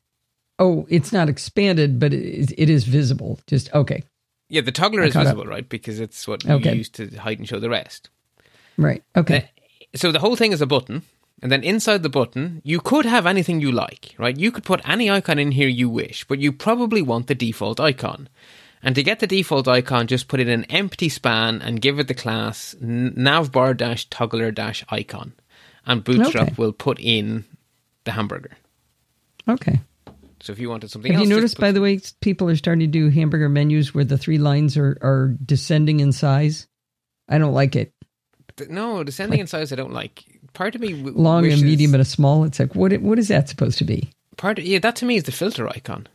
Oh, 0.60 0.88
it's 0.90 1.14
not 1.14 1.30
expanded, 1.30 2.00
but 2.00 2.14
it 2.14 2.24
is, 2.24 2.54
it 2.58 2.68
is 2.70 2.84
visible. 2.84 3.40
Just 3.46 3.72
okay. 3.76 4.04
yeah, 4.50 4.62
the 4.62 4.72
toggler 4.72 5.04
is 5.04 5.14
caught 5.14 5.28
up. 5.28 5.36
visible, 5.36 5.46
right? 5.46 5.68
Because 5.68 6.00
it's 6.00 6.28
what 6.28 6.44
Okay. 6.48 6.72
you 6.72 6.78
use 6.78 6.90
to 6.90 7.08
hide 7.18 7.38
and 7.38 7.48
show 7.48 7.60
the 7.60 7.70
rest. 7.70 8.10
Right. 8.78 9.04
Okay. 9.16 9.50
so 9.96 10.12
the 10.12 10.20
whole 10.20 10.36
thing 10.36 10.52
is 10.52 10.62
a 10.62 10.66
button 10.66 11.04
and 11.42 11.52
then 11.52 11.64
inside 11.64 12.02
the 12.04 12.10
button 12.10 12.62
you 12.64 12.80
could 12.80 13.06
have 13.06 13.26
anything 13.26 13.62
you 13.62 13.72
like 13.72 14.16
right 14.18 14.38
you 14.38 14.52
could 14.52 14.64
put 14.64 14.82
any 14.88 15.10
icon 15.10 15.38
in 15.40 15.52
here 15.52 15.68
you 15.68 15.90
wish 15.90 16.24
but 16.26 16.40
you 16.40 16.52
probably 16.52 17.02
want 17.02 17.28
the 17.28 17.36
default 17.36 17.80
icon 17.80 18.28
and 18.84 18.96
to 18.96 19.04
get 19.04 19.20
the 19.20 19.28
default 19.28 19.68
icon 19.68 20.08
just 20.08 20.28
put 20.28 20.40
in 20.40 20.50
an 20.50 20.64
empty 20.66 21.10
span 21.10 21.62
and 21.62 21.82
give 21.82 22.00
it 22.00 22.08
the 22.08 22.14
class 22.14 22.76
navbar 22.82 23.76
dash 23.76 24.08
toggler 24.10 24.52
dash 24.52 24.84
icon 24.90 25.34
and 25.86 26.04
bootstrap 26.04 26.48
Okay. 26.48 26.56
will 26.58 26.74
put 26.74 27.00
in 27.00 27.46
the 28.06 28.12
hamburger 28.12 28.52
Okay. 29.48 29.80
so 30.42 30.52
if 30.52 30.60
you 30.60 30.70
wanted 30.70 30.92
something 30.92 31.12
Have 31.14 31.22
else 31.22 31.30
you 31.30 31.36
noticed, 31.36 31.58
by 31.60 31.72
the 31.72 31.80
way, 31.82 32.00
people 32.22 32.50
are 32.50 32.56
starting 32.56 32.82
to 32.82 32.88
do 32.88 33.10
hamburger 33.10 33.48
menus 33.50 33.94
where 33.94 34.04
the 34.04 34.18
three 34.18 34.38
lines 34.38 34.76
are, 34.76 34.98
are 35.02 35.36
descending 35.46 36.00
in 36.02 36.12
size? 36.12 36.68
I 37.30 37.38
don't 37.38 37.54
like 37.54 37.76
it. 37.76 37.94
no 38.70 39.04
descending 39.04 39.40
in 39.40 39.48
size 39.48 39.72
i 39.72 39.76
don't 39.76 39.94
like 39.94 40.24
part 40.58 40.76
of 40.76 40.82
me 40.82 40.92
w- 40.94 41.14
Long 41.18 41.44
wishes, 41.44 41.62
and 41.62 41.70
medium 41.70 41.94
and 41.94 42.02
a 42.02 42.06
small. 42.06 42.44
It's 42.44 42.60
like 42.60 42.74
what? 42.76 42.92
What 43.02 43.20
is 43.20 43.28
that 43.30 43.48
supposed 43.50 43.78
to 43.78 43.84
be? 43.86 44.10
part 44.38 44.60
of, 44.60 44.66
yeah 44.66 44.78
that 44.78 44.96
to 44.96 45.04
me 45.06 45.16
is 45.16 45.24
the 45.24 45.32
filter 45.32 45.68
icon 45.70 46.06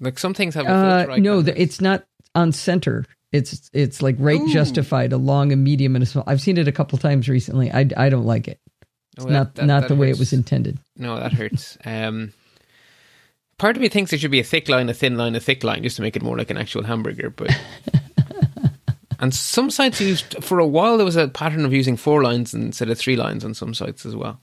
like 0.00 0.18
some 0.18 0.34
things 0.34 0.54
have 0.54 0.66
a 0.66 0.70
Uh, 0.70 0.98
icon 1.08 1.22
no, 1.22 1.40
the, 1.42 1.60
it's 1.60 1.80
not 1.80 2.04
on 2.34 2.52
center. 2.52 3.04
It's 3.32 3.70
it's 3.72 4.00
like 4.02 4.16
right 4.18 4.40
Ooh. 4.40 4.48
justified, 4.52 5.12
a 5.12 5.16
long, 5.18 5.52
a 5.52 5.56
medium, 5.56 5.96
and 5.96 6.02
a 6.02 6.06
small. 6.06 6.24
I've 6.26 6.40
seen 6.40 6.56
it 6.56 6.68
a 6.68 6.72
couple 6.72 6.96
times 6.98 7.28
recently. 7.28 7.70
I, 7.72 7.88
I 7.96 8.08
don't 8.08 8.24
like 8.26 8.48
it. 8.48 8.60
It's 9.16 9.26
Oh, 9.26 9.28
not 9.28 9.54
that- 9.54 9.60
that- 9.62 9.66
not 9.66 9.80
that 9.82 9.88
the 9.88 9.96
way 9.96 10.08
it 10.10 10.18
was 10.18 10.32
intended. 10.32 10.78
No, 10.96 11.18
that 11.18 11.32
hurts. 11.32 11.76
um, 11.84 12.32
part 13.58 13.76
of 13.76 13.82
me 13.82 13.88
thinks 13.88 14.12
it 14.12 14.20
should 14.20 14.30
be 14.30 14.40
a 14.40 14.44
thick 14.44 14.68
line, 14.68 14.88
a 14.88 14.94
thin 14.94 15.16
line, 15.16 15.34
a 15.34 15.40
thick 15.40 15.64
line, 15.64 15.82
just 15.82 15.96
to 15.96 16.02
make 16.02 16.16
it 16.16 16.22
more 16.22 16.38
like 16.38 16.50
an 16.50 16.56
actual 16.58 16.84
hamburger. 16.84 17.28
But 17.30 17.50
and 19.18 19.34
some 19.34 19.70
sites 19.70 20.00
used 20.00 20.42
for 20.42 20.58
a 20.58 20.66
while 20.66 20.96
there 20.96 21.04
was 21.04 21.16
a 21.16 21.28
pattern 21.28 21.64
of 21.64 21.72
using 21.72 21.96
four 21.96 22.22
lines 22.22 22.54
instead 22.54 22.90
of 22.90 22.98
three 22.98 23.16
lines 23.16 23.44
on 23.44 23.54
some 23.54 23.74
sites 23.74 24.06
as 24.06 24.14
well. 24.14 24.40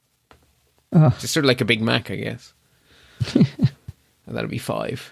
Ah. 0.94 1.12
Oh. 1.12 1.18
It's 1.22 1.32
sort 1.32 1.46
of 1.46 1.48
like 1.48 1.62
a 1.62 1.66
Big 1.66 1.82
Mac, 1.82 2.12
I 2.12 2.16
guess. 2.16 2.54
that'll 4.28 4.50
be 4.50 4.58
five. 4.58 5.12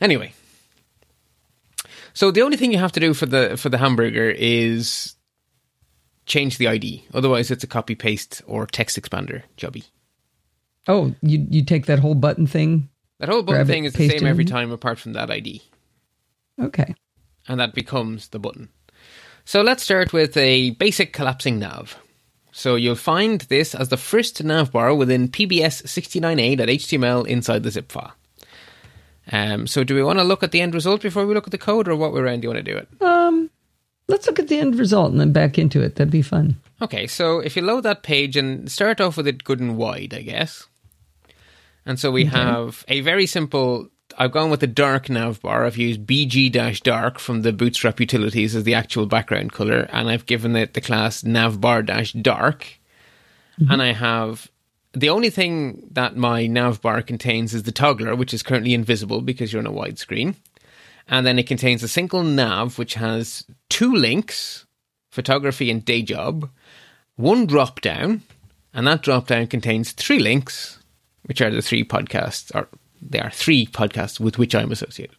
Anyway, 0.00 0.32
so 2.12 2.30
the 2.30 2.42
only 2.42 2.56
thing 2.56 2.72
you 2.72 2.78
have 2.78 2.92
to 2.92 3.00
do 3.00 3.14
for 3.14 3.26
the 3.26 3.56
for 3.56 3.68
the 3.68 3.78
hamburger 3.78 4.30
is 4.30 5.14
change 6.26 6.58
the 6.58 6.68
ID. 6.68 7.04
Otherwise, 7.14 7.50
it's 7.50 7.64
a 7.64 7.68
copy 7.68 7.94
paste 7.94 8.42
or 8.46 8.66
text 8.66 9.00
expander 9.00 9.42
jobby. 9.56 9.84
Oh, 10.88 11.14
you 11.22 11.46
you 11.50 11.64
take 11.64 11.86
that 11.86 11.98
whole 11.98 12.14
button 12.14 12.46
thing. 12.46 12.88
That 13.18 13.28
whole 13.28 13.42
button 13.42 13.66
thing 13.66 13.84
is 13.84 13.94
the 13.94 14.08
same 14.08 14.26
every 14.26 14.44
time 14.44 14.70
apart 14.70 14.98
from 14.98 15.14
that 15.14 15.30
ID. 15.30 15.62
Okay. 16.60 16.94
And 17.48 17.60
that 17.60 17.74
becomes 17.74 18.28
the 18.28 18.38
button. 18.38 18.68
So 19.48 19.62
let's 19.62 19.84
start 19.84 20.12
with 20.12 20.36
a 20.36 20.70
basic 20.70 21.12
collapsing 21.12 21.60
nav. 21.60 21.96
So 22.50 22.74
you'll 22.74 22.96
find 22.96 23.42
this 23.42 23.76
as 23.76 23.90
the 23.90 23.96
first 23.96 24.42
nav 24.42 24.72
bar 24.72 24.92
within 24.92 25.28
pbs69a.html 25.28 27.26
inside 27.28 27.62
the 27.62 27.70
zip 27.70 27.92
file. 27.92 28.12
Um, 29.30 29.68
so 29.68 29.84
do 29.84 29.94
we 29.94 30.02
want 30.02 30.18
to 30.18 30.24
look 30.24 30.42
at 30.42 30.50
the 30.50 30.60
end 30.60 30.74
result 30.74 31.00
before 31.00 31.26
we 31.26 31.34
look 31.34 31.46
at 31.46 31.52
the 31.52 31.58
code, 31.58 31.86
or 31.86 31.94
what 31.94 32.12
way 32.12 32.22
around 32.22 32.40
do 32.40 32.46
you 32.46 32.54
want 32.54 32.64
to 32.64 32.72
do 32.72 32.76
it? 32.76 32.88
Um, 33.00 33.48
let's 34.08 34.26
look 34.26 34.40
at 34.40 34.48
the 34.48 34.58
end 34.58 34.80
result 34.80 35.12
and 35.12 35.20
then 35.20 35.32
back 35.32 35.58
into 35.60 35.80
it. 35.80 35.94
That'd 35.94 36.10
be 36.10 36.22
fun. 36.22 36.56
Okay, 36.82 37.06
so 37.06 37.38
if 37.38 37.54
you 37.54 37.62
load 37.62 37.84
that 37.84 38.02
page 38.02 38.36
and 38.36 38.68
start 38.70 39.00
off 39.00 39.16
with 39.16 39.28
it 39.28 39.44
good 39.44 39.60
and 39.60 39.76
wide, 39.76 40.12
I 40.12 40.22
guess. 40.22 40.66
And 41.84 42.00
so 42.00 42.10
we 42.10 42.24
have 42.24 42.84
a 42.88 43.00
very 43.00 43.26
simple. 43.26 43.90
I've 44.18 44.32
gone 44.32 44.50
with 44.50 44.60
the 44.60 44.66
dark 44.66 45.06
navbar. 45.06 45.66
I've 45.66 45.76
used 45.76 46.06
bg 46.06 46.82
dark 46.82 47.18
from 47.18 47.42
the 47.42 47.52
Bootstrap 47.52 48.00
utilities 48.00 48.56
as 48.56 48.64
the 48.64 48.74
actual 48.74 49.06
background 49.06 49.52
color, 49.52 49.88
and 49.92 50.08
I've 50.08 50.26
given 50.26 50.56
it 50.56 50.74
the 50.74 50.80
class 50.80 51.22
navbar 51.22 51.84
dark. 52.22 52.80
Mm-hmm. 53.60 53.70
And 53.70 53.82
I 53.82 53.92
have 53.92 54.50
the 54.92 55.10
only 55.10 55.28
thing 55.28 55.86
that 55.92 56.16
my 56.16 56.44
navbar 56.46 57.06
contains 57.06 57.52
is 57.52 57.64
the 57.64 57.72
toggler, 57.72 58.16
which 58.16 58.32
is 58.32 58.42
currently 58.42 58.72
invisible 58.72 59.20
because 59.20 59.52
you're 59.52 59.60
on 59.60 59.66
a 59.66 59.70
widescreen. 59.70 60.36
And 61.08 61.26
then 61.26 61.38
it 61.38 61.46
contains 61.46 61.82
a 61.82 61.88
single 61.88 62.22
nav, 62.22 62.78
which 62.78 62.94
has 62.94 63.44
two 63.68 63.94
links 63.94 64.64
photography 65.10 65.70
and 65.70 65.84
day 65.84 66.02
job, 66.02 66.50
one 67.16 67.46
drop 67.46 67.80
down, 67.80 68.22
and 68.74 68.86
that 68.86 69.02
drop 69.02 69.26
down 69.26 69.46
contains 69.46 69.92
three 69.92 70.18
links, 70.18 70.78
which 71.22 71.40
are 71.40 71.50
the 71.50 71.62
three 71.62 71.82
podcasts, 71.82 72.54
or 72.54 72.68
they 73.00 73.18
are 73.20 73.30
three 73.30 73.66
podcasts 73.66 74.18
with 74.20 74.38
which 74.38 74.54
I'm 74.54 74.72
associated. 74.72 75.16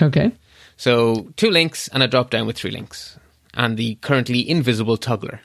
Okay. 0.00 0.32
So 0.76 1.28
two 1.36 1.50
links 1.50 1.88
and 1.88 2.02
a 2.02 2.08
drop 2.08 2.30
down 2.30 2.46
with 2.46 2.56
three 2.56 2.70
links, 2.70 3.18
and 3.54 3.76
the 3.76 3.96
currently 3.96 4.48
invisible 4.48 4.96
toggler. 4.96 5.40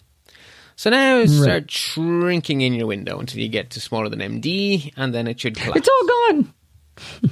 So 0.75 0.89
now 0.91 1.25
start 1.25 1.71
shrinking 1.71 2.61
in 2.61 2.73
your 2.73 2.85
window 2.87 3.19
until 3.19 3.39
you 3.41 3.47
get 3.49 3.71
to 3.71 3.79
smaller 3.81 4.09
than 4.09 4.19
MD, 4.19 4.93
and 4.95 5.13
then 5.13 5.27
it 5.27 5.39
should 5.39 5.55
collapse. 5.55 5.79
It's 5.79 5.89
all 5.89 6.07
gone. 6.07 6.53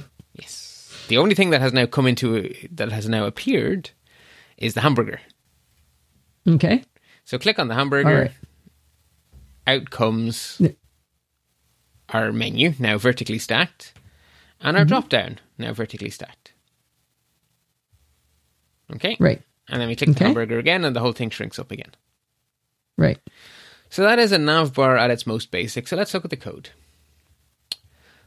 Yes. 0.34 0.92
The 1.08 1.16
only 1.16 1.34
thing 1.34 1.50
that 1.50 1.62
has 1.62 1.72
now 1.72 1.86
come 1.86 2.06
into 2.06 2.52
that 2.72 2.92
has 2.92 3.08
now 3.08 3.24
appeared 3.24 3.90
is 4.58 4.74
the 4.74 4.82
hamburger. 4.82 5.18
Okay. 6.46 6.84
So 7.24 7.38
click 7.38 7.58
on 7.58 7.68
the 7.68 7.74
hamburger. 7.74 8.20
right. 8.22 8.32
Out 9.66 9.90
comes 9.90 10.56
Yeah. 10.60 10.70
our 12.10 12.32
menu, 12.32 12.74
now 12.78 12.98
vertically 12.98 13.38
stacked, 13.38 13.94
and 14.60 14.76
our 14.76 14.82
Mm-hmm. 14.82 14.88
drop 14.88 15.08
down, 15.08 15.38
now 15.58 15.72
vertically 15.72 16.10
stacked. 16.10 16.52
Okay? 18.94 19.16
Right. 19.18 19.42
And 19.68 19.80
then 19.80 19.88
we 19.88 19.96
click 19.96 20.14
the 20.16 20.24
hamburger 20.24 20.58
again, 20.58 20.84
and 20.84 20.94
the 20.94 21.00
whole 21.00 21.12
thing 21.12 21.30
shrinks 21.30 21.58
up 21.58 21.72
again. 21.72 21.90
Right. 22.96 23.18
So 23.90 24.02
that 24.02 24.18
is 24.18 24.32
a 24.32 24.38
nav 24.38 24.74
bar 24.74 24.96
at 24.96 25.10
its 25.10 25.26
most 25.26 25.50
basic. 25.50 25.88
So 25.88 25.96
let's 25.96 26.14
look 26.14 26.24
at 26.24 26.30
the 26.30 26.36
code. 26.36 26.70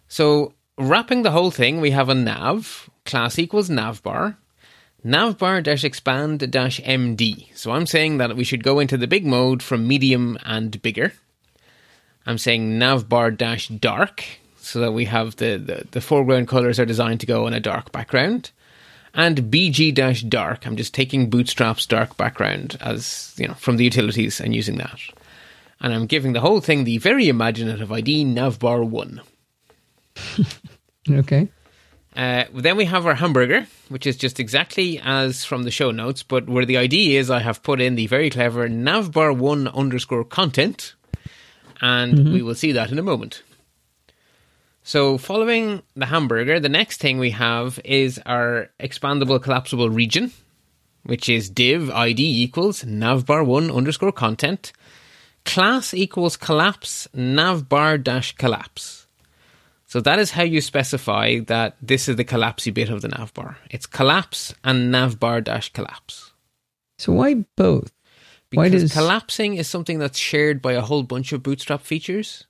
So 0.07 0.53
wrapping 0.77 1.23
the 1.23 1.32
whole 1.32 1.51
thing, 1.51 1.80
we 1.82 1.91
have 1.91 2.09
a 2.09 2.15
nav, 2.15 2.89
class 3.05 3.39
equals 3.39 3.69
navbar. 3.69 4.36
navbar 5.05 5.63
dash 5.63 5.84
expand 5.84 6.51
dash 6.51 6.82
MD. 6.82 7.47
So 7.55 7.71
I'm 7.71 7.86
saying 7.86 8.17
that 8.17 8.36
we 8.36 8.43
should 8.43 8.63
go 8.63 8.80
into 8.80 8.97
the 8.97 9.07
big 9.07 9.25
mode 9.25 9.63
from 9.63 9.88
medium 9.88 10.38
and 10.43 10.82
bigger. 10.82 11.13
I'm 12.25 12.38
saying 12.38 12.77
navbar 12.80 13.36
dash 13.36 13.69
dark 13.69 14.23
so 14.70 14.80
that 14.80 14.91
we 14.91 15.05
have 15.05 15.36
the, 15.38 15.57
the, 15.57 15.88
the 15.91 16.01
foreground 16.01 16.47
colors 16.47 16.80
are 16.80 16.86
designed 16.86 17.20
to 17.22 17.26
go 17.26 17.45
on 17.45 17.53
a 17.53 17.59
dark 17.59 17.91
background. 17.91 18.51
And 19.13 19.38
BG 19.51 19.93
dash 19.95 20.22
dark. 20.22 20.67
I'm 20.67 20.78
just 20.78 20.93
taking 20.93 21.32
Bootstrap's 21.32 21.88
dark 21.88 22.15
background 22.15 22.78
as, 22.80 23.34
you 23.38 23.47
know, 23.47 23.55
from 23.55 23.78
the 23.78 23.84
utilities 23.84 24.39
and 24.39 24.53
using 24.53 24.78
that. 24.78 24.99
And 25.82 25.93
I'm 25.93 26.05
giving 26.05 26.34
the 26.34 26.41
whole 26.41 26.61
thing 26.61 26.84
the 26.84 26.99
very 26.99 27.28
imaginative 27.28 27.91
ID 27.91 28.26
navbar 28.26 28.88
1. 28.88 29.22
Okay. 31.09 31.47
Uh, 32.15 32.43
then 32.53 32.78
we 32.78 32.86
have 32.86 33.05
our 33.05 33.15
hamburger, 33.15 33.65
which 33.88 34.05
is 34.05 34.17
just 34.17 34.39
exactly 34.39 34.99
as 35.03 35.45
from 35.45 35.63
the 35.63 35.72
show 35.72 35.89
notes, 35.89 36.22
but 36.22 36.47
where 36.47 36.65
the 36.65 36.78
ID 36.78 37.15
is, 37.15 37.32
I 37.32 37.39
have 37.39 37.63
put 37.63 37.80
in 37.82 37.95
the 37.95 38.07
very 38.07 38.30
clever 38.30 38.67
navbar1 38.67 39.74
underscore 39.74 40.24
content, 40.24 40.95
and 41.82 42.34
we 42.34 42.41
will 42.41 42.55
see 42.55 42.74
that 42.74 42.91
in 42.91 42.99
a 42.99 43.03
moment. 43.03 43.41
So, 44.90 45.20
following 45.20 45.84
the 45.96 46.08
hamburger, 46.08 46.60
the 46.60 46.68
next 46.68 47.00
thing 47.00 47.20
we 47.20 47.30
have 47.30 47.80
is 47.86 48.20
our 48.26 48.72
expandable 48.80 49.40
collapsible 49.40 49.92
region, 49.92 50.32
which 51.04 51.30
is 51.30 51.48
div 51.48 51.92
ID 51.92 52.42
equals 52.42 52.84
navbar1 52.84 53.72
underscore 53.72 54.12
content, 54.12 54.74
class 55.46 55.94
equals 55.94 56.36
collapse 56.38 57.08
navbar 57.16 58.04
dash 58.04 58.36
collapse. 58.36 59.06
So 59.86 60.02
that 60.02 60.18
is 60.18 60.32
how 60.32 60.42
you 60.42 60.60
specify 60.60 61.42
that 61.42 61.78
this 61.84 62.10
is 62.10 62.16
the 62.16 62.26
collapsy 62.26 62.72
bit 62.72 62.90
of 62.90 63.04
the 63.04 63.10
navbar. 63.10 63.58
It's 63.70 63.86
collapse 63.86 64.56
and 64.64 64.92
navbar 64.92 65.44
dash 65.44 65.72
collapse. 65.72 66.34
So 66.98 67.14
why 67.14 67.46
both? 67.56 67.92
Because 68.50 68.58
Why 68.58 68.70
does- 68.70 68.92
collapsing 68.92 69.54
is 69.54 69.68
something 69.68 70.00
that's 70.00 70.18
shared 70.18 70.64
by 70.64 70.74
a 70.74 70.82
whole 70.82 71.04
bunch 71.04 71.32
of 71.32 71.44
Bootstrap 71.44 71.82
features. 71.82 72.48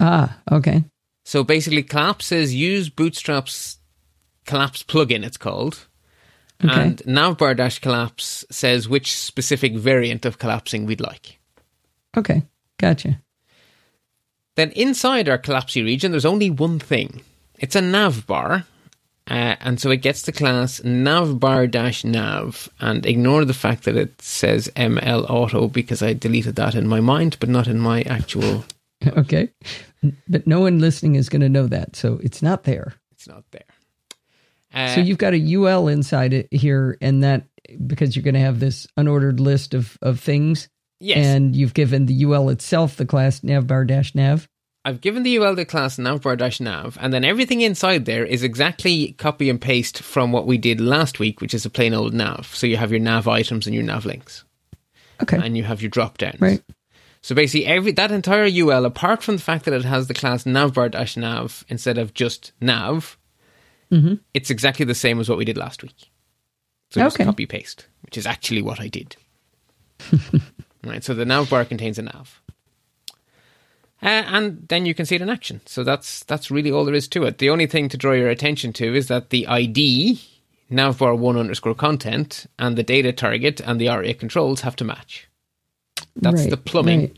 Ah, 0.00 0.38
okay. 0.50 0.82
So 1.28 1.44
basically, 1.44 1.82
collapse 1.82 2.24
says 2.24 2.54
use 2.54 2.88
Bootstrap's 2.88 3.76
collapse 4.46 4.82
plugin, 4.82 5.26
it's 5.26 5.36
called. 5.36 5.86
Okay. 6.64 6.72
And 6.72 6.96
navbar 7.00 7.54
dash 7.54 7.80
collapse 7.80 8.46
says 8.50 8.88
which 8.88 9.14
specific 9.14 9.74
variant 9.76 10.24
of 10.24 10.38
collapsing 10.38 10.86
we'd 10.86 11.02
like. 11.02 11.38
Okay. 12.16 12.44
Gotcha. 12.78 13.20
Then 14.56 14.70
inside 14.70 15.28
our 15.28 15.36
collapsy 15.36 15.82
region, 15.82 16.12
there's 16.12 16.24
only 16.24 16.48
one 16.48 16.78
thing. 16.78 17.20
It's 17.58 17.76
a 17.76 17.82
navbar, 17.82 18.64
uh, 19.30 19.56
and 19.60 19.78
so 19.78 19.90
it 19.90 19.98
gets 19.98 20.22
the 20.22 20.32
class 20.32 20.80
navbar 20.80 21.70
dash 21.70 22.04
nav. 22.04 22.70
And 22.80 23.04
ignore 23.04 23.44
the 23.44 23.52
fact 23.52 23.84
that 23.84 23.96
it 23.96 24.22
says 24.22 24.72
ML 24.76 25.28
auto 25.28 25.68
because 25.68 26.02
I 26.02 26.14
deleted 26.14 26.56
that 26.56 26.74
in 26.74 26.88
my 26.88 27.00
mind, 27.00 27.36
but 27.38 27.50
not 27.50 27.68
in 27.68 27.78
my 27.78 28.00
actual. 28.04 28.64
Okay. 29.16 29.50
But 30.28 30.46
no 30.46 30.60
one 30.60 30.78
listening 30.80 31.14
is 31.16 31.28
going 31.28 31.42
to 31.42 31.48
know 31.48 31.66
that. 31.68 31.96
So 31.96 32.18
it's 32.22 32.42
not 32.42 32.64
there. 32.64 32.94
It's 33.12 33.26
not 33.28 33.44
there. 33.50 33.64
Uh, 34.74 34.94
So 34.94 35.00
you've 35.00 35.18
got 35.18 35.34
a 35.34 35.54
UL 35.54 35.88
inside 35.88 36.32
it 36.32 36.48
here, 36.52 36.96
and 37.00 37.22
that 37.22 37.44
because 37.86 38.14
you're 38.14 38.22
going 38.22 38.34
to 38.34 38.40
have 38.40 38.60
this 38.60 38.86
unordered 38.98 39.40
list 39.40 39.74
of, 39.74 39.96
of 40.02 40.20
things, 40.20 40.68
yes, 41.00 41.26
and 41.26 41.54
you've 41.56 41.74
given 41.74 42.06
the 42.06 42.24
UL 42.24 42.48
itself 42.50 42.96
the 42.96 43.06
class 43.06 43.40
navbar 43.40 43.86
dash 43.86 44.14
nav. 44.14 44.48
I've 44.84 45.00
given 45.00 45.22
the 45.22 45.36
UL 45.38 45.54
the 45.54 45.64
class 45.64 45.96
navbar 45.96 46.36
dash 46.38 46.60
nav, 46.60 46.96
and 47.00 47.12
then 47.12 47.24
everything 47.24 47.60
inside 47.60 48.04
there 48.04 48.24
is 48.24 48.42
exactly 48.42 49.12
copy 49.12 49.48
and 49.50 49.60
paste 49.60 50.02
from 50.02 50.32
what 50.32 50.46
we 50.46 50.58
did 50.58 50.80
last 50.80 51.18
week, 51.18 51.40
which 51.40 51.54
is 51.54 51.64
a 51.66 51.70
plain 51.70 51.94
old 51.94 52.14
nav. 52.14 52.46
So 52.54 52.66
you 52.66 52.76
have 52.76 52.90
your 52.90 53.00
nav 53.00 53.26
items 53.28 53.66
and 53.66 53.74
your 53.74 53.84
nav 53.84 54.04
links, 54.06 54.44
Okay. 55.22 55.36
and 55.42 55.56
you 55.56 55.64
have 55.64 55.82
your 55.82 55.90
drop 55.90 56.18
downs. 56.18 56.40
Right. 56.40 56.62
So 57.22 57.34
basically, 57.34 57.66
every 57.66 57.92
that 57.92 58.12
entire 58.12 58.46
UL, 58.46 58.84
apart 58.84 59.22
from 59.22 59.36
the 59.36 59.42
fact 59.42 59.64
that 59.64 59.74
it 59.74 59.84
has 59.84 60.06
the 60.06 60.14
class 60.14 60.44
navbar 60.44 60.90
dash 60.90 61.16
nav 61.16 61.64
instead 61.68 61.98
of 61.98 62.14
just 62.14 62.52
nav, 62.60 63.18
Mhm. 63.90 64.20
it's 64.34 64.50
exactly 64.50 64.84
the 64.84 64.94
same 64.94 65.18
as 65.20 65.28
what 65.28 65.38
we 65.38 65.44
did 65.44 65.56
last 65.56 65.82
week. 65.82 66.10
So 66.90 67.00
just 67.00 67.16
Okay. 67.16 67.24
copy 67.24 67.46
paste, 67.46 67.86
which 68.02 68.16
is 68.16 68.26
actually 68.26 68.62
what 68.62 68.80
I 68.80 68.88
did. 68.88 69.16
right. 70.84 71.02
So 71.04 71.12
the 71.14 71.24
navbar 71.24 71.68
contains 71.68 71.98
a 71.98 72.02
nav. 72.02 72.40
Uh, 74.00 74.06
and 74.28 74.66
then 74.68 74.86
you 74.86 74.94
can 74.94 75.04
see 75.06 75.16
it 75.16 75.22
in 75.22 75.28
action. 75.28 75.60
So 75.66 75.82
that's 75.82 76.22
that's 76.24 76.50
really 76.50 76.70
all 76.70 76.84
there 76.84 76.94
is 76.94 77.08
to 77.08 77.24
it. 77.24 77.38
The 77.38 77.50
only 77.50 77.66
thing 77.66 77.88
to 77.88 77.96
draw 77.96 78.12
your 78.12 78.30
attention 78.30 78.72
to 78.74 78.94
is 78.94 79.08
that 79.08 79.30
the 79.30 79.46
ID 79.48 80.20
navbar 80.70 81.18
one 81.18 81.36
underscore 81.36 81.74
content 81.74 82.46
and 82.58 82.76
the 82.76 82.82
data 82.84 83.12
target 83.12 83.60
and 83.60 83.80
the 83.80 83.88
aria 83.88 84.14
controls 84.14 84.60
have 84.60 84.76
to 84.76 84.84
match. 84.84 85.26
That's 86.22 86.42
Right, 86.42 86.50
the 86.50 86.56
plumbing. 86.56 87.00
right. 87.00 87.16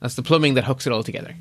That's 0.00 0.14
the 0.14 0.22
plumbing 0.22 0.54
that 0.54 0.64
hooks 0.64 0.86
it 0.86 0.92
all 0.92 1.02
together. 1.02 1.34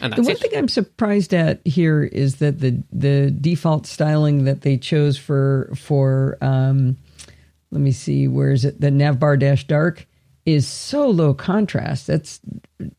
And 0.00 0.12
The 0.12 0.22
one 0.22 0.32
it. 0.32 0.40
thing 0.40 0.50
I'm 0.56 0.68
surprised 0.68 1.34
at 1.34 1.66
here 1.66 2.02
is 2.04 2.36
that 2.36 2.60
the 2.60 2.82
the 2.92 3.30
default 3.30 3.86
styling 3.86 4.44
that 4.44 4.62
they 4.62 4.76
chose 4.76 5.16
for 5.18 5.72
for 5.76 6.36
um, 6.42 6.96
let 7.70 7.80
me 7.80 7.92
see 7.92 8.28
where 8.28 8.52
is 8.52 8.64
it 8.64 8.80
the 8.80 8.90
navbar 8.90 9.38
dash 9.38 9.66
dark 9.66 10.06
is 10.44 10.68
so 10.68 11.08
low 11.08 11.34
contrast 11.34 12.06
that's 12.06 12.40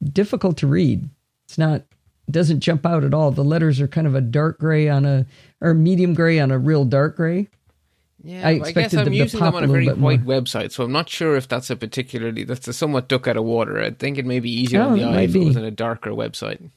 difficult 0.04 0.58
to 0.58 0.68
read. 0.68 1.10
It's 1.48 1.58
not 1.58 1.84
doesn't 2.30 2.60
jump 2.60 2.86
out 2.86 3.04
at 3.06 3.14
all. 3.14 3.32
The 3.32 3.44
letters 3.44 3.80
are 3.80 3.88
kind 3.88 4.08
of 4.08 4.16
a 4.16 4.22
dark 4.22 4.60
gray 4.60 4.90
on 4.90 5.06
a 5.06 5.26
or 5.62 5.74
medium 5.74 6.14
gray 6.14 6.40
on 6.40 6.52
a 6.52 6.58
real 6.60 6.84
dark 6.86 7.16
gray. 7.16 7.48
Yeah, 8.24 8.48
I 8.48 8.62
I, 8.64 8.72
guess 8.72 8.94
I'm 8.94 9.14
using 9.14 9.40
them 9.40 9.56
on 9.56 9.64
a 9.64 9.68
very 9.68 9.88
white 9.88 10.24
more. 10.24 10.42
website, 10.42 10.72
so 10.72 10.84
I'm 10.84 10.92
not 10.92 11.10
sure 11.10 11.36
if 11.36 11.48
that's 11.48 11.70
a 11.70 11.76
particularly 11.76 12.44
that's 12.44 12.68
a 12.68 12.74
somewhat 12.74 13.08
duck 13.08 13.28
out 13.28 13.38
of 13.38 13.44
water. 13.44 13.80
I 13.82 13.92
think 13.92 14.18
it 14.18 14.26
may 14.26 14.40
be 14.40 14.52
easier 14.52 14.82
Oh, 14.82 14.90
on 14.90 14.98
the 14.98 15.04
eye 15.06 15.22
if 15.22 15.36
it 15.36 15.40
was 15.40 15.58
on 15.58 15.64
a 15.64 15.72
darker 15.72 16.12
website. 16.12 16.70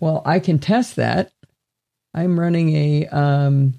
Well, 0.00 0.22
I 0.24 0.38
can 0.40 0.58
test 0.58 0.96
that. 0.96 1.30
I'm 2.14 2.40
running 2.40 2.74
a 2.74 3.06
um, 3.08 3.74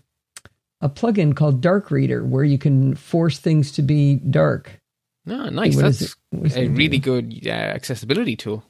a 0.81 0.89
plugin 0.89 1.35
called 1.35 1.61
Dark 1.61 1.91
Reader 1.91 2.23
where 2.23 2.43
you 2.43 2.57
can 2.57 2.95
force 2.95 3.39
things 3.39 3.71
to 3.73 3.81
be 3.81 4.15
dark. 4.15 4.79
No, 5.25 5.49
nice. 5.49 5.75
What 5.75 5.85
is 5.85 5.99
That's 5.99 6.11
it- 6.13 6.17
what 6.31 6.43
does 6.43 6.57
a 6.57 6.67
really 6.69 6.97
good 6.99 7.41
uh, 7.45 7.49
accessibility 7.49 8.35
tool. 8.35 8.63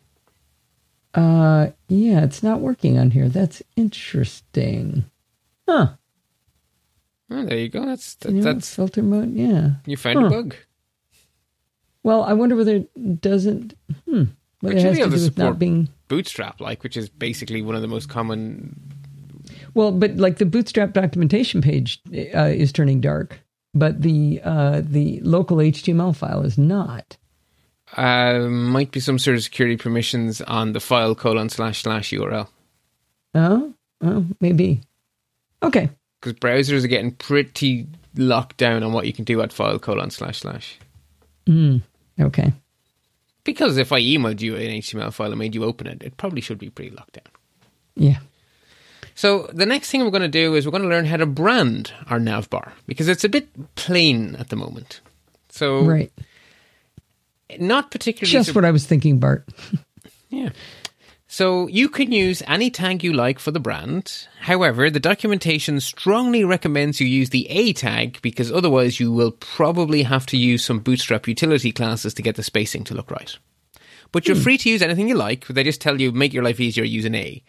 Uh, 1.14 1.72
yeah, 1.90 2.24
it's 2.24 2.42
not 2.42 2.62
working 2.62 2.98
on 2.98 3.12
here. 3.12 3.28
That's 3.28 3.62
interesting. 3.76 5.04
Huh. 5.68 5.90
Oh, 7.32 7.46
there 7.46 7.58
you 7.58 7.70
go. 7.70 7.86
That's 7.86 8.16
that, 8.16 8.32
You 8.34 8.38
know, 8.42 8.54
that's 8.54 8.76
filter 8.76 9.02
mode. 9.02 9.34
Yeah. 9.34 9.72
you 9.86 9.96
find 9.98 10.20
Huh. 10.20 10.26
a 10.26 10.30
bug. 10.30 10.56
Well, 12.04 12.24
I 12.24 12.34
wonder 12.34 12.56
whether 12.56 12.76
it 12.76 13.22
doesn't. 13.22 13.74
Hmm. 14.10 14.24
Whether 14.60 14.78
it 14.78 14.84
has 14.84 14.98
to 14.98 15.04
do 15.06 15.10
with 15.12 15.38
not 15.38 15.58
being. 15.60 15.90
Bootstrap, 16.08 16.60
like, 16.60 16.84
which 16.84 16.98
is 16.98 17.10
basically 17.10 17.62
one 17.62 17.76
of 17.76 17.82
the 17.82 17.88
most 17.88 18.10
common. 18.10 18.80
Well, 19.74 19.92
but 19.92 20.18
like 20.18 20.38
the 20.38 20.46
Bootstrap 20.46 20.94
documentation 20.94 21.62
page 21.62 22.02
uh, 22.36 22.52
is 22.54 22.72
turning 22.74 23.00
dark, 23.02 23.40
but 23.74 24.02
the 24.02 24.42
uh, 24.44 24.82
the 24.84 25.22
local 25.22 25.58
HTML 25.58 26.16
file 26.16 26.42
is 26.44 26.58
not. 26.58 27.18
Uh, 27.96 28.40
might 28.50 28.92
be 28.92 29.00
some 29.00 29.20
sort 29.20 29.36
of 29.38 29.44
security 29.44 29.78
permissions 29.78 30.42
on 30.42 30.74
the 30.74 30.80
file 30.80 31.14
colon 31.16 31.50
slash 31.50 31.82
slash 31.84 32.12
URL 32.12 32.48
Oh, 33.36 33.74
oh, 34.02 34.26
maybe. 34.40 34.82
Okay. 35.64 35.90
Because 36.22 36.34
browsers 36.34 36.84
are 36.86 36.88
getting 36.88 37.12
pretty 37.12 37.88
locked 38.16 38.58
down 38.58 38.84
on 38.84 38.94
what 38.94 39.08
you 39.08 39.14
can 39.14 39.26
do 39.26 39.42
at 39.42 39.52
file 39.52 39.80
colon 39.80 40.12
slash 40.12 40.40
slash. 40.40 40.78
Mm, 41.48 41.82
okay. 42.20 42.54
Because 43.44 43.78
if 43.78 43.92
I 43.92 44.00
emailed 44.00 44.40
you 44.42 44.56
an 44.56 44.62
HTML 44.70 45.12
file 45.12 45.32
and 45.32 45.40
made 45.40 45.56
you 45.56 45.64
open 45.64 45.88
it, 45.88 46.04
it 46.04 46.18
probably 46.18 46.42
should 46.42 46.60
be 46.60 46.70
pretty 46.70 46.92
locked 46.96 47.14
down. 47.14 47.26
Yeah. 47.96 48.20
So 49.16 49.50
the 49.52 49.66
next 49.66 49.90
thing 49.90 50.04
we're 50.04 50.12
going 50.12 50.22
to 50.22 50.28
do 50.28 50.56
is 50.56 50.66
we're 50.66 50.72
going 50.72 50.84
to 50.84 50.90
learn 50.90 51.06
how 51.06 51.18
to 51.18 51.26
brand 51.26 51.92
our 52.08 52.20
navbar 52.20 52.72
because 52.86 53.08
it's 53.08 53.24
a 53.24 53.30
bit 53.30 53.76
plain 53.76 54.36
at 54.36 54.50
the 54.50 54.56
moment. 54.56 55.02
So 55.50 55.82
Right. 55.84 56.12
not 57.60 57.92
particularly 57.92 58.32
Just 58.32 58.56
what 58.56 58.64
I 58.64 58.72
was 58.72 58.86
thinking, 58.86 59.20
Bart. 59.20 59.48
Yeah. 60.34 60.52
So 61.32 61.68
you 61.68 61.88
can 61.88 62.12
use 62.12 62.44
any 62.46 62.70
tag 62.70 63.06
you 63.06 63.14
like 63.14 63.40
for 63.40 63.52
the 63.52 63.60
brand. 63.62 64.28
However, 64.42 64.90
the 64.90 65.00
documentation 65.00 65.80
strongly 65.80 66.44
recommends 66.44 67.00
you 67.00 67.08
use 67.08 67.30
the 67.30 67.50
A 67.50 67.72
tag 67.72 68.20
because 68.22 68.52
otherwise 68.52 69.00
you 69.00 69.14
will 69.14 69.32
probably 69.32 70.04
have 70.04 70.26
to 70.26 70.38
use 70.38 70.62
some 70.62 70.82
Bootstrap 70.82 71.30
utility 71.30 71.72
classes 71.72 72.14
to 72.16 72.22
get 72.22 72.36
the 72.36 72.44
spacing 72.44 72.84
to 72.84 72.94
look 72.94 73.10
right. 73.10 73.38
But 74.12 74.28
you're 74.28 74.36
hmm. 74.36 74.44
free 74.44 74.58
to 74.58 74.70
use 74.70 74.82
anything 74.82 75.08
you 75.08 75.16
like. 75.16 75.48
They 75.48 75.64
just 75.64 75.80
tell 75.80 76.02
you 76.02 76.12
make 76.12 76.34
your 76.34 76.44
life 76.44 76.60
easier, 76.60 76.84
use 76.84 77.06
an 77.06 77.16
A. 77.16 77.42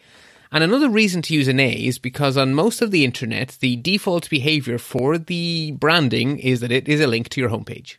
And 0.52 0.62
another 0.62 0.88
reason 0.88 1.20
to 1.22 1.34
use 1.34 1.48
an 1.48 1.58
A 1.58 1.72
is 1.72 1.98
because 1.98 2.36
on 2.36 2.54
most 2.54 2.82
of 2.82 2.92
the 2.92 3.04
internet, 3.04 3.58
the 3.58 3.74
default 3.74 4.30
behavior 4.30 4.78
for 4.78 5.18
the 5.18 5.72
branding 5.72 6.38
is 6.38 6.60
that 6.60 6.70
it 6.70 6.86
is 6.86 7.00
a 7.00 7.08
link 7.08 7.30
to 7.30 7.40
your 7.40 7.50
homepage. 7.50 7.96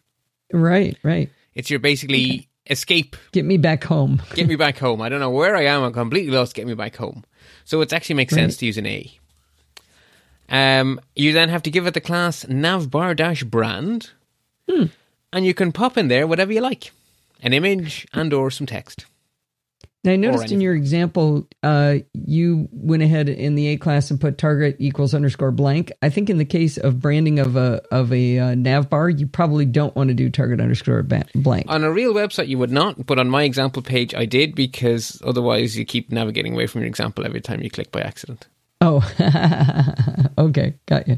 Right, 0.54 0.98
right. 1.04 1.30
It's 1.54 1.70
your 1.70 1.80
basically 1.80 2.48
escape 2.70 3.16
Get 3.32 3.46
me 3.46 3.58
back 3.58 3.84
home. 3.84 4.22
get 4.36 4.48
me 4.48 4.56
back 4.56 4.78
home. 4.78 5.02
I 5.02 5.10
don't 5.10 5.20
know 5.20 5.30
where 5.30 5.56
I 5.56 5.66
am. 5.66 5.84
I'm 5.84 5.94
completely 5.94 6.36
lost. 6.36 6.56
Get 6.56 6.68
me 6.68 6.74
back 6.74 6.96
home. 6.96 7.24
So 7.66 7.82
it 7.82 7.94
actually 7.94 8.16
makes 8.16 8.34
sense 8.34 8.58
to 8.58 8.66
use 8.66 8.78
an 8.78 8.86
A. 8.86 9.12
Um, 10.50 11.00
you 11.16 11.34
then 11.34 11.50
have 11.50 11.64
to 11.64 11.72
give 11.72 11.88
it 11.88 11.94
the 11.94 12.02
class 12.02 12.46
navbar 12.46 13.16
dash 13.16 13.44
brand, 13.44 14.12
and 15.32 15.46
you 15.46 15.54
can 15.54 15.72
pop 15.72 15.98
in 15.98 16.10
there 16.10 16.28
whatever 16.28 16.52
you 16.52 16.62
like, 16.62 16.92
an 17.42 17.54
image 17.54 18.06
and 18.14 18.34
or 18.34 18.52
some 18.52 18.68
text. 18.68 19.06
Now, 20.04 20.12
I 20.12 20.16
noticed 20.18 20.52
in 20.52 20.60
your 20.60 20.76
example, 20.76 21.48
uh, 21.64 22.00
you 22.14 22.68
went 22.74 23.04
ahead 23.04 23.30
in 23.30 23.56
the 23.56 23.68
A 23.68 23.78
class 23.78 24.12
and 24.12 24.20
put 24.20 24.38
target 24.38 24.76
equals 24.78 25.14
underscore 25.14 25.52
blank. 25.52 25.94
I 26.02 26.10
think 26.10 26.30
in 26.30 26.38
the 26.38 26.46
case 26.46 26.78
of 26.78 27.00
branding 27.00 27.40
of 27.40 27.56
a 27.56 27.82
of 27.90 28.12
a 28.12 28.38
uh, 28.38 28.56
nav 28.56 28.90
bar, 28.90 29.10
you 29.10 29.28
probably 29.28 29.66
don't 29.66 29.96
want 29.96 30.10
to 30.10 30.14
do 30.14 30.30
target 30.30 30.60
underscore 30.60 31.04
blank. 31.04 31.66
On 31.70 31.86
a 31.86 31.92
real 31.92 32.14
website, 32.14 32.50
you 32.50 32.58
would 32.58 32.72
not, 32.72 33.06
but 33.06 33.18
on 33.18 33.30
my 33.30 33.44
example 33.44 33.82
page, 33.82 34.14
I 34.14 34.26
did 34.26 34.56
because 34.56 35.22
otherwise 35.24 35.78
you 35.78 35.86
keep 35.86 36.12
navigating 36.12 36.54
away 36.54 36.68
from 36.68 36.82
your 36.82 36.90
example 36.90 37.26
every 37.26 37.42
time 37.42 37.62
you 37.62 37.70
click 37.70 37.90
by 37.94 38.02
accident. 38.02 38.48
oh, 38.82 39.00
okay, 40.38 40.74
got 40.86 41.08
you. 41.08 41.18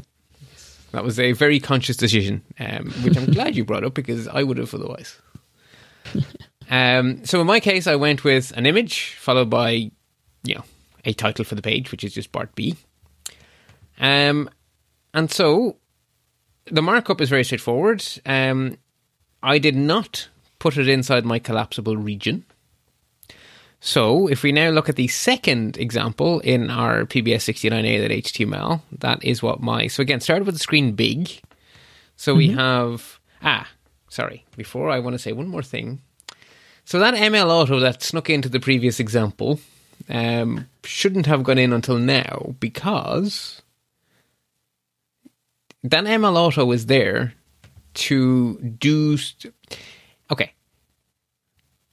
That 0.92 1.02
was 1.02 1.18
a 1.18 1.32
very 1.32 1.58
conscious 1.58 1.96
decision, 1.96 2.42
um, 2.60 2.92
which 3.02 3.16
I'm 3.16 3.32
glad 3.32 3.56
you 3.56 3.64
brought 3.64 3.84
up 3.84 3.94
because 3.94 4.28
I 4.28 4.44
would 4.44 4.58
have 4.58 4.72
otherwise. 4.72 5.16
Um, 6.70 7.24
so 7.24 7.40
in 7.40 7.46
my 7.46 7.60
case, 7.60 7.86
I 7.86 7.96
went 7.96 8.24
with 8.24 8.52
an 8.56 8.66
image 8.66 9.14
followed 9.14 9.50
by, 9.50 9.90
you 10.42 10.54
know, 10.54 10.64
a 11.04 11.12
title 11.12 11.44
for 11.44 11.54
the 11.54 11.62
page, 11.62 11.90
which 11.90 12.04
is 12.04 12.14
just 12.14 12.32
Bart 12.32 12.54
B. 12.54 12.76
Um, 13.98 14.50
and 15.14 15.30
so 15.30 15.76
the 16.66 16.82
markup 16.82 17.20
is 17.20 17.28
very 17.28 17.44
straightforward. 17.44 18.04
Um, 18.26 18.78
I 19.42 19.58
did 19.58 19.76
not 19.76 20.28
put 20.58 20.76
it 20.76 20.88
inside 20.88 21.24
my 21.24 21.38
collapsible 21.38 21.96
region. 21.96 22.44
So 23.80 24.26
if 24.26 24.42
we 24.42 24.52
now 24.52 24.70
look 24.70 24.88
at 24.88 24.96
the 24.96 25.06
second 25.08 25.76
example 25.78 26.40
in 26.40 26.70
our 26.70 27.04
PBS69A.html, 27.04 28.80
that 28.98 29.22
is 29.22 29.42
what 29.42 29.60
my 29.60 29.86
so 29.86 30.00
again 30.00 30.20
started 30.20 30.44
with 30.44 30.54
the 30.54 30.60
screen 30.60 30.92
big. 30.92 31.40
So 32.16 32.34
we 32.34 32.48
have 32.48 33.20
ah 33.42 33.68
sorry 34.08 34.44
before 34.56 34.90
I 34.90 34.98
want 34.98 35.14
to 35.14 35.18
say 35.18 35.32
one 35.32 35.46
more 35.46 35.62
thing. 35.62 36.00
So 36.86 37.00
that 37.00 37.14
ML 37.14 37.50
Auto 37.50 37.80
that 37.80 38.00
snuck 38.04 38.30
into 38.30 38.48
the 38.48 38.60
previous 38.60 39.00
example 39.00 39.58
um, 40.08 40.68
shouldn't 40.84 41.26
have 41.26 41.42
gone 41.42 41.58
in 41.58 41.72
until 41.72 41.98
now 41.98 42.54
because 42.60 43.60
that 45.82 46.04
ML 46.04 46.36
Auto 46.36 46.70
is 46.70 46.86
there 46.86 47.34
to 47.94 48.54
do. 48.60 49.16
St- 49.16 49.52
okay. 50.30 50.52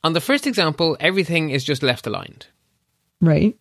On 0.04 0.14
the 0.14 0.22
first 0.22 0.46
example, 0.46 0.96
everything 1.00 1.50
is 1.50 1.64
just 1.64 1.82
left 1.82 2.06
aligned. 2.06 2.46
Right. 3.20 3.58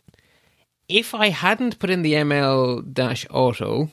If 0.87 1.15
I 1.15 1.31
hadn't 1.31 1.79
put 1.79 1.89
in 1.89 2.03
the 2.03 2.13
ML 2.13 2.93
dash 2.93 3.27
auto, 3.31 3.91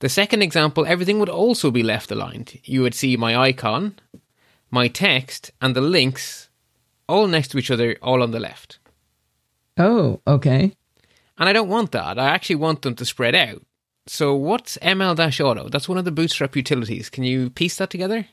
the 0.00 0.08
second 0.08 0.42
example, 0.42 0.84
everything 0.86 1.20
would 1.20 1.28
also 1.28 1.70
be 1.70 1.84
left 1.84 2.10
aligned. 2.10 2.58
You 2.64 2.82
would 2.82 2.94
see 2.96 3.16
my 3.16 3.36
icon, 3.36 3.94
my 4.72 4.88
text, 4.88 5.52
and 5.60 5.76
the 5.76 5.80
links 5.80 6.47
all 7.08 7.26
next 7.26 7.48
to 7.48 7.58
each 7.58 7.70
other, 7.70 7.96
all 8.02 8.22
on 8.22 8.30
the 8.30 8.40
left. 8.40 8.78
Oh, 9.76 10.20
okay. 10.26 10.72
And 11.38 11.48
I 11.48 11.52
don't 11.52 11.68
want 11.68 11.92
that. 11.92 12.18
I 12.18 12.28
actually 12.30 12.56
want 12.56 12.82
them 12.82 12.94
to 12.96 13.04
spread 13.04 13.34
out. 13.34 13.62
So 14.06 14.34
what's 14.34 14.76
ML 14.78 15.14
dash 15.16 15.40
auto? 15.40 15.68
That's 15.68 15.88
one 15.88 15.98
of 15.98 16.04
the 16.04 16.10
Bootstrap 16.10 16.56
utilities. 16.56 17.10
Can 17.10 17.24
you 17.24 17.50
piece 17.50 17.76
that 17.76 17.90
together? 17.90 18.26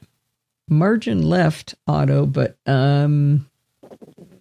Margin 0.68 1.22
left 1.22 1.76
auto, 1.86 2.26
but 2.26 2.58
um, 2.66 3.48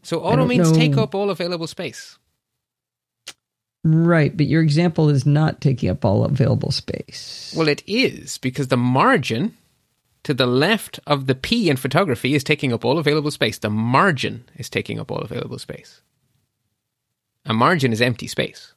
So 0.03 0.21
auto 0.21 0.47
means 0.47 0.71
know. 0.73 0.79
take 0.79 0.97
up 0.97 1.15
all 1.15 1.29
available 1.31 1.67
space. 1.67 2.19
right. 3.85 4.35
But 4.35 4.47
your 4.47 4.63
example 4.63 5.11
is 5.11 5.27
not 5.27 5.61
taking 5.61 5.91
up 5.91 6.05
all 6.05 6.25
available 6.25 6.71
space. 6.71 7.53
Well, 7.57 7.69
it 7.69 7.83
is 7.87 8.39
because 8.39 8.69
the 8.69 8.77
margin 8.79 9.57
to 10.25 10.35
the 10.35 10.47
left 10.47 10.99
of 11.07 11.27
the 11.27 11.35
P 11.35 11.71
in 11.71 11.77
photography 11.77 12.35
is 12.35 12.43
taking 12.45 12.73
up 12.73 12.85
all 12.85 12.99
available 12.99 13.31
space. 13.31 13.59
The 13.59 13.71
margin 13.71 14.49
is 14.57 14.69
taking 14.69 14.99
up 14.99 15.11
all 15.11 15.19
available 15.19 15.59
space. 15.59 16.01
A 17.45 17.53
margin 17.55 17.93
is 17.93 18.01
empty 18.03 18.27
space. 18.27 18.73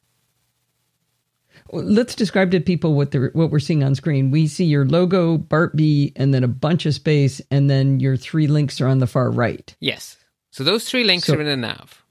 Let's 1.70 2.14
describe 2.14 2.50
to 2.52 2.60
people 2.60 2.94
what 2.94 3.10
the 3.10 3.30
what 3.34 3.50
we're 3.50 3.58
seeing 3.58 3.82
on 3.84 3.94
screen. 3.94 4.30
We 4.30 4.46
see 4.46 4.64
your 4.64 4.86
logo, 4.86 5.36
Bart 5.36 5.76
B, 5.76 6.12
and 6.16 6.32
then 6.32 6.42
a 6.44 6.48
bunch 6.48 6.86
of 6.86 6.94
space, 6.94 7.42
and 7.50 7.68
then 7.68 8.00
your 8.00 8.16
three 8.16 8.46
links 8.46 8.80
are 8.80 8.86
on 8.86 8.98
the 8.98 9.06
far 9.06 9.30
right. 9.30 9.74
Yes. 9.80 10.16
So 10.50 10.64
those 10.64 10.88
three 10.88 11.04
links 11.04 11.26
So- 11.26 11.34
are 11.34 11.40
in 11.40 11.46
a 11.46 11.56
nav. 11.56 12.02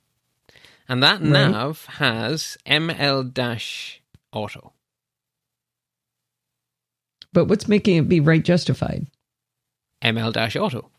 And 0.89 1.01
that 1.03 1.21
Right. 1.21 1.29
nav 1.29 1.85
has 1.85 2.57
ML 2.65 3.23
dash 3.23 4.01
auto. 4.31 4.73
But 7.33 7.45
what's 7.45 7.67
making 7.67 7.97
it 7.97 8.07
be 8.09 8.19
right 8.19 8.43
justified? 8.43 9.07
ML 10.01 10.33
dash 10.33 10.55
auto. 10.55 10.89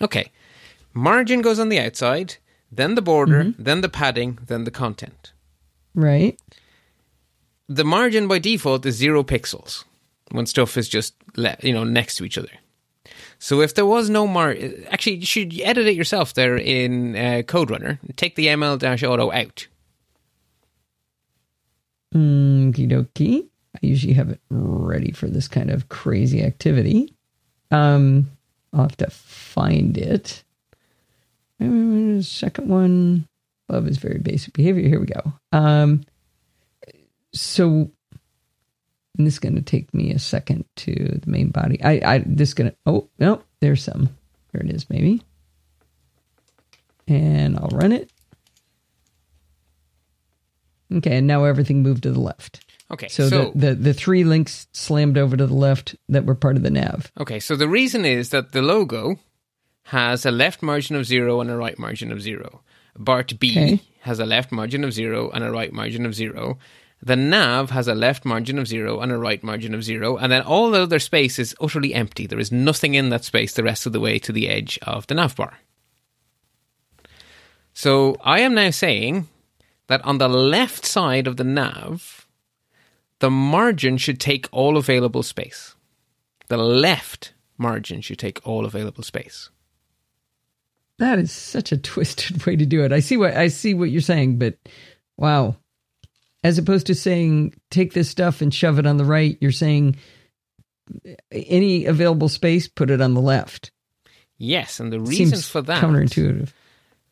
Okay. 0.00 0.30
Margin 0.94 1.42
goes 1.42 1.58
on 1.58 1.68
the 1.68 1.78
outside, 1.80 2.36
then 2.70 2.94
the 2.94 3.02
border, 3.02 3.52
then 3.58 3.80
the 3.80 3.88
padding, 3.88 4.38
then 4.46 4.64
the 4.64 4.70
content. 4.70 5.32
Right. 5.94 6.38
the 7.68 7.84
margin 7.84 8.28
by 8.28 8.38
default 8.38 8.86
is 8.86 8.94
zero 8.96 9.22
pixels 9.22 9.84
when 10.30 10.46
stuff 10.46 10.76
is 10.76 10.88
just 10.88 11.14
le- 11.36 11.56
you 11.62 11.72
know 11.72 11.84
next 11.84 12.16
to 12.16 12.24
each 12.24 12.38
other. 12.38 12.50
So 13.38 13.60
if 13.60 13.74
there 13.74 13.86
was 13.86 14.08
no 14.08 14.26
margin, 14.26 14.84
actually, 14.90 15.16
you 15.16 15.26
should 15.26 15.58
edit 15.60 15.86
it 15.86 15.94
yourself 15.96 16.34
there 16.34 16.56
in 16.56 17.14
uh, 17.16 17.42
CodeRunner. 17.46 17.98
Take 18.16 18.36
the 18.36 18.46
ML 18.46 18.78
dash 18.78 19.02
auto 19.02 19.30
out. 19.32 19.66
Okie 22.14 22.88
dokie. 22.88 23.46
I 23.82 23.86
usually 23.86 24.14
have 24.14 24.30
it 24.30 24.40
ready 24.50 25.12
for 25.12 25.28
this 25.28 25.48
kind 25.48 25.70
of 25.70 25.88
crazy 25.88 26.42
activity. 26.42 27.14
Um, 27.70 28.30
I'll 28.72 28.82
have 28.82 28.96
to 28.98 29.10
find 29.10 29.96
it. 29.96 30.42
Second 31.60 32.68
one, 32.68 33.28
love 33.68 33.86
is 33.86 33.98
very 33.98 34.18
basic 34.18 34.54
behavior. 34.54 34.88
Here 34.88 35.00
we 35.00 35.06
go. 35.06 35.32
Um, 35.52 36.04
so 37.32 37.90
and 39.18 39.26
this 39.26 39.34
is 39.34 39.40
going 39.40 39.56
to 39.56 39.62
take 39.62 39.92
me 39.92 40.12
a 40.12 40.18
second 40.18 40.64
to 40.76 40.94
the 40.94 41.30
main 41.30 41.50
body. 41.50 41.82
I, 41.82 42.00
I 42.04 42.24
this 42.24 42.54
going 42.54 42.70
to. 42.70 42.76
Oh 42.86 43.08
no, 43.18 43.42
there's 43.60 43.82
some. 43.82 44.16
Here 44.52 44.62
it 44.64 44.70
is, 44.70 44.88
maybe. 44.88 45.20
And 47.08 47.56
I'll 47.56 47.70
run 47.72 47.92
it. 47.92 48.10
Okay, 50.94 51.18
and 51.18 51.26
now 51.26 51.44
everything 51.44 51.82
moved 51.82 52.04
to 52.04 52.12
the 52.12 52.20
left. 52.20 52.64
Okay, 52.90 53.08
So, 53.08 53.28
so, 53.28 53.52
the, 53.54 53.68
the 53.68 53.74
the 53.74 53.94
three 53.94 54.24
links 54.24 54.66
slammed 54.72 55.18
over 55.18 55.36
to 55.36 55.46
the 55.46 55.54
left 55.54 55.94
that 56.08 56.24
were 56.24 56.34
part 56.34 56.56
of 56.56 56.62
the 56.62 56.70
nav. 56.70 57.12
okay, 57.20 57.38
so 57.38 57.54
the 57.56 57.68
reason 57.68 58.04
is 58.06 58.30
that 58.30 58.52
the 58.52 58.62
logo 58.62 59.18
has 59.84 60.24
a 60.24 60.30
left 60.30 60.62
margin 60.62 60.96
of 60.96 61.04
zero 61.04 61.40
and 61.40 61.50
a 61.50 61.56
right 61.56 61.78
margin 61.78 62.10
of 62.12 62.20
zero. 62.22 62.62
Bart 62.96 63.38
B 63.38 63.50
Okay. 63.52 63.80
has 64.00 64.18
a 64.18 64.26
left 64.26 64.50
margin 64.52 64.84
of 64.84 64.92
zero 64.92 65.30
and 65.30 65.44
a 65.44 65.50
right 65.50 65.72
margin 65.72 66.06
of 66.06 66.14
zero. 66.14 66.58
The 67.02 67.14
nav 67.14 67.70
has 67.70 67.86
a 67.88 67.94
left 67.94 68.24
margin 68.24 68.58
of 68.58 68.66
zero 68.66 69.00
and 69.00 69.12
a 69.12 69.18
right 69.18 69.42
margin 69.44 69.72
of 69.74 69.84
zero, 69.84 70.16
and 70.16 70.32
then 70.32 70.42
all 70.42 70.70
the 70.70 70.82
other 70.82 70.98
space 70.98 71.38
is 71.38 71.54
utterly 71.60 71.94
empty. 71.94 72.26
There 72.26 72.40
is 72.40 72.50
nothing 72.50 72.94
in 72.94 73.10
that 73.10 73.22
space 73.24 73.52
the 73.52 73.62
rest 73.62 73.86
of 73.86 73.92
the 73.92 74.00
way 74.00 74.18
to 74.18 74.32
the 74.32 74.48
edge 74.48 74.78
of 74.82 75.06
the 75.06 75.14
nav 75.14 75.36
bar. 75.36 75.58
So 77.72 78.16
I 78.24 78.40
am 78.40 78.54
now 78.54 78.70
saying 78.70 79.28
that 79.86 80.04
on 80.04 80.18
the 80.18 80.28
left 80.28 80.84
side 80.84 81.26
of 81.26 81.36
the 81.36 81.44
nav, 81.44 82.17
the 83.20 83.30
margin 83.30 83.96
should 83.96 84.20
take 84.20 84.48
all 84.52 84.76
available 84.76 85.22
space. 85.22 85.74
The 86.48 86.56
left 86.56 87.34
margin 87.56 88.00
should 88.00 88.18
take 88.18 88.46
all 88.46 88.64
available 88.64 89.02
space. 89.02 89.50
That 90.98 91.18
is 91.18 91.32
such 91.32 91.72
a 91.72 91.78
twisted 91.78 92.44
way 92.46 92.56
to 92.56 92.66
do 92.66 92.84
it. 92.84 92.92
I 92.92 93.00
see 93.00 93.16
what 93.16 93.34
I 93.34 93.48
see 93.48 93.74
what 93.74 93.90
you're 93.90 94.00
saying, 94.00 94.38
but 94.38 94.56
wow. 95.16 95.56
As 96.44 96.56
opposed 96.56 96.86
to 96.86 96.94
saying 96.94 97.54
take 97.70 97.92
this 97.92 98.08
stuff 98.08 98.40
and 98.40 98.54
shove 98.54 98.78
it 98.78 98.86
on 98.86 98.96
the 98.96 99.04
right, 99.04 99.36
you're 99.40 99.50
saying 99.50 99.96
any 101.32 101.86
available 101.86 102.28
space, 102.28 102.68
put 102.68 102.90
it 102.90 103.00
on 103.00 103.14
the 103.14 103.20
left. 103.20 103.72
Yes, 104.38 104.78
and 104.78 104.92
the 104.92 105.00
reason 105.00 105.26
Seems 105.26 105.48
for 105.48 105.62
that 105.62 105.82
counterintuitive. 105.82 106.52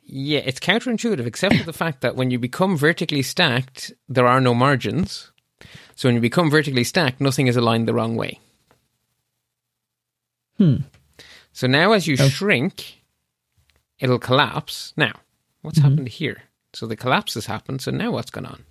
Yeah, 0.04 0.38
it's 0.44 0.60
counterintuitive, 0.60 1.26
except 1.26 1.56
for 1.56 1.64
the 1.64 1.72
fact 1.72 2.02
that 2.02 2.14
when 2.14 2.30
you 2.30 2.38
become 2.38 2.76
vertically 2.76 3.22
stacked, 3.22 3.92
there 4.08 4.26
are 4.26 4.40
no 4.40 4.54
margins. 4.54 5.32
So 5.94 6.08
when 6.08 6.14
you 6.14 6.20
become 6.20 6.50
vertically 6.50 6.84
stacked, 6.84 7.20
nothing 7.20 7.46
is 7.46 7.56
aligned 7.56 7.88
the 7.88 7.94
wrong 7.94 8.16
way. 8.16 8.40
Hmm. 10.58 10.76
So 11.52 11.66
now 11.66 11.92
as 11.92 12.06
you 12.06 12.16
Oh. 12.18 12.28
shrink, 12.28 13.02
it'll 13.98 14.18
collapse. 14.18 14.92
Now, 14.96 15.12
what's 15.62 15.78
Mm-hmm. 15.78 15.88
happened 15.88 16.08
here? 16.08 16.42
So 16.74 16.86
the 16.86 16.96
collapse 16.96 17.34
has 17.34 17.46
happened. 17.46 17.80
So 17.80 17.90
now 17.90 18.10
what's 18.12 18.30
going 18.30 18.46
on? 18.46 18.64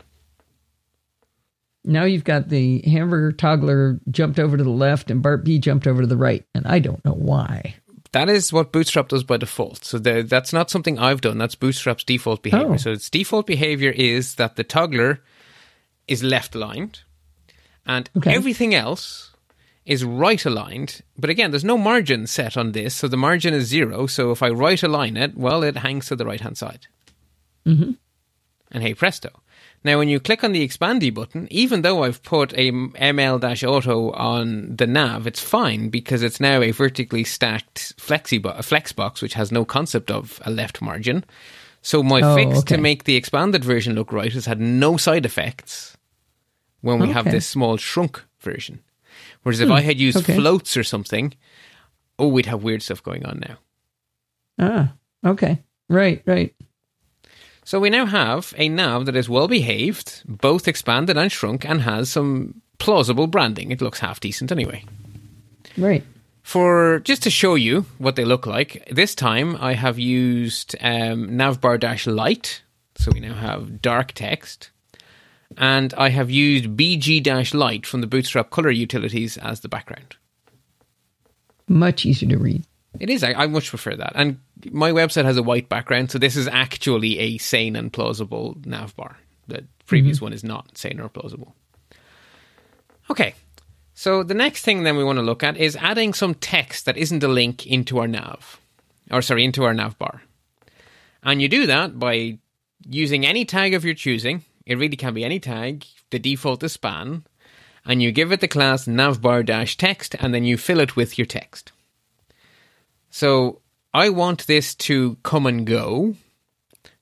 Now 1.83 2.03
you've 2.03 2.23
got 2.23 2.49
the 2.49 2.81
hamburger 2.81 3.31
toggler 3.31 3.99
jumped 4.09 4.39
over 4.39 4.57
to 4.57 4.63
the 4.63 4.69
left 4.71 5.11
and 5.11 5.21
Bart 5.21 5.43
B 5.43 5.59
jumped 5.59 5.85
over 5.85 6.01
to 6.01 6.07
the 6.07 6.17
right, 6.17 6.43
and 6.55 6.65
I 6.65 6.79
don't 6.79 7.03
know 7.05 7.13
why. 7.13 7.75
That 8.11 8.29
is 8.29 8.51
what 8.53 8.71
Bootstrap 8.71 9.09
does 9.09 9.23
by 9.23 9.37
default. 9.37 9.83
So 9.85 9.99
the, 9.99 10.23
that's 10.23 10.53
not 10.53 10.71
something 10.71 10.97
I've 10.97 11.21
done. 11.21 11.37
That's 11.37 11.53
Bootstrap's 11.55 12.03
default 12.03 12.41
behavior. 12.41 12.73
Oh. 12.73 12.77
So 12.77 12.91
its 12.91 13.09
default 13.09 13.45
behavior 13.45 13.91
is 13.91 14.35
that 14.35 14.55
the 14.55 14.63
toggler 14.63 15.21
is 16.07 16.23
left 16.23 16.55
aligned, 16.55 17.01
and 17.85 18.09
Okay. 18.17 18.33
everything 18.35 18.73
else 18.75 19.31
is 19.85 20.03
right 20.03 20.43
aligned. 20.45 21.01
But 21.17 21.29
again, 21.29 21.51
there's 21.51 21.63
no 21.63 21.77
margin 21.77 22.25
set 22.27 22.57
on 22.57 22.71
this, 22.71 22.95
so 22.95 23.07
the 23.07 23.17
margin 23.17 23.53
is 23.53 23.65
zero. 23.67 24.07
So 24.07 24.31
if 24.31 24.41
I 24.41 24.49
right 24.49 24.81
align 24.81 25.15
it, 25.17 25.37
well, 25.37 25.61
it 25.63 25.77
hangs 25.77 26.07
to 26.07 26.15
the 26.15 26.25
right 26.25 26.41
hand 26.41 26.57
side. 26.57 26.87
Mm-hmm. 27.65 27.91
And 28.71 28.83
hey 28.83 28.93
presto. 28.93 29.29
Now, 29.83 29.99
when 29.99 30.09
you 30.09 30.19
click 30.19 30.43
on 30.43 30.51
the 30.51 30.67
expandy 30.67 31.13
button, 31.13 31.47
even 31.51 31.83
though 31.83 32.03
I've 32.03 32.23
put 32.23 32.53
a 32.53 32.71
ML-auto 32.71 34.11
on 34.13 34.75
the 34.75 34.87
nav, 34.87 35.27
it's 35.27 35.39
fine 35.39 35.89
because 35.89 36.23
it's 36.23 36.39
now 36.39 36.61
a 36.63 36.71
vertically 36.71 37.23
stacked 37.23 37.95
flexi 37.97 38.41
bo- 38.41 38.49
a 38.49 38.63
flex 38.63 38.91
box, 38.91 39.21
which 39.21 39.35
has 39.35 39.51
no 39.51 39.63
concept 39.63 40.09
of 40.09 40.41
a 40.43 40.49
left 40.49 40.81
margin. 40.81 41.23
So 41.83 42.01
my 42.01 42.21
Oh, 42.21 42.35
fix 42.35 42.57
okay. 42.59 42.75
to 42.75 42.81
make 42.81 43.03
the 43.03 43.15
expanded 43.15 43.63
version 43.63 43.93
look 43.93 44.11
right 44.11 44.33
has 44.33 44.47
had 44.47 44.59
no 44.59 44.97
side 44.97 45.23
effects 45.25 45.94
when 46.81 46.99
we 46.99 47.09
have 47.11 47.25
this 47.25 47.47
small 47.47 47.77
shrunk 47.77 48.23
version. 48.39 48.81
Whereas 49.43 49.59
if 49.59 49.71
I 49.71 49.81
had 49.81 49.99
used 49.99 50.17
okay. 50.17 50.35
floats 50.35 50.75
or 50.77 50.83
something, 50.83 51.33
oh, 52.17 52.27
we'd 52.27 52.45
have 52.47 52.63
weird 52.63 52.81
stuff 52.81 53.03
going 53.03 53.25
on 53.25 53.43
now. 53.47 53.57
Ah, 54.59 54.93
okay. 55.25 55.63
Right, 55.89 56.21
right. 56.25 56.53
So 57.63 57.79
we 57.79 57.89
now 57.89 58.05
have 58.05 58.53
a 58.57 58.69
nav 58.69 59.05
that 59.07 59.15
is 59.15 59.27
well 59.27 59.47
behaved, 59.47 60.23
both 60.27 60.67
expanded 60.67 61.17
and 61.17 61.31
shrunk, 61.31 61.65
and 61.65 61.81
has 61.81 62.11
some 62.11 62.61
plausible 62.77 63.27
branding. 63.27 63.71
It 63.71 63.81
looks 63.81 63.99
half 63.99 64.19
decent 64.19 64.51
anyway. 64.51 64.83
Right. 65.77 66.03
For 66.43 66.99
just 66.99 67.23
to 67.23 67.31
show 67.31 67.55
you 67.55 67.85
what 67.97 68.15
they 68.15 68.23
look 68.23 68.45
like, 68.45 68.87
this 68.91 69.15
time 69.15 69.57
I 69.59 69.73
have 69.73 69.97
used 69.97 70.75
um, 70.79 71.29
navbar 71.29 71.79
dash 71.79 72.05
light, 72.05 72.61
so 72.95 73.11
we 73.11 73.19
now 73.19 73.33
have 73.33 73.81
dark 73.81 74.11
text, 74.11 74.69
and 75.57 75.93
I 75.95 76.09
have 76.09 76.29
used 76.29 76.75
BG-Light 76.77 77.85
from 77.85 78.01
the 78.01 78.07
Bootstrap 78.07 78.49
color 78.49 78.71
utilities 78.71 79.37
as 79.37 79.61
the 79.61 79.69
background. 79.69 80.15
Much 81.67 82.05
easier 82.05 82.29
to 82.29 82.37
read. 82.37 82.63
It 82.99 83.09
is. 83.09 83.23
I, 83.23 83.33
I 83.33 83.47
much 83.47 83.69
prefer 83.69 83.95
that. 83.95 84.13
And 84.15 84.39
my 84.71 84.91
website 84.91 85.25
has 85.25 85.37
a 85.37 85.43
white 85.43 85.69
background, 85.69 86.11
so 86.11 86.17
this 86.17 86.35
is 86.35 86.47
actually 86.47 87.19
a 87.19 87.37
sane 87.37 87.75
and 87.75 87.91
plausible 87.91 88.55
navbar. 88.61 89.15
The 89.47 89.65
previous 89.85 90.17
mm-hmm. 90.17 90.25
one 90.25 90.33
is 90.33 90.43
not 90.43 90.77
sane 90.77 90.99
or 90.99 91.09
plausible. 91.09 91.55
Okay. 93.09 93.35
So 93.93 94.23
the 94.23 94.33
next 94.33 94.63
thing 94.63 94.83
then 94.83 94.97
we 94.97 95.03
want 95.03 95.17
to 95.17 95.23
look 95.23 95.43
at 95.43 95.57
is 95.57 95.75
adding 95.77 96.13
some 96.13 96.35
text 96.35 96.85
that 96.85 96.97
isn't 96.97 97.23
a 97.23 97.27
link 97.27 97.65
into 97.65 97.97
our 97.99 98.07
nav, 98.07 98.59
or 99.09 99.21
sorry, 99.21 99.45
into 99.45 99.63
our 99.63 99.73
navbar. 99.73 100.19
And 101.23 101.41
you 101.41 101.47
do 101.47 101.65
that 101.67 101.97
by 101.97 102.39
using 102.87 103.25
any 103.25 103.45
tag 103.45 103.73
of 103.73 103.85
your 103.85 103.95
choosing. 103.95 104.43
It 104.65 104.77
really 104.77 104.97
can 104.97 105.13
be 105.13 105.23
any 105.23 105.39
tag. 105.39 105.85
The 106.09 106.19
default 106.19 106.63
is 106.63 106.73
span, 106.73 107.23
and 107.85 108.01
you 108.01 108.11
give 108.11 108.31
it 108.31 108.41
the 108.41 108.47
class 108.47 108.85
navbar 108.85 109.45
text, 109.77 110.15
and 110.19 110.33
then 110.33 110.43
you 110.43 110.57
fill 110.57 110.79
it 110.79 110.95
with 110.95 111.17
your 111.17 111.25
text. 111.25 111.71
So 113.09 113.61
I 113.93 114.09
want 114.09 114.47
this 114.47 114.75
to 114.75 115.17
come 115.23 115.45
and 115.45 115.65
go. 115.65 116.15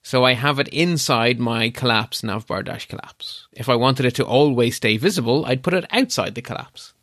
So 0.03 0.26
I 0.26 0.34
have 0.34 0.59
it 0.59 0.68
inside 0.68 1.39
my 1.39 1.70
collapse 1.70 2.22
navbar 2.22 2.66
dash 2.66 2.88
collapse. 2.88 3.47
If 3.53 3.70
I 3.70 3.76
wanted 3.76 4.05
it 4.05 4.16
to 4.16 4.26
always 4.26 4.76
stay 4.76 4.97
visible, 4.97 5.45
I'd 5.45 5.64
put 5.64 5.74
it 5.74 5.86
outside 5.91 6.36
the 6.36 6.41
collapse. 6.41 6.93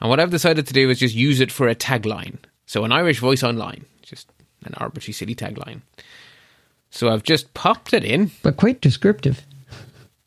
And 0.00 0.08
what 0.10 0.20
I've 0.20 0.30
decided 0.30 0.66
to 0.66 0.72
do 0.72 0.88
is 0.90 0.98
just 0.98 1.14
use 1.14 1.40
it 1.40 1.52
for 1.52 1.68
a 1.68 1.74
tagline. 1.74 2.38
So 2.64 2.84
an 2.84 2.92
Irish 2.92 3.20
voice 3.20 3.42
online, 3.42 3.84
just 4.02 4.30
an 4.64 4.74
arbitrary 4.74 5.12
silly 5.12 5.34
tagline. 5.34 5.82
So 6.96 7.10
I've 7.10 7.22
just 7.22 7.52
popped 7.52 7.92
it 7.92 8.04
in. 8.04 8.30
But 8.42 8.56
quite 8.56 8.80
descriptive. 8.80 9.44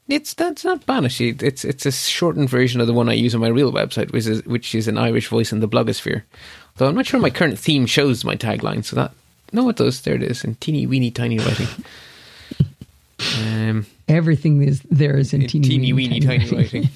It's 0.07 0.35
that's 0.35 0.63
not 0.63 0.85
banishy. 0.85 1.41
It's 1.41 1.65
it's 1.65 1.85
a 1.85 1.91
shortened 1.91 2.49
version 2.49 2.79
of 2.79 2.85
the 2.85 2.93
one 2.93 3.09
I 3.09 3.13
use 3.13 3.33
on 3.33 3.41
my 3.41 3.47
real 3.47 3.71
website, 3.71 4.11
which 4.11 4.27
is 4.27 4.45
which 4.45 4.75
is 4.75 4.87
an 4.87 4.97
Irish 4.97 5.27
voice 5.27 5.51
in 5.51 5.61
the 5.61 5.67
blogosphere. 5.67 6.23
Though 6.77 6.87
I'm 6.87 6.95
not 6.95 7.07
sure 7.07 7.19
my 7.19 7.31
current 7.31 7.57
theme 7.57 7.87
shows 7.87 8.23
my 8.23 8.35
tagline, 8.35 8.85
so 8.85 8.95
that 8.95 9.13
no, 9.51 9.67
it 9.69 9.77
does. 9.77 10.01
There 10.01 10.13
it 10.13 10.21
is 10.21 10.43
in 10.43 10.55
teeny 10.55 10.85
weeny 10.85 11.09
tiny 11.09 11.39
writing. 11.39 11.67
Um, 13.39 13.85
Everything 14.07 14.61
is 14.61 14.81
there 14.89 15.17
is 15.17 15.33
in 15.33 15.47
teeny, 15.47 15.67
teeny 15.67 15.93
weeny 15.93 16.19
tiny 16.19 16.45
writing. 16.51 16.83
writing, 16.83 16.89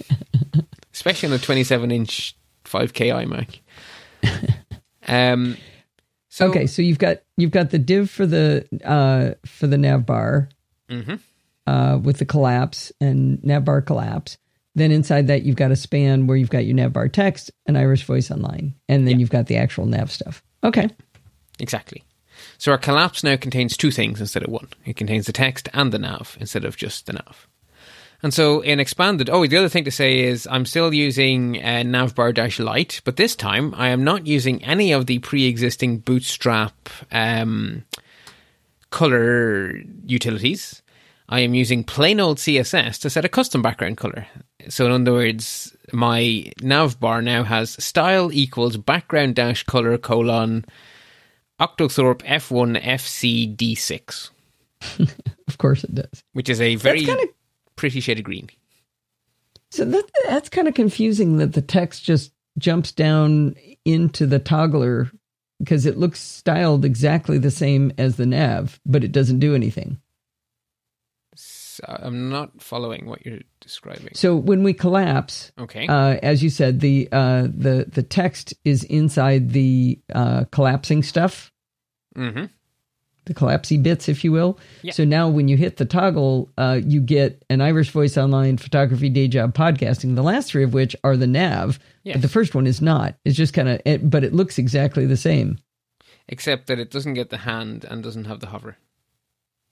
especially 0.94 1.30
on 1.30 1.34
a 1.34 1.40
27 1.40 1.92
inch 1.92 2.36
5K 2.66 3.26
iMac. 3.26 4.60
Um, 5.06 5.58
so 6.34 6.48
okay, 6.50 6.66
so 6.68 6.82
you've 6.82 6.98
got 7.00 7.18
you've 7.38 7.52
got 7.52 7.70
the 7.70 7.78
div 7.80 8.10
for 8.10 8.26
the 8.26 8.66
uh 8.84 9.36
for 9.46 9.68
the 9.68 9.78
nav 9.78 10.06
bar 10.06 10.50
Mhm. 10.90 11.20
uh 11.68 12.00
with 12.02 12.18
the 12.18 12.26
collapse 12.26 12.92
and 13.00 13.44
nav 13.44 13.66
bar 13.66 13.82
collapse. 13.82 14.38
Then 14.76 14.92
inside 14.92 15.28
that 15.28 15.44
you've 15.44 15.56
got 15.56 15.70
a 15.72 15.76
span 15.76 16.26
where 16.26 16.36
you've 16.36 16.50
got 16.50 16.66
your 16.66 16.76
nav 16.76 16.94
bar 16.94 17.08
text 17.08 17.52
and 17.68 17.78
Irish 17.78 18.04
voice 18.06 18.32
online. 18.32 18.74
And 18.90 19.06
then 19.08 19.14
Yeah. 19.16 19.20
you've 19.20 19.30
got 19.30 19.46
the 19.48 19.58
actual 19.58 19.86
nav 19.86 20.12
stuff. 20.12 20.44
Okay. 20.64 20.90
Exactly. 21.60 22.04
So 22.58 22.72
our 22.72 22.80
collapse 22.80 23.24
now 23.24 23.36
contains 23.36 23.78
two 23.78 23.92
things 23.92 24.20
instead 24.20 24.44
of 24.44 24.50
one. 24.50 24.70
It 24.86 24.96
contains 24.98 25.28
the 25.28 25.34
text 25.34 25.70
and 25.74 25.92
the 25.92 26.00
nav 26.00 26.36
instead 26.40 26.66
of 26.66 26.76
just 26.76 27.06
the 27.06 27.14
nav. 27.14 27.48
And 28.24 28.34
so 28.34 28.62
in 28.62 28.80
expanded, 28.80 29.30
oh, 29.30 29.46
the 29.46 29.58
other 29.58 29.68
thing 29.68 29.84
to 29.84 29.92
say 29.92 30.22
is 30.22 30.48
I'm 30.50 30.66
still 30.66 30.94
using 30.94 31.58
uh, 31.58 31.84
navbar 31.84 32.34
dash 32.34 32.58
light, 32.58 33.02
but 33.04 33.18
this 33.18 33.36
time 33.36 33.74
I 33.76 33.90
am 33.90 34.04
not 34.06 34.26
using 34.26 34.64
any 34.64 34.94
of 34.94 35.08
the 35.08 35.20
pre-existing 35.20 36.00
Bootstrap 36.00 36.90
um, 37.12 37.84
color 38.92 39.74
utilities. 40.06 40.82
I 41.28 41.42
am 41.42 41.54
using 41.54 41.84
plain 41.84 42.20
old 42.22 42.38
CSS 42.38 43.02
to 43.02 43.10
set 43.10 43.26
a 43.26 43.30
custom 43.30 43.62
background 43.62 43.98
color. 43.98 44.26
So 44.70 44.86
in 44.86 44.92
other 45.02 45.12
words, 45.14 45.76
my 45.92 46.52
navbar 46.62 47.22
now 47.24 47.44
has 47.44 47.72
style 47.84 48.32
equals 48.32 48.78
background 48.78 49.36
dash 49.36 49.64
color 49.64 49.98
colon 49.98 50.64
Octothorpe 51.60 52.22
F1 52.24 52.82
FC 52.84 53.56
D6, 53.56 54.30
Of 55.48 55.58
course 55.58 55.84
it 55.84 55.94
does. 55.96 56.24
which 56.34 56.50
is 56.50 56.60
a 56.62 56.76
very 56.76 57.06
kinda- 57.06 57.28
pretty 57.76 58.00
shade 58.00 58.20
of 58.20 58.26
green. 58.26 58.50
So 59.72 59.86
that 59.86 60.04
that's 60.28 60.50
kind 60.50 60.68
of 60.68 60.74
confusing 60.76 61.38
that 61.38 61.54
the 61.54 61.62
text 61.62 62.04
just 62.04 62.32
jumps 62.60 62.92
down 62.92 63.56
into 63.86 64.28
the 64.28 64.40
toggler 64.40 65.10
because 65.60 65.86
it 65.86 65.98
looks 65.98 66.20
styled 66.20 66.86
exactly 66.86 67.38
the 67.38 67.50
same 67.52 67.92
as 67.98 68.18
the 68.18 68.26
nav, 68.26 68.80
but 68.86 69.04
it 69.04 69.12
doesn't 69.12 69.40
do 69.40 69.56
anything. 69.56 69.98
So 71.36 71.84
I'm 71.88 72.30
not 72.30 72.62
following 72.62 73.08
what 73.08 73.26
you're 73.26 73.40
describing. 73.60 74.12
So 74.14 74.36
when 74.36 74.62
we 74.62 74.74
collapse, 74.74 75.52
Okay. 75.58 75.88
uh, 75.88 76.18
as 76.22 76.44
you 76.44 76.52
said, 76.52 76.80
the 76.80 77.10
uh, 77.12 77.44
the 77.44 77.88
the 77.92 78.04
text 78.04 78.54
is 78.64 78.84
inside 78.84 79.50
the 79.52 80.00
uh, 80.14 80.46
collapsing 80.52 81.02
stuff, 81.02 81.52
hmm 82.16 82.46
the 83.26 83.34
collapsy 83.34 83.78
bits, 83.78 84.10
if 84.10 84.24
you 84.24 84.32
will. 84.32 84.60
So 84.92 85.06
now 85.06 85.30
when 85.30 85.48
you 85.48 85.56
hit 85.58 85.78
the 85.78 85.86
toggle, 85.86 86.50
uh, 86.58 86.80
you 86.84 87.00
get 87.00 87.44
an 87.50 87.62
Irish 87.62 87.90
Voice 87.92 88.18
Online 88.18 88.58
Photography 88.58 89.10
Day 89.10 89.28
Job 89.28 89.54
Podcasting. 89.56 90.16
The 90.16 90.24
last 90.24 90.50
three 90.52 90.64
of 90.64 90.74
which 90.74 90.96
are 91.04 91.16
the 91.16 91.28
nav, 91.28 91.80
Yes. 92.04 92.16
but 92.16 92.22
the 92.22 92.28
first 92.30 92.54
one 92.54 92.68
is 92.68 92.82
not. 92.82 93.16
It's 93.24 93.38
just 93.38 93.54
kind 93.54 93.70
of, 93.70 93.82
it, 93.86 94.10
but 94.10 94.24
it 94.24 94.34
looks 94.34 94.58
exactly 94.58 95.06
the 95.06 95.16
same. 95.18 95.58
Except 96.28 96.68
that 96.68 96.80
it 96.80 96.92
doesn't 96.92 97.14
get 97.14 97.30
the 97.30 97.38
hand 97.38 97.86
and 97.90 98.04
doesn't 98.04 98.26
have 98.26 98.40
the 98.40 98.48
hover. 98.48 98.78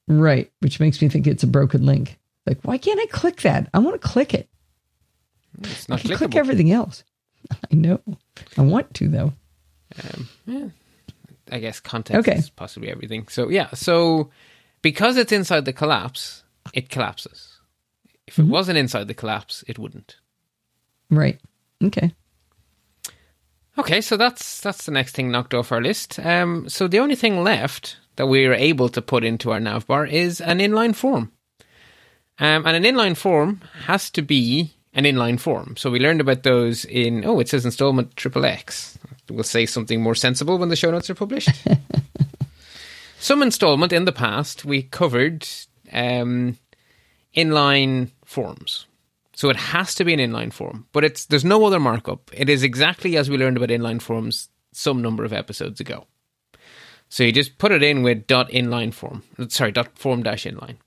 Right, 0.07 0.51
which 0.59 0.79
makes 0.79 1.01
me 1.01 1.09
think 1.09 1.27
it's 1.27 1.43
a 1.43 1.47
broken 1.47 1.85
link. 1.85 2.17
Like, 2.45 2.59
why 2.63 2.77
can't 2.77 2.99
I 2.99 3.05
click 3.05 3.41
that? 3.41 3.69
I 3.73 3.79
want 3.79 4.01
to 4.01 4.07
click 4.07 4.33
it. 4.33 4.49
It's 5.59 5.89
I 5.89 5.93
not 5.95 6.01
can 6.01 6.15
click 6.17 6.35
everything 6.35 6.71
else. 6.71 7.03
I 7.51 7.75
know. 7.75 8.01
I 8.57 8.61
want 8.61 8.93
to 8.95 9.07
though. 9.07 9.33
Um, 10.03 10.29
yeah. 10.45 10.67
I 11.51 11.59
guess 11.59 11.79
context 11.79 12.27
Okay. 12.27 12.37
is 12.39 12.49
possibly 12.49 12.89
everything. 12.89 13.27
So 13.27 13.49
yeah, 13.49 13.69
so 13.73 14.29
because 14.81 15.17
it's 15.17 15.31
inside 15.31 15.65
the 15.65 15.73
collapse, 15.73 16.43
it 16.73 16.89
collapses. 16.89 17.59
If 18.27 18.35
Mm-hmm. 18.37 18.49
it 18.49 18.51
wasn't 18.53 18.77
inside 18.77 19.07
the 19.07 19.13
collapse, 19.13 19.63
it 19.67 19.77
wouldn't. 19.77 20.15
Right. 21.09 21.39
Okay. 21.83 22.13
Okay, 23.77 24.01
so 24.01 24.17
that's 24.17 24.61
that's 24.61 24.85
the 24.85 24.91
next 24.91 25.15
thing 25.15 25.31
knocked 25.31 25.53
off 25.53 25.71
our 25.71 25.81
list. 25.81 26.19
Um, 26.19 26.67
so 26.69 26.87
the 26.87 26.99
only 26.99 27.15
thing 27.15 27.43
left 27.43 27.97
that 28.17 28.27
we 28.27 28.45
are 28.45 28.53
able 28.53 28.89
to 28.89 29.01
put 29.01 29.23
into 29.23 29.51
our 29.51 29.59
navbar 29.59 30.09
is 30.09 30.41
an 30.41 30.59
inline 30.59 30.95
form. 30.95 31.31
Um, 32.39 32.65
and 32.65 32.75
an 32.75 32.83
inline 32.83 33.15
form 33.15 33.61
has 33.85 34.09
to 34.11 34.21
be 34.21 34.73
an 34.93 35.05
inline 35.05 35.39
form. 35.39 35.75
So 35.77 35.89
we 35.89 35.99
learned 35.99 36.21
about 36.21 36.43
those 36.43 36.85
in 36.85 37.23
oh, 37.25 37.39
it 37.39 37.47
says 37.49 37.65
installment 37.65 38.15
triple 38.17 38.45
X. 38.45 38.97
We'll 39.31 39.43
say 39.43 39.65
something 39.65 40.01
more 40.01 40.15
sensible 40.15 40.57
when 40.57 40.69
the 40.69 40.75
show 40.75 40.91
notes 40.91 41.09
are 41.09 41.15
published. 41.15 41.49
Some 43.19 43.43
installment 43.43 43.93
in 43.93 44.05
the 44.05 44.11
past 44.11 44.65
we 44.65 44.83
covered 44.83 45.47
um, 45.91 46.57
inline 47.35 48.11
forms. 48.25 48.87
So 49.33 49.49
it 49.49 49.55
has 49.55 49.95
to 49.95 50.03
be 50.03 50.13
an 50.13 50.19
inline 50.19 50.51
form, 50.53 50.87
but 50.91 51.03
it's 51.03 51.25
there's 51.25 51.45
no 51.45 51.65
other 51.65 51.79
markup. 51.79 52.29
It 52.33 52.49
is 52.49 52.63
exactly 52.63 53.17
as 53.17 53.29
we 53.29 53.37
learned 53.37 53.57
about 53.57 53.69
inline 53.69 54.01
forms 54.01 54.49
some 54.71 55.01
number 55.01 55.23
of 55.23 55.33
episodes 55.33 55.79
ago. 55.79 56.05
So 57.09 57.23
you 57.23 57.31
just 57.31 57.57
put 57.57 57.71
it 57.71 57.83
in 57.83 58.03
with 58.03 58.25
dot 58.25 58.49
inline 58.49 58.93
form, 58.93 59.23
sorry, 59.49 59.71
dot 59.71 59.97
form 59.97 60.23
dash 60.23 60.45
inline, 60.45 60.77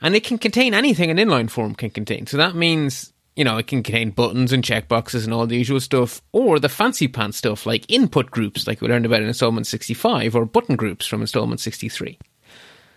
And 0.00 0.16
it 0.16 0.24
can 0.24 0.38
contain 0.38 0.74
anything 0.74 1.10
an 1.10 1.16
inline 1.16 1.48
form 1.48 1.74
can 1.74 1.90
contain. 1.90 2.26
So 2.26 2.36
that 2.36 2.54
means, 2.54 3.12
you 3.38 3.44
know, 3.44 3.56
it 3.56 3.68
can 3.68 3.84
contain 3.84 4.10
buttons 4.10 4.52
and 4.52 4.64
checkboxes 4.64 5.22
and 5.22 5.32
all 5.32 5.46
the 5.46 5.56
usual 5.56 5.78
stuff, 5.78 6.20
or 6.32 6.58
the 6.58 6.68
fancy 6.68 7.06
pants 7.06 7.38
stuff 7.38 7.66
like 7.66 7.88
input 7.88 8.32
groups, 8.32 8.66
like 8.66 8.80
we 8.80 8.88
learned 8.88 9.06
about 9.06 9.22
in 9.22 9.28
installment 9.28 9.64
65, 9.64 10.34
or 10.34 10.44
button 10.44 10.74
groups 10.74 11.06
from 11.06 11.20
installment 11.20 11.60
63. 11.60 12.18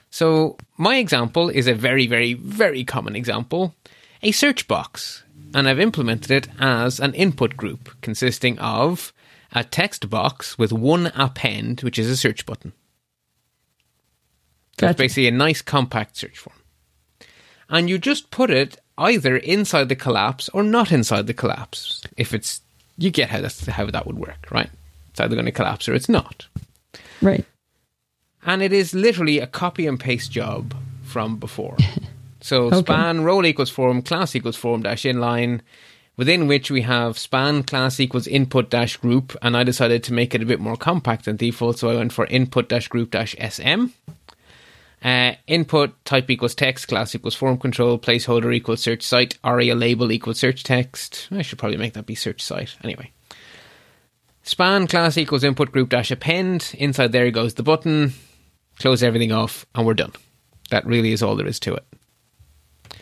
So 0.10 0.58
my 0.78 0.96
example 0.98 1.50
is 1.50 1.68
a 1.68 1.76
very, 1.76 2.08
very, 2.08 2.34
very 2.34 2.84
common 2.84 3.16
example 3.16 3.76
a 4.24 4.32
search 4.32 4.68
box. 4.68 5.24
And 5.54 5.70
I've 5.70 5.80
implemented 5.80 6.32
it 6.32 6.48
as 6.60 7.00
an 7.00 7.14
input 7.14 7.56
group 7.56 7.90
consisting 8.02 8.58
of 8.58 9.14
a 9.52 9.64
text 9.64 10.10
box 10.10 10.58
with 10.58 10.74
one 10.74 11.12
append, 11.14 11.82
which 11.82 12.00
is 12.00 12.10
a 12.10 12.18
search 12.18 12.48
button. 12.48 12.74
So 14.80 14.88
Gotcha. 14.88 14.92
it's 14.92 14.98
basically 14.98 15.28
a 15.28 15.32
nice 15.32 15.62
compact 15.62 16.18
search 16.18 16.40
form. 16.40 16.56
And 17.70 17.90
you 17.90 18.00
just 18.00 18.32
put 18.32 18.50
it 18.50 18.80
either 19.02 19.38
inside 19.38 19.90
the 19.90 19.96
collapse 19.96 20.50
or 20.54 20.64
not 20.64 20.92
inside 20.92 21.28
the 21.28 21.34
collapse. 21.34 22.02
If 22.18 22.34
it's, 22.34 22.62
you 22.98 23.10
get 23.12 23.30
how 23.30 23.42
that's 23.42 23.66
how 23.66 23.86
that 23.88 24.06
would 24.06 24.18
work, 24.20 24.48
right? 24.52 24.70
It's 25.10 25.20
either 25.20 25.36
going 25.36 25.46
to 25.46 25.52
collapse 25.52 25.90
or 25.90 25.94
it's 25.94 26.10
not. 26.10 26.48
Right. 27.22 27.46
And 28.46 28.62
it 28.62 28.74
is 28.74 28.94
literally 28.94 29.40
a 29.40 29.48
copy 29.48 29.86
and 29.88 30.00
paste 30.00 30.32
job 30.32 30.74
from 31.04 31.38
before. 31.38 31.78
So 32.44 32.64
Okay. 32.70 32.78
span 32.80 33.22
role 33.22 33.46
equals 33.46 33.70
form 33.70 34.02
class 34.02 34.36
equals 34.36 34.56
form 34.56 34.82
dash 34.82 35.04
inline, 35.04 35.62
within 36.18 36.48
which 36.48 36.72
we 36.72 36.82
have 36.82 37.20
span 37.20 37.62
class 37.62 38.00
equals 38.00 38.26
input 38.26 38.72
dash 38.72 38.98
group, 38.98 39.38
and 39.44 39.56
I 39.56 39.64
decided 39.64 40.04
to 40.06 40.14
make 40.14 40.34
it 40.34 40.42
a 40.42 40.46
bit 40.48 40.60
more 40.60 40.76
compact 40.76 41.26
than 41.26 41.36
default, 41.36 41.78
so 41.78 41.90
I 41.92 41.96
went 41.96 42.14
for 42.14 42.26
input 42.26 42.68
dash 42.68 42.88
group 42.88 43.12
dash 43.12 43.36
sm. 43.48 43.94
Uh, 45.04 45.34
input 45.48 45.94
type 46.06 46.30
equals 46.30 46.54
text, 46.54 46.88
class 46.88 47.16
equals 47.16 47.34
form 47.34 47.58
control, 47.58 47.98
placeholder 47.98 48.54
equals 48.54 48.82
search 48.82 49.02
site, 49.02 49.38
aria 49.44 49.74
label 49.74 50.12
equals 50.12 50.38
search 50.38 50.64
text. 50.64 51.28
I 51.32 51.42
should 51.42 51.58
probably 51.58 51.78
make 51.78 51.94
that 51.94 52.06
be 52.06 52.14
search 52.14 52.42
site 52.42 52.76
anyway. 52.84 53.12
Span 54.44 54.86
class 54.88 55.18
equals 55.18 55.44
input 55.44 55.72
group 55.72 55.90
dash 55.90 56.12
append. 56.12 56.76
Inside 56.78 57.12
there 57.12 57.32
goes 57.32 57.56
the 57.56 57.64
button. 57.64 58.14
Close 58.80 59.02
everything 59.02 59.32
off, 59.32 59.66
and 59.74 59.86
we're 59.86 59.94
done. 59.96 60.14
That 60.70 60.86
really 60.86 61.12
is 61.12 61.24
all 61.24 61.36
there 61.36 61.48
is 61.48 61.60
to 61.62 61.74
it. 61.74 61.86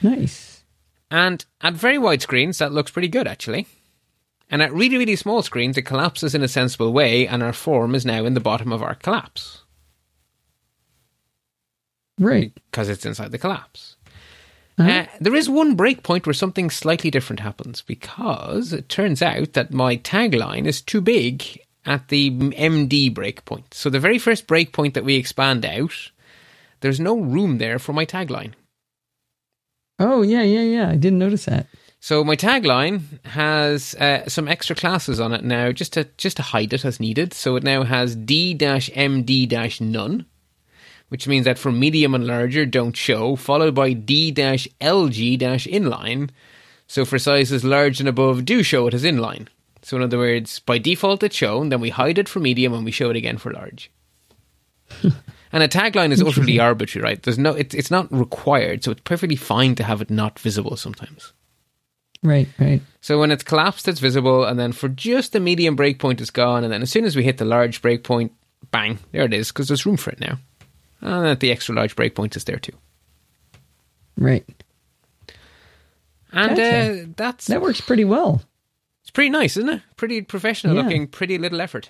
Nice. 0.02 0.64
And 1.12 1.44
at 1.62 1.74
very 1.74 1.98
wide 1.98 2.22
screens, 2.22 2.60
that 2.60 2.72
looks 2.72 2.92
pretty 2.92 3.08
good 3.10 3.28
actually. 3.28 3.68
And 4.50 4.62
at 4.62 4.74
really, 4.74 4.98
really 4.98 5.16
small 5.16 5.42
screens, 5.44 5.78
it 5.78 5.84
collapses 5.84 6.34
in 6.34 6.42
a 6.44 6.48
sensible 6.48 6.92
way, 6.92 7.28
and 7.28 7.44
our 7.44 7.54
form 7.54 7.94
is 7.94 8.06
now 8.06 8.26
in 8.26 8.34
the 8.34 8.40
bottom 8.40 8.72
of 8.72 8.82
our 8.82 8.96
collapse 8.96 9.64
Right. 12.20 12.54
because 12.70 12.90
it's 12.90 13.06
inside 13.06 13.32
the 13.32 13.38
collapse. 13.38 13.96
Uh-huh. 14.78 14.90
Uh, 14.90 15.06
there 15.20 15.36
is 15.36 15.50
one 15.50 15.76
breakpoint 15.76 16.26
where 16.26 16.34
something 16.34 16.70
slightly 16.70 17.10
different 17.12 17.40
happens 17.42 17.82
because 17.82 18.72
it 18.72 18.88
turns 18.88 19.22
out 19.22 19.54
that 19.54 19.74
my 19.74 19.98
tagline 19.98 20.66
is 20.66 20.82
too 20.82 21.02
big 21.02 21.60
at 21.86 22.08
the 22.10 22.30
MD 22.32 23.14
breakpoint. 23.14 23.74
So 23.74 23.90
the 23.90 24.00
very 24.00 24.20
first 24.20 24.48
breakpoint 24.48 24.94
that 24.94 25.04
we 25.04 25.16
expand 25.16 25.66
out, 25.66 26.12
there's 26.80 27.00
no 27.00 27.18
room 27.18 27.58
there 27.58 27.80
for 27.80 27.94
my 27.94 28.06
tagline. 28.06 28.54
Oh 29.98 30.22
yeah, 30.22 30.44
yeah, 30.44 30.62
yeah. 30.62 30.90
I 30.90 30.96
didn't 30.96 31.20
notice 31.20 31.46
that. 31.46 31.68
So 32.00 32.24
my 32.24 32.38
tagline 32.38 33.26
has 33.26 33.94
uh, 33.96 34.30
some 34.30 34.48
extra 34.48 34.74
classes 34.76 35.20
on 35.20 35.34
it 35.34 35.44
now, 35.44 35.74
just 35.74 35.92
to 35.94 36.06
just 36.16 36.38
to 36.38 36.44
hide 36.44 36.72
it 36.72 36.86
as 36.86 37.02
needed. 37.02 37.34
So 37.34 37.58
it 37.58 37.64
now 37.64 37.84
has 37.84 38.16
D-MD-none, 38.16 38.56
which 41.10 41.28
means 41.28 41.46
that 41.46 41.60
for 41.60 41.72
medium 41.72 42.16
and 42.16 42.26
larger, 42.26 42.66
don't 42.66 42.96
show, 42.96 43.36
followed 43.36 43.76
by 43.76 43.94
D-LG-inline. 43.94 44.70
So 46.88 47.06
for 47.06 47.20
sizes 47.20 47.64
large 47.64 48.00
and 48.00 48.10
above, 48.10 48.46
do 48.46 48.64
show 48.64 48.88
it 48.88 48.94
as 48.94 49.04
inline. 49.04 49.48
So 49.82 49.98
in 49.98 50.04
other 50.04 50.18
words, 50.18 50.60
by 50.60 50.78
default 50.78 51.24
it's 51.24 51.36
shown, 51.36 51.70
then 51.70 51.82
we 51.82 51.90
hide 51.90 52.18
it 52.18 52.30
for 52.30 52.40
medium 52.40 52.74
and 52.74 52.86
we 52.86 52.92
show 52.92 53.10
it 53.10 53.16
again 53.16 53.38
for 53.38 53.52
large. 53.52 53.92
and 55.52 55.64
a 55.64 55.68
tagline 55.68 56.12
is 56.12 56.22
utterly 56.22 56.60
arbitrary, 56.60 57.04
right? 57.04 57.22
There's 57.22 57.38
no, 57.38 57.52
it, 57.54 57.74
it's 57.74 57.92
not 57.92 58.12
required, 58.12 58.84
so 58.84 58.92
it's 58.92 59.02
perfectly 59.02 59.36
fine 59.36 59.76
to 59.76 59.84
have 59.84 60.02
it 60.02 60.10
not 60.10 60.40
visible 60.40 60.76
sometimes. 60.78 61.34
Right, 62.22 62.50
right. 62.60 62.82
So 63.02 63.20
when 63.20 63.32
it's 63.32 63.44
collapsed, 63.44 63.88
it's 63.88 64.00
visible, 64.00 64.44
and 64.44 64.60
then 64.60 64.74
for 64.74 64.90
just 64.90 65.32
the 65.32 65.40
medium 65.40 65.78
breakpoint, 65.78 66.20
it's 66.20 66.30
gone. 66.30 66.64
And 66.64 66.74
then 66.74 66.82
as 66.82 66.92
soon 66.92 67.06
as 67.06 67.16
we 67.16 67.24
hit 67.24 67.38
the 67.38 67.46
large 67.46 67.82
breakpoint, 67.82 68.32
bang, 68.72 69.00
there 69.12 69.24
it 69.24 69.34
is, 69.34 69.50
because 69.50 69.70
there's 69.70 69.86
room 69.86 69.96
for 69.96 70.10
it 70.12 70.20
now. 70.20 70.38
And 71.02 71.26
then 71.26 71.38
the 71.40 71.52
extra 71.52 71.76
large 71.76 71.96
breakpoint 71.96 72.36
is 72.36 72.44
there 72.44 72.60
too. 72.60 72.74
Right. 74.18 74.46
And 76.32 76.56
Gotcha. 76.58 77.02
uh, 77.04 77.06
that's 77.16 77.48
That 77.48 77.62
works 77.62 77.82
pretty 77.82 78.06
well. 78.06 78.42
it's 79.02 79.12
pretty 79.12 79.30
nice, 79.30 79.58
isn't 79.58 79.70
it? 79.70 79.82
Pretty 79.98 80.22
professional 80.22 80.76
Yeah. 80.76 80.84
looking, 80.84 81.08
pretty 81.08 81.38
little 81.38 81.62
effort. 81.62 81.90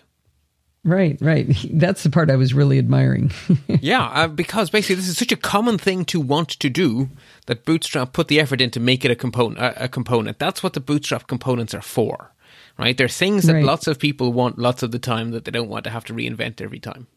Right, 0.86 1.18
right. 1.20 1.46
That's 1.74 2.04
the 2.04 2.10
part 2.10 2.32
I 2.32 2.38
was 2.38 2.54
really 2.54 2.80
admiring. 2.80 3.32
yeah, 3.68 4.06
uh, 4.06 4.28
because 4.30 4.70
basically 4.70 4.96
this 4.96 5.10
is 5.10 5.18
such 5.18 5.34
a 5.34 5.36
common 5.36 5.78
thing 5.78 6.06
to 6.06 6.22
want 6.22 6.48
to 6.52 6.70
do 6.70 7.10
that 7.48 7.66
Bootstrap 7.66 8.14
put 8.14 8.30
the 8.30 8.40
effort 8.40 8.62
in 8.62 8.72
to 8.72 8.80
make 8.80 9.04
it 9.04 9.12
a 9.12 9.16
component. 9.16 9.60
A, 9.60 9.84
a 9.84 9.88
component. 9.90 10.40
That's 10.40 10.64
what 10.64 10.72
the 10.74 10.80
Bootstrap 10.80 11.28
components 11.28 11.74
are 11.74 11.82
for, 11.82 12.32
right? 12.78 12.96
They're 12.98 13.10
things 13.10 13.44
that 13.48 13.56
Right. 13.56 13.64
lots 13.66 13.88
of 13.88 14.00
people 14.00 14.32
want 14.32 14.58
lots 14.58 14.82
of 14.82 14.92
the 14.92 15.00
time 15.00 15.32
that 15.32 15.44
they 15.44 15.52
don't 15.52 15.68
want 15.68 15.84
to 15.84 15.90
have 15.90 16.06
to 16.06 16.14
reinvent 16.14 16.62
every 16.62 16.80
time. 16.80 17.08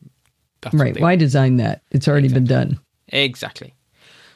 That's 0.62 0.74
right. 0.74 0.98
Why 0.98 1.16
design 1.16 1.58
that? 1.58 1.82
It's 1.90 2.08
already 2.08 2.28
been 2.28 2.46
done. 2.46 2.80
Exactly. 3.08 3.74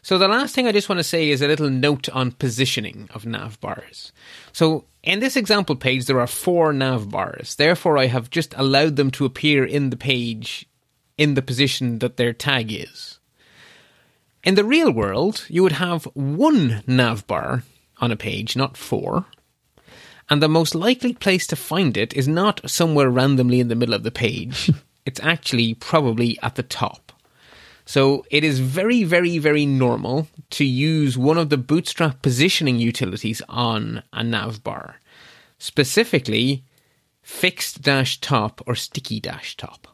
So 0.03 0.19
the 0.19 0.29
last 0.29 0.55
thing 0.55 0.69
I 0.69 0.73
just 0.73 0.89
want 0.89 1.01
to 1.01 1.05
say 1.05 1.31
is 1.31 1.43
a 1.43 1.49
little 1.49 1.71
note 1.71 2.09
on 2.11 2.31
positioning 2.31 3.09
of 3.13 3.27
nav 3.27 3.61
bars. 3.61 4.13
So 4.53 4.85
in 5.03 5.21
this 5.21 5.37
example 5.37 5.75
page, 5.75 6.05
there 6.05 6.21
are 6.21 6.29
four 6.29 6.73
nav 6.73 7.11
bars. 7.11 7.57
Therefore, 7.57 7.99
I 7.99 8.07
have 8.07 8.31
just 8.31 8.55
allowed 8.57 8.97
them 8.97 9.11
to 9.13 9.25
appear 9.25 9.65
in 9.65 9.91
the 9.91 9.97
page 9.97 10.69
in 11.19 11.35
the 11.35 11.43
position 11.43 11.99
that 12.01 12.17
their 12.17 12.33
tag 12.33 12.73
is. 12.73 13.19
In 14.45 14.55
the 14.55 14.65
real 14.65 14.93
world, 14.93 15.45
you 15.49 15.63
would 15.63 15.73
have 15.73 16.05
one 16.15 16.85
nav 16.87 17.27
bar 17.27 17.65
on 17.99 18.13
a 18.13 18.17
page, 18.17 18.57
not 18.57 18.77
four. 18.77 19.27
And 20.29 20.41
the 20.41 20.49
most 20.49 20.75
likely 20.75 21.15
place 21.15 21.47
to 21.49 21.57
find 21.57 21.97
it 21.97 22.15
is 22.15 22.29
not 22.29 22.69
somewhere 22.71 23.11
randomly 23.11 23.59
in 23.59 23.67
the 23.69 23.75
middle 23.75 23.95
of 23.95 24.05
the 24.05 24.13
page. 24.13 24.71
it's 25.07 25.21
actually 25.21 25.75
probably 25.75 26.39
at 26.43 26.57
the 26.57 26.63
top. 26.63 27.13
So 27.85 28.27
it 28.31 28.43
is 28.43 28.59
very, 28.59 29.05
very, 29.05 29.39
very 29.39 29.65
normal 29.65 30.27
to 30.51 30.65
use 30.65 31.17
one 31.17 31.39
of 31.39 31.51
the 31.51 31.57
Bootstrap 31.57 32.21
positioning 32.21 32.79
utilities 32.81 33.41
on 33.49 34.03
a 34.13 34.25
nav 34.25 34.65
bar, 34.65 34.97
specifically 35.59 36.65
fixed 37.23 37.83
dash 37.83 38.21
top 38.21 38.61
or 38.67 38.75
sticky 38.75 39.21
dash 39.21 39.57
top. 39.57 39.87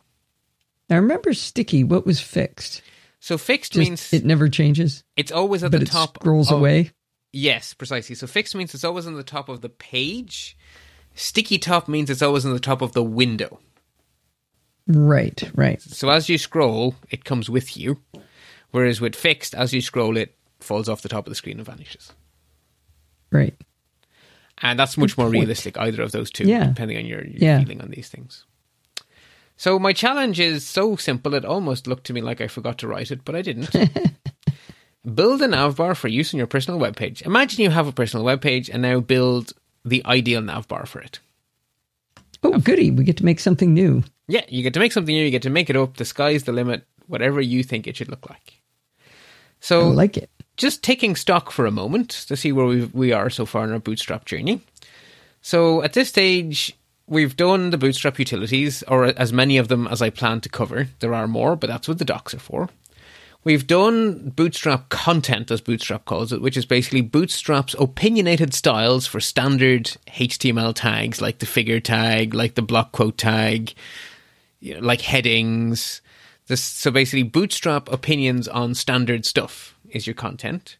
I 0.90 0.96
remember 0.96 1.32
sticky. 1.34 1.84
What 1.84 2.04
was 2.06 2.20
fixed? 2.20 2.82
So 3.20 3.38
fixed 3.38 3.72
Just, 3.72 3.88
means 3.88 4.12
it 4.12 4.24
never 4.24 4.48
changes, 4.48 5.04
it's 5.16 5.30
always 5.30 5.62
at 5.62 5.70
the 5.70 5.78
top, 5.78 5.80
but 5.80 5.84
the 5.84 5.90
it 5.90 5.92
top. 5.92 6.16
scrolls 6.22 6.50
of- 6.50 6.58
away. 6.58 6.90
Yes, 7.34 7.72
precisely. 7.72 8.14
So 8.14 8.26
fixed 8.26 8.54
means 8.54 8.74
it's 8.74 8.84
always 8.84 9.06
on 9.06 9.14
the 9.14 9.22
top 9.22 9.48
of 9.48 9.62
the 9.62 9.70
page. 9.70 10.54
Sticky 11.14 11.56
top 11.58 11.88
means 11.88 12.10
it's 12.10 12.20
always 12.20 12.44
on 12.44 12.52
the 12.52 12.60
top 12.60 12.82
of 12.82 12.92
the 12.92 13.02
window. 13.02 13.58
Right, 14.86 15.50
right. 15.54 15.80
So 15.80 16.08
as 16.10 16.28
you 16.28 16.38
scroll, 16.38 16.94
it 17.10 17.24
comes 17.24 17.48
with 17.48 17.76
you. 17.76 18.00
Whereas 18.72 19.00
with 19.00 19.14
fixed, 19.14 19.54
as 19.54 19.72
you 19.72 19.80
scroll, 19.80 20.16
it 20.16 20.34
falls 20.60 20.88
off 20.88 21.02
the 21.02 21.08
top 21.08 21.26
of 21.26 21.30
the 21.30 21.34
screen 21.34 21.58
and 21.58 21.66
vanishes. 21.66 22.12
Right. 23.30 23.54
And 24.58 24.78
that's 24.78 24.96
much 24.96 25.16
more 25.18 25.26
point. 25.26 25.38
realistic, 25.40 25.76
either 25.78 26.02
of 26.02 26.12
those 26.12 26.30
two, 26.30 26.44
Yeah. 26.44 26.66
depending 26.66 26.96
on 26.98 27.04
your, 27.06 27.24
your 27.24 27.38
Yeah. 27.38 27.60
feeling 27.60 27.80
on 27.80 27.90
these 27.90 28.08
things. 28.08 28.44
So 29.56 29.78
my 29.78 29.92
challenge 29.92 30.40
is 30.40 30.66
so 30.66 30.96
simple, 30.96 31.34
it 31.34 31.44
almost 31.44 31.86
looked 31.86 32.04
to 32.06 32.12
me 32.12 32.20
like 32.20 32.40
I 32.40 32.48
forgot 32.48 32.78
to 32.78 32.88
write 32.88 33.10
it, 33.10 33.24
but 33.24 33.34
I 33.36 33.42
didn't. 33.42 33.70
build 35.14 35.42
a 35.42 35.48
navbar 35.48 35.96
for 35.96 36.08
use 36.08 36.32
on 36.32 36.38
your 36.38 36.46
personal 36.46 36.80
webpage. 36.80 37.22
Imagine 37.22 37.60
you 37.62 37.70
have 37.70 37.88
a 37.88 37.92
personal 37.92 38.24
webpage 38.24 38.70
and 38.72 38.82
now 38.82 39.00
build 39.00 39.52
the 39.84 40.04
ideal 40.06 40.40
navbar 40.40 40.86
for 40.86 41.00
it. 41.00 41.18
Oh, 42.42 42.58
goody. 42.58 42.90
We 42.90 43.04
get 43.04 43.16
to 43.18 43.24
make 43.24 43.40
something 43.40 43.72
new. 43.72 44.02
Yeah, 44.28 44.44
you 44.48 44.62
get 44.62 44.74
to 44.74 44.80
make 44.80 44.92
something 44.92 45.14
new, 45.14 45.24
you 45.24 45.30
get 45.30 45.42
to 45.42 45.50
make 45.50 45.68
it 45.70 45.76
up, 45.76 45.96
the 45.96 46.04
sky's 46.04 46.44
the 46.44 46.52
limit, 46.52 46.86
whatever 47.06 47.40
you 47.40 47.62
think 47.62 47.86
it 47.86 47.96
should 47.96 48.08
look 48.08 48.28
like. 48.30 48.60
I 49.00 49.60
So 49.60 49.88
like 49.88 50.16
it. 50.16 50.30
just 50.56 50.82
taking 50.82 51.16
stock 51.16 51.50
for 51.50 51.66
a 51.66 51.70
moment 51.70 52.10
to 52.28 52.36
see 52.36 52.52
where 52.52 52.66
we 52.66 52.84
we 52.86 53.12
are 53.12 53.30
so 53.30 53.46
far 53.46 53.64
in 53.64 53.72
our 53.72 53.78
bootstrap 53.80 54.24
journey. 54.24 54.60
So 55.40 55.82
at 55.82 55.92
this 55.92 56.08
stage, 56.08 56.76
we've 57.06 57.36
done 57.36 57.70
the 57.70 57.78
bootstrap 57.78 58.18
utilities, 58.18 58.82
or 58.84 59.06
as 59.06 59.32
many 59.32 59.58
of 59.58 59.68
them 59.68 59.86
as 59.88 60.00
I 60.02 60.10
plan 60.10 60.40
to 60.42 60.48
cover. 60.48 60.88
There 61.00 61.14
are 61.14 61.26
more, 61.28 61.56
but 61.56 61.68
that's 61.68 61.88
what 61.88 61.98
the 61.98 62.04
docs 62.04 62.32
are 62.34 62.38
for. 62.38 62.68
We've 63.44 63.66
done 63.66 64.30
bootstrap 64.30 64.88
content, 64.88 65.50
as 65.50 65.60
Bootstrap 65.60 66.04
calls 66.04 66.32
it, 66.32 66.40
which 66.40 66.56
is 66.56 66.64
basically 66.64 67.02
Bootstrap's 67.02 67.74
opinionated 67.76 68.54
styles 68.54 69.04
for 69.04 69.18
standard 69.18 69.96
HTML 70.06 70.72
tags, 70.74 71.20
like 71.20 71.40
the 71.40 71.46
figure 71.46 71.80
tag, 71.80 72.34
like 72.34 72.54
the 72.54 72.62
block 72.62 72.92
quote 72.92 73.18
tag, 73.18 73.74
you 74.60 74.74
know, 74.74 74.80
like 74.80 75.00
headings. 75.00 76.02
This, 76.46 76.62
so 76.62 76.92
basically, 76.92 77.24
Bootstrap 77.24 77.90
opinions 77.90 78.46
on 78.46 78.76
standard 78.76 79.26
stuff 79.26 79.76
is 79.90 80.06
your 80.06 80.14
content. 80.14 80.76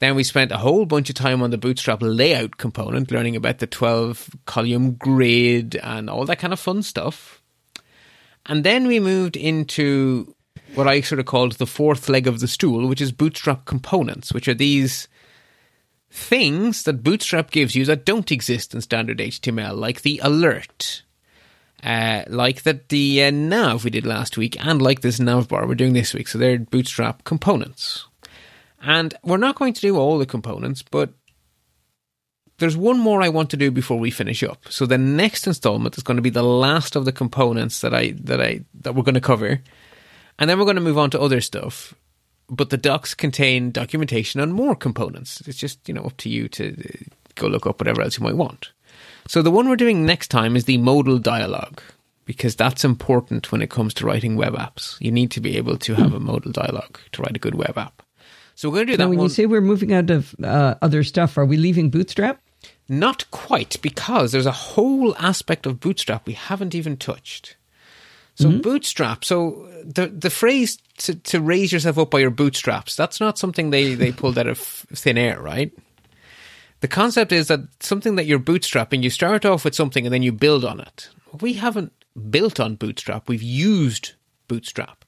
Then 0.00 0.16
we 0.16 0.24
spent 0.24 0.50
a 0.50 0.58
whole 0.58 0.86
bunch 0.86 1.08
of 1.08 1.14
time 1.14 1.40
on 1.40 1.50
the 1.50 1.58
Bootstrap 1.58 2.00
layout 2.02 2.56
component, 2.56 3.12
learning 3.12 3.36
about 3.36 3.60
the 3.60 3.68
12 3.68 4.30
column 4.46 4.94
grid 4.94 5.76
and 5.76 6.10
all 6.10 6.24
that 6.24 6.40
kind 6.40 6.52
of 6.52 6.58
fun 6.58 6.82
stuff. 6.82 7.40
And 8.46 8.64
then 8.64 8.88
we 8.88 8.98
moved 8.98 9.36
into 9.36 10.34
what 10.74 10.88
I 10.88 11.00
sort 11.00 11.18
of 11.18 11.26
called 11.26 11.52
the 11.52 11.66
fourth 11.66 12.08
leg 12.08 12.26
of 12.26 12.40
the 12.40 12.48
stool, 12.48 12.86
which 12.86 13.00
is 13.00 13.12
Bootstrap 13.12 13.64
components, 13.64 14.32
which 14.32 14.48
are 14.48 14.54
these 14.54 15.08
things 16.10 16.82
that 16.84 17.02
Bootstrap 17.02 17.50
gives 17.50 17.74
you 17.74 17.84
that 17.86 18.04
don't 18.04 18.30
exist 18.30 18.74
in 18.74 18.80
standard 18.80 19.18
HTML, 19.18 19.76
like 19.76 20.02
the 20.02 20.20
alert, 20.22 21.02
uh, 21.82 22.22
like 22.28 22.62
that 22.62 22.88
the 22.90 23.24
uh, 23.24 23.30
nav 23.30 23.84
we 23.84 23.90
did 23.90 24.06
last 24.06 24.36
week, 24.36 24.62
and 24.64 24.80
like 24.80 25.00
this 25.00 25.18
nav 25.20 25.48
bar 25.48 25.66
we're 25.66 25.74
doing 25.74 25.94
this 25.94 26.14
week. 26.14 26.28
So 26.28 26.38
they're 26.38 26.58
Bootstrap 26.58 27.24
components. 27.24 28.06
And 28.80 29.14
we're 29.22 29.36
not 29.36 29.56
going 29.56 29.74
to 29.74 29.80
do 29.80 29.96
all 29.96 30.18
the 30.18 30.26
components, 30.26 30.82
but 30.82 31.10
there's 32.58 32.76
one 32.76 32.98
more 32.98 33.22
I 33.22 33.28
want 33.28 33.50
to 33.50 33.56
do 33.56 33.70
before 33.70 33.98
we 33.98 34.10
finish 34.10 34.42
up. 34.42 34.66
So 34.70 34.86
the 34.86 34.98
next 34.98 35.46
installment 35.46 35.96
is 35.96 36.02
going 36.02 36.16
to 36.16 36.22
be 36.22 36.30
the 36.30 36.42
last 36.42 36.96
of 36.96 37.04
the 37.04 37.12
components 37.12 37.80
that 37.80 37.94
I 37.94 38.12
that 38.20 38.40
I 38.40 38.64
that 38.80 38.94
we're 38.94 39.02
going 39.02 39.14
to 39.14 39.20
cover. 39.20 39.60
And 40.38 40.48
then 40.48 40.58
we're 40.58 40.64
going 40.64 40.76
to 40.76 40.82
move 40.82 40.98
on 40.98 41.10
to 41.10 41.20
other 41.20 41.40
stuff. 41.40 41.94
But 42.48 42.70
the 42.70 42.76
docs 42.76 43.14
contain 43.14 43.70
documentation 43.70 44.40
on 44.40 44.52
more 44.52 44.74
components. 44.74 45.42
It's 45.46 45.58
just, 45.58 45.88
you 45.88 45.94
know, 45.94 46.02
up 46.02 46.16
to 46.18 46.28
you 46.28 46.48
to 46.48 46.72
uh, 46.72 47.14
go 47.34 47.46
look 47.46 47.66
up 47.66 47.80
whatever 47.80 48.02
else 48.02 48.18
you 48.18 48.24
might 48.24 48.36
want. 48.36 48.72
So 49.28 49.40
the 49.42 49.50
one 49.50 49.68
we're 49.68 49.76
doing 49.76 50.04
next 50.04 50.28
time 50.28 50.56
is 50.56 50.64
the 50.64 50.78
modal 50.78 51.18
dialogue 51.18 51.80
because 52.24 52.56
that's 52.56 52.84
important 52.84 53.50
when 53.50 53.62
it 53.62 53.70
comes 53.70 53.94
to 53.94 54.06
writing 54.06 54.36
web 54.36 54.54
apps. 54.54 55.00
You 55.00 55.10
need 55.10 55.30
to 55.32 55.40
be 55.40 55.56
able 55.56 55.78
to 55.78 55.94
have 55.94 56.12
a 56.14 56.20
modal 56.20 56.52
dialogue 56.52 56.98
to 57.12 57.22
write 57.22 57.36
a 57.36 57.40
good 57.40 57.54
web 57.54 57.78
app. 57.78 58.02
So 58.54 58.68
we're 58.68 58.76
going 58.76 58.86
to 58.88 58.92
do 58.92 58.96
that. 58.98 59.04
Now, 59.04 59.08
when 59.08 59.18
one. 59.18 59.26
you 59.26 59.30
say 59.30 59.46
we're 59.46 59.60
moving 59.60 59.92
out 59.92 60.10
of 60.10 60.34
uh, 60.42 60.74
other 60.82 61.02
stuff, 61.04 61.38
are 61.38 61.46
we 61.46 61.56
leaving 61.56 61.90
Bootstrap? 61.90 62.40
Not 62.88 63.30
quite, 63.30 63.80
because 63.80 64.32
there's 64.32 64.46
a 64.46 64.52
whole 64.52 65.16
aspect 65.16 65.66
of 65.66 65.80
Bootstrap 65.80 66.26
we 66.26 66.34
haven't 66.34 66.74
even 66.74 66.96
touched. 66.96 67.56
So 68.34 68.48
mm-hmm. 68.48 68.60
Bootstrap, 68.60 69.24
so 69.24 69.68
the 69.84 70.06
the 70.06 70.30
phrase 70.30 70.78
to, 70.98 71.14
to 71.14 71.40
raise 71.40 71.72
yourself 71.72 71.98
up 71.98 72.10
by 72.10 72.20
your 72.20 72.30
bootstraps, 72.30 72.96
that's 72.96 73.20
not 73.20 73.38
something 73.38 73.70
they, 73.70 73.94
they 73.94 74.12
pulled 74.12 74.38
out 74.38 74.46
of 74.46 74.58
thin 74.58 75.18
air, 75.18 75.40
right? 75.40 75.72
The 76.80 76.88
concept 76.88 77.30
is 77.30 77.48
that 77.48 77.60
something 77.80 78.16
that 78.16 78.26
you're 78.26 78.40
bootstrapping, 78.40 79.02
you 79.02 79.10
start 79.10 79.44
off 79.44 79.64
with 79.64 79.74
something 79.74 80.04
and 80.04 80.12
then 80.12 80.22
you 80.22 80.32
build 80.32 80.64
on 80.64 80.80
it. 80.80 81.10
We 81.40 81.54
haven't 81.54 81.92
built 82.30 82.58
on 82.58 82.74
Bootstrap, 82.74 83.28
we've 83.28 83.42
used 83.42 84.12
Bootstrap. 84.48 85.04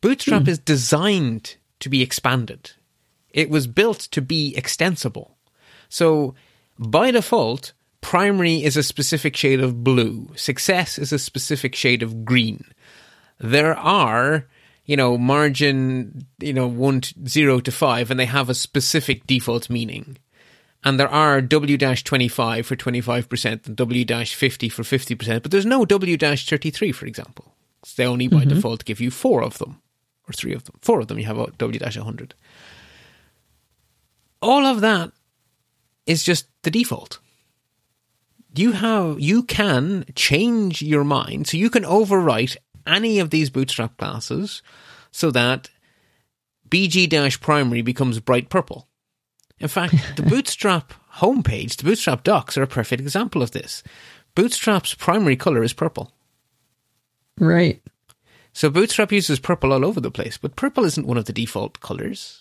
Bootstrap 0.00 0.42
hmm. 0.42 0.50
is 0.50 0.58
designed 0.58 1.56
to 1.80 1.88
be 1.88 2.02
expanded. 2.02 2.72
It 3.32 3.50
was 3.50 3.66
built 3.66 4.00
to 4.00 4.20
be 4.20 4.54
extensible. 4.56 5.36
So 5.88 6.34
by 6.78 7.10
default, 7.10 7.72
primary 8.04 8.62
is 8.62 8.76
a 8.76 8.82
specific 8.82 9.34
shade 9.34 9.60
of 9.60 9.82
blue. 9.82 10.28
Success 10.36 10.98
is 10.98 11.10
a 11.10 11.18
specific 11.18 11.74
shade 11.74 12.02
of 12.02 12.22
green. 12.22 12.66
There 13.38 13.74
are, 13.74 14.46
you 14.84 14.94
know, 14.94 15.16
margin, 15.16 16.26
you 16.38 16.52
know, 16.52 16.66
one, 16.66 17.00
to, 17.00 17.14
zero 17.26 17.60
to 17.60 17.72
five, 17.72 18.10
and 18.10 18.20
they 18.20 18.26
have 18.26 18.50
a 18.50 18.54
specific 18.54 19.26
default 19.26 19.70
meaning. 19.70 20.18
And 20.84 21.00
there 21.00 21.08
are 21.08 21.40
W 21.40 21.78
25 21.78 22.66
for 22.66 22.76
25% 22.76 23.66
and 23.66 23.74
W 23.74 24.04
50 24.04 24.68
for 24.68 24.82
50%, 24.82 25.42
but 25.42 25.50
there's 25.50 25.64
no 25.64 25.86
W 25.86 26.18
33, 26.18 26.92
for 26.92 27.06
example. 27.06 27.54
They 27.96 28.04
only 28.04 28.28
by 28.28 28.40
mm-hmm. 28.40 28.50
default 28.50 28.84
give 28.84 29.00
you 29.00 29.10
four 29.10 29.42
of 29.42 29.56
them, 29.56 29.80
or 30.28 30.34
three 30.34 30.52
of 30.52 30.64
them. 30.64 30.76
Four 30.82 31.00
of 31.00 31.08
them, 31.08 31.18
you 31.18 31.24
have 31.24 31.38
a 31.38 31.50
W 31.56 31.80
100. 31.80 32.34
All 34.42 34.66
of 34.66 34.82
that 34.82 35.10
is 36.04 36.22
just 36.22 36.48
the 36.64 36.70
default. 36.70 37.18
You 38.56 38.72
have 38.72 39.20
you 39.20 39.42
can 39.42 40.04
change 40.14 40.80
your 40.82 41.04
mind, 41.04 41.48
so 41.48 41.56
you 41.56 41.70
can 41.70 41.84
overwrite 41.84 42.56
any 42.86 43.18
of 43.18 43.30
these 43.30 43.50
bootstrap 43.50 43.96
classes 43.96 44.62
so 45.10 45.30
that 45.30 45.70
BG 46.68 47.40
primary 47.40 47.82
becomes 47.82 48.20
bright 48.20 48.48
purple. 48.48 48.88
In 49.58 49.68
fact, 49.68 49.94
the 50.16 50.22
bootstrap 50.28 50.92
homepage, 51.16 51.76
the 51.76 51.84
bootstrap 51.84 52.24
docs 52.24 52.56
are 52.56 52.62
a 52.62 52.68
perfect 52.68 53.00
example 53.00 53.42
of 53.42 53.52
this. 53.52 53.82
Bootstrap's 54.34 54.94
primary 54.94 55.36
color 55.36 55.62
is 55.62 55.72
purple. 55.72 56.12
Right. 57.38 57.82
So 58.52 58.70
Bootstrap 58.70 59.12
uses 59.12 59.40
purple 59.40 59.72
all 59.72 59.84
over 59.84 60.00
the 60.00 60.10
place, 60.10 60.38
but 60.38 60.56
purple 60.56 60.84
isn't 60.84 61.06
one 61.06 61.18
of 61.18 61.24
the 61.24 61.32
default 61.32 61.80
colors. 61.80 62.40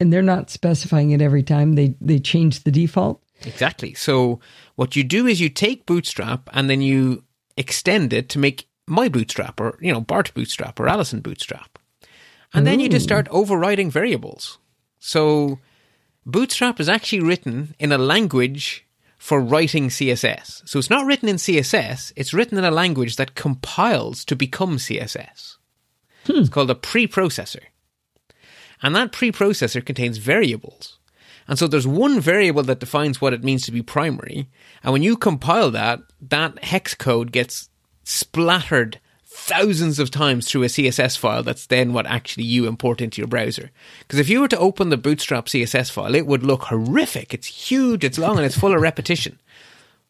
And 0.00 0.12
they're 0.12 0.22
not 0.22 0.50
specifying 0.50 1.10
it 1.10 1.22
every 1.22 1.42
time 1.42 1.74
they, 1.74 1.94
they 2.00 2.18
change 2.18 2.64
the 2.64 2.70
default. 2.70 3.22
Exactly. 3.42 3.94
So 3.94 4.40
what 4.76 4.96
you 4.96 5.04
do 5.04 5.26
is 5.26 5.40
you 5.40 5.48
take 5.48 5.86
Bootstrap 5.86 6.48
and 6.52 6.70
then 6.70 6.80
you 6.80 7.24
extend 7.56 8.12
it 8.12 8.28
to 8.30 8.38
make 8.38 8.68
my 8.86 9.08
Bootstrap 9.08 9.60
or, 9.60 9.78
you 9.80 9.92
know, 9.92 10.00
Bart 10.00 10.32
Bootstrap 10.34 10.78
or 10.80 10.88
Allison 10.88 11.20
Bootstrap. 11.20 11.78
And 12.54 12.66
then 12.66 12.80
you 12.80 12.88
just 12.88 13.04
start 13.04 13.28
overriding 13.30 13.90
variables. 13.90 14.58
So 14.98 15.58
Bootstrap 16.24 16.80
is 16.80 16.88
actually 16.88 17.20
written 17.20 17.74
in 17.78 17.92
a 17.92 17.98
language 17.98 18.86
for 19.18 19.40
writing 19.40 19.88
CSS. 19.88 20.66
So 20.68 20.78
it's 20.78 20.90
not 20.90 21.04
written 21.04 21.28
in 21.28 21.36
CSS, 21.36 22.12
it's 22.16 22.32
written 22.32 22.58
in 22.58 22.64
a 22.64 22.70
language 22.70 23.16
that 23.16 23.34
compiles 23.34 24.24
to 24.26 24.36
become 24.36 24.76
CSS. 24.78 25.56
Hmm. 26.26 26.38
It's 26.38 26.48
called 26.48 26.70
a 26.70 26.74
preprocessor. 26.74 27.62
And 28.82 28.94
that 28.94 29.12
preprocessor 29.12 29.84
contains 29.84 30.18
variables. 30.18 30.98
And 31.48 31.58
so 31.58 31.66
there's 31.66 31.86
one 31.86 32.20
variable 32.20 32.62
that 32.64 32.80
defines 32.80 33.20
what 33.20 33.32
it 33.32 33.44
means 33.44 33.64
to 33.64 33.72
be 33.72 33.82
primary. 33.82 34.48
And 34.82 34.92
when 34.92 35.02
you 35.02 35.16
compile 35.16 35.70
that, 35.70 36.00
that 36.20 36.62
hex 36.64 36.94
code 36.94 37.32
gets 37.32 37.68
splattered 38.04 39.00
thousands 39.24 39.98
of 39.98 40.10
times 40.10 40.48
through 40.48 40.62
a 40.62 40.66
CSS 40.66 41.18
file 41.18 41.42
that's 41.42 41.66
then 41.66 41.92
what 41.92 42.06
actually 42.06 42.44
you 42.44 42.66
import 42.66 43.00
into 43.00 43.20
your 43.20 43.28
browser. 43.28 43.70
Because 44.00 44.18
if 44.18 44.28
you 44.28 44.40
were 44.40 44.48
to 44.48 44.58
open 44.58 44.88
the 44.88 44.96
Bootstrap 44.96 45.46
CSS 45.46 45.90
file, 45.90 46.14
it 46.14 46.26
would 46.26 46.42
look 46.42 46.64
horrific. 46.64 47.34
It's 47.34 47.46
huge, 47.46 48.02
it's 48.02 48.18
long, 48.18 48.38
and 48.38 48.46
it's 48.46 48.58
full 48.58 48.74
of 48.74 48.80
repetition. 48.80 49.38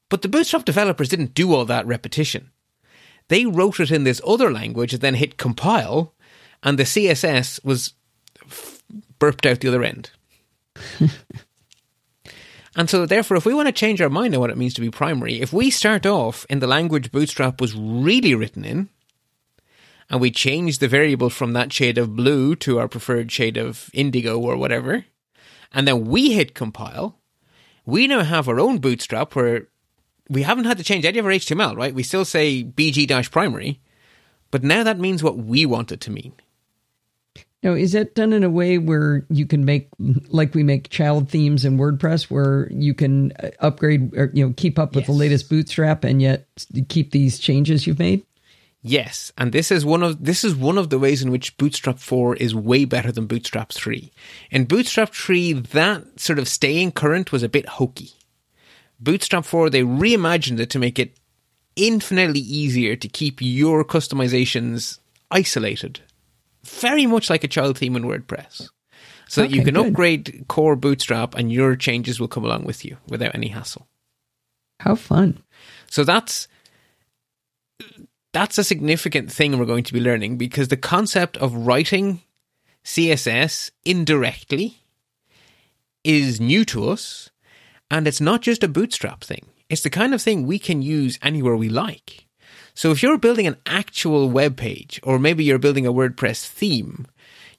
But 0.09 0.23
the 0.23 0.29
Bootstrap 0.29 0.65
developers 0.65 1.09
didn't 1.09 1.35
do 1.35 1.53
all 1.53 1.65
that 1.65 1.87
repetition. 1.87 2.51
They 3.29 3.45
wrote 3.45 3.81
it 3.81 3.91
in 3.91 4.05
this 4.05 4.21
other 4.27 4.53
language 4.53 4.95
and 4.95 5.03
then 5.03 5.15
hit 5.15 5.37
compile, 5.37 6.15
and 6.63 6.79
the 6.79 6.85
CSS 6.85 7.65
was 7.65 7.95
burped 9.19 9.45
out 9.45 9.61
the 9.61 9.69
other 9.69 9.83
end. 9.83 10.11
and 12.77 12.89
so, 12.89 13.07
therefore, 13.07 13.37
if 13.37 13.47
we 13.47 13.55
want 13.55 13.69
to 13.69 13.73
change 13.73 14.01
our 14.01 14.09
mind 14.09 14.35
on 14.35 14.41
what 14.41 14.51
it 14.51 14.59
means 14.59 14.75
to 14.75 14.81
be 14.81 14.91
primary, 14.91 15.41
if 15.41 15.53
we 15.53 15.71
start 15.71 16.07
off 16.07 16.47
in 16.49 16.61
the 16.61 16.67
language 16.67 17.13
Bootstrap 17.13 17.61
was 17.61 17.75
really 17.75 18.35
written 18.35 18.65
in, 18.65 18.89
and 20.09 20.21
we 20.21 20.31
change 20.31 20.79
the 20.79 20.89
variable 20.89 21.31
from 21.31 21.53
that 21.53 21.73
shade 21.73 21.99
of 21.99 22.15
blue 22.15 22.55
to 22.57 22.79
our 22.79 22.89
preferred 22.89 23.33
shade 23.33 23.57
of 23.57 23.91
indigo 23.93 24.39
or 24.39 24.57
whatever, 24.57 25.05
and 25.73 25.87
then 25.87 26.07
we 26.07 26.33
hit 26.33 26.55
compile, 26.55 27.19
we 27.85 28.07
now 28.07 28.23
have 28.23 28.49
our 28.49 28.61
own 28.61 28.79
Bootstrap 28.79 29.35
where 29.35 29.69
we 30.29 30.43
haven't 30.43 30.65
had 30.65 30.79
to 30.79 30.85
change 30.85 31.05
any 31.05 31.19
of 31.19 31.27
our 31.27 31.33
HTML, 31.33 31.77
right? 31.77 31.95
We 31.95 32.03
still 32.03 32.25
say 32.25 32.65
bg 32.65 33.31
primary, 33.31 33.81
but 34.51 34.65
now 34.65 34.83
that 34.83 34.99
means 34.99 35.23
what 35.23 35.39
we 35.39 35.67
want 35.67 35.93
it 35.93 36.01
to 36.03 36.11
mean. 36.11 36.35
Now, 37.67 37.75
is 37.75 37.91
that 37.93 38.15
done 38.15 38.33
in 38.33 38.45
a 38.45 38.49
way 38.49 38.79
where 38.79 39.27
you 39.29 39.45
can 39.45 39.65
make, 39.65 39.89
like 40.29 40.55
we 40.55 40.63
make 40.63 40.89
child 40.89 41.29
themes 41.29 41.65
in 41.65 41.79
WordPress, 41.79 42.31
where 42.31 42.71
you 42.71 42.95
can 42.95 43.33
uh, 43.43 43.51
upgrade 43.59 44.15
or 44.17 44.31
you 44.33 44.47
know 44.47 44.55
keep 44.57 44.79
up 44.79 44.95
with 44.95 45.07
the 45.07 45.13
latest 45.13 45.51
Bootstrap 45.51 46.05
and 46.05 46.23
yet 46.23 46.47
keep 46.89 47.11
these 47.11 47.41
changes 47.41 47.85
you've 47.85 47.99
made? 47.99 48.25
Yes, 48.83 49.33
and 49.37 49.51
this 49.51 49.73
is 49.73 49.85
one 49.85 50.05
of 50.05 50.25
this 50.25 50.45
is 50.45 50.55
one 50.55 50.79
of 50.79 50.91
the 50.91 50.99
ways 51.01 51.23
in 51.23 51.33
which 51.33 51.57
Bootstrap 51.57 51.99
4 51.99 52.37
is 52.37 52.55
way 52.55 52.85
better 52.85 53.11
than 53.11 53.27
Bootstrap 53.27 53.73
3. 53.73 54.13
In 54.53 54.67
Bootstrap 54.67 55.13
3, 55.13 55.55
that 55.55 56.21
sort 56.21 56.39
of 56.39 56.47
staying 56.47 56.93
current 56.93 57.33
was 57.33 57.43
a 57.43 57.49
bit 57.49 57.67
hokey. 57.67 58.13
Bootstrap 59.01 59.45
4, 59.45 59.71
they 59.71 59.83
reimagined 59.83 60.61
it 60.61 60.71
to 60.71 60.79
make 60.79 61.01
it 61.01 61.17
infinitely 61.75 62.39
easier 62.39 62.95
to 62.95 63.09
keep 63.09 63.43
your 63.43 63.85
customizations 63.85 65.01
isolated. 65.33 65.99
Very 66.67 67.07
much 67.07 67.31
like 67.31 67.45
a 67.45 67.49
child 67.49 67.79
theme 67.79 67.97
in 67.97 68.05
WordPress. 68.05 68.69
So 69.29 69.41
that 69.43 69.51
you 69.51 69.65
can 69.65 69.75
good. 69.75 69.89
upgrade 69.89 70.45
core 70.49 70.77
Bootstrap 70.77 71.35
and 71.35 71.51
your 71.51 71.75
changes 71.75 72.21
will 72.21 72.29
come 72.29 72.45
along 72.45 72.65
with 72.65 72.85
you 72.85 72.97
without 73.09 73.35
any 73.35 73.49
hassle. 73.49 73.89
How 74.81 74.95
fun! 74.95 75.43
So 75.91 76.05
that's 76.05 76.47
that's 78.33 78.59
a 78.59 78.65
significant 78.65 79.33
thing 79.33 79.59
we're 79.59 79.65
going 79.65 79.85
to 79.85 79.93
be 79.93 80.01
learning 80.01 80.37
because 80.37 80.69
the 80.69 80.77
concept 80.77 81.37
of 81.39 81.55
writing 81.55 82.21
CSS 82.85 83.71
indirectly 83.85 84.79
is 86.05 86.41
new 86.41 86.65
to 86.67 86.89
us 86.89 87.31
and 87.91 88.07
it's 88.07 88.21
not 88.21 88.43
just 88.43 88.63
a 88.63 88.69
bootstrap 88.69 89.25
thing. 89.25 89.47
It's 89.69 89.83
the 89.83 89.91
kind 89.91 90.15
of 90.15 90.23
thing 90.23 90.47
we 90.47 90.59
can 90.59 90.83
use 90.83 91.19
anywhere 91.23 91.57
we 91.57 91.69
like. 91.69 92.26
So 92.77 92.91
if 92.91 93.03
you're 93.03 93.17
building 93.17 93.47
an 93.47 93.57
actual 93.65 94.29
web 94.29 94.59
page 94.59 95.01
or 95.03 95.19
maybe 95.19 95.43
you're 95.43 95.59
building 95.59 95.87
a 95.87 95.93
WordPress 95.95 96.47
theme, 96.47 97.07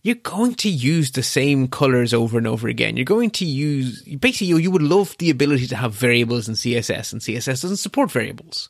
you're 0.04 0.14
going 0.14 0.54
to 0.54 0.70
use 0.70 1.12
the 1.12 1.24
same 1.24 1.68
colors 1.68 2.14
over 2.14 2.38
and 2.38 2.46
over 2.46 2.68
again. 2.68 2.96
You're 2.96 3.04
going 3.04 3.32
to 3.32 3.46
use, 3.46 4.04
basically, 4.04 4.62
you, 4.62 4.70
would 4.70 4.84
love 4.84 5.16
the 5.18 5.32
ability 5.32 5.66
to 5.68 5.76
have 5.76 5.94
variables 5.96 6.48
in 6.48 6.54
CSS, 6.54 7.12
and 7.12 7.20
CSS 7.20 7.64
doesn't 7.64 7.78
support 7.78 8.12
variables. 8.12 8.70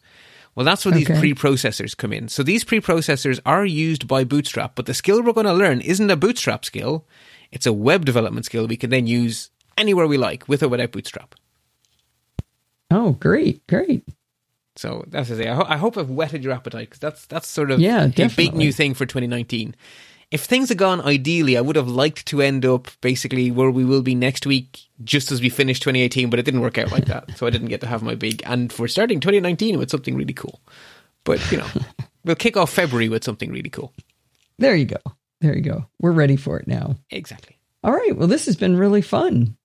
Well, 0.56 0.66
that's 0.66 0.86
where 0.86 0.94
these 0.94 1.10
Okay. 1.10 1.22
preprocessors 1.22 1.96
come 1.96 2.14
in. 2.14 2.30
So 2.30 2.44
these 2.44 2.64
preprocessors 2.64 3.42
are 3.46 3.66
used 3.66 4.08
by 4.08 4.24
Bootstrap, 4.24 4.74
but 4.76 4.86
the 4.86 4.94
skill 4.94 5.22
we're 5.22 5.34
going 5.34 5.46
to 5.48 5.54
learn 5.54 5.82
isn't 5.82 6.10
a 6.10 6.16
Bootstrap 6.16 6.64
skill. 6.64 7.06
It's 7.52 7.66
a 7.68 7.74
web 7.74 8.06
development 8.06 8.46
skill 8.46 8.68
we 8.68 8.78
can 8.78 8.90
then 8.90 9.06
use 9.06 9.52
anywhere 9.78 10.08
we 10.08 10.18
like, 10.18 10.48
with 10.48 10.64
or 10.64 10.70
without 10.70 10.94
Bootstrap. 10.94 11.36
Oh, 12.90 13.12
great, 13.12 13.68
great. 13.68 14.04
So 14.78 15.04
that's 15.08 15.30
to 15.30 15.38
say, 15.38 15.48
I, 15.48 15.56
ho- 15.56 15.66
I 15.68 15.78
hope 15.78 15.98
I've 15.98 16.10
whetted 16.10 16.44
your 16.44 16.54
appetite 16.54 16.90
because 16.90 17.00
that's 17.00 17.26
that's 17.26 17.48
sort 17.48 17.72
of 17.72 17.80
Yeah, 17.80 18.06
a 18.06 18.30
big 18.30 18.54
new 18.54 18.72
thing 18.72 18.94
for 18.94 19.06
2019. 19.06 19.76
If 20.30 20.44
things 20.44 20.70
had 20.70 20.78
gone 20.78 21.00
ideally, 21.02 21.58
I 21.58 21.62
would 21.62 21.78
have 21.78 21.88
liked 21.88 22.26
to 22.28 22.42
end 22.42 22.66
up 22.66 22.90
basically 23.02 23.50
where 23.50 23.72
we 23.72 23.86
will 23.86 24.02
be 24.02 24.14
next 24.14 24.46
week, 24.46 24.82
just 25.04 25.32
as 25.32 25.40
we 25.42 25.48
finished 25.50 25.84
2018. 25.84 26.30
But 26.30 26.40
it 26.40 26.44
didn't 26.44 26.60
work 26.62 26.78
out 26.78 26.92
like 26.92 27.06
that, 27.06 27.38
so 27.38 27.48
I 27.48 27.50
didn't 27.50 27.70
get 27.70 27.80
to 27.82 27.88
have 27.88 28.04
my 28.04 28.14
big. 28.16 28.42
And 28.46 28.74
we're 28.78 28.90
starting 28.90 29.20
2019 29.22 29.78
with 29.80 29.90
something 29.90 30.16
really 30.16 30.34
cool. 30.34 30.60
But 31.24 31.40
you 31.52 31.58
know, 31.60 31.68
we'll 32.26 32.36
kick 32.36 32.58
off 32.58 32.72
February 32.72 33.10
with 33.10 33.24
something 33.24 33.52
really 33.52 33.70
cool. 33.70 33.94
There 34.60 34.76
you 34.76 34.86
go. 34.86 34.98
There 35.40 35.56
you 35.56 35.62
go. 35.62 35.86
We're 36.02 36.12
ready 36.12 36.36
for 36.36 36.58
it 36.60 36.68
now. 36.68 36.98
Exactly. 37.10 37.58
All 37.84 37.94
right. 37.94 38.16
Well, 38.18 38.28
this 38.28 38.48
has 38.48 38.56
been 38.58 38.76
really 38.76 39.02
fun. 39.02 39.56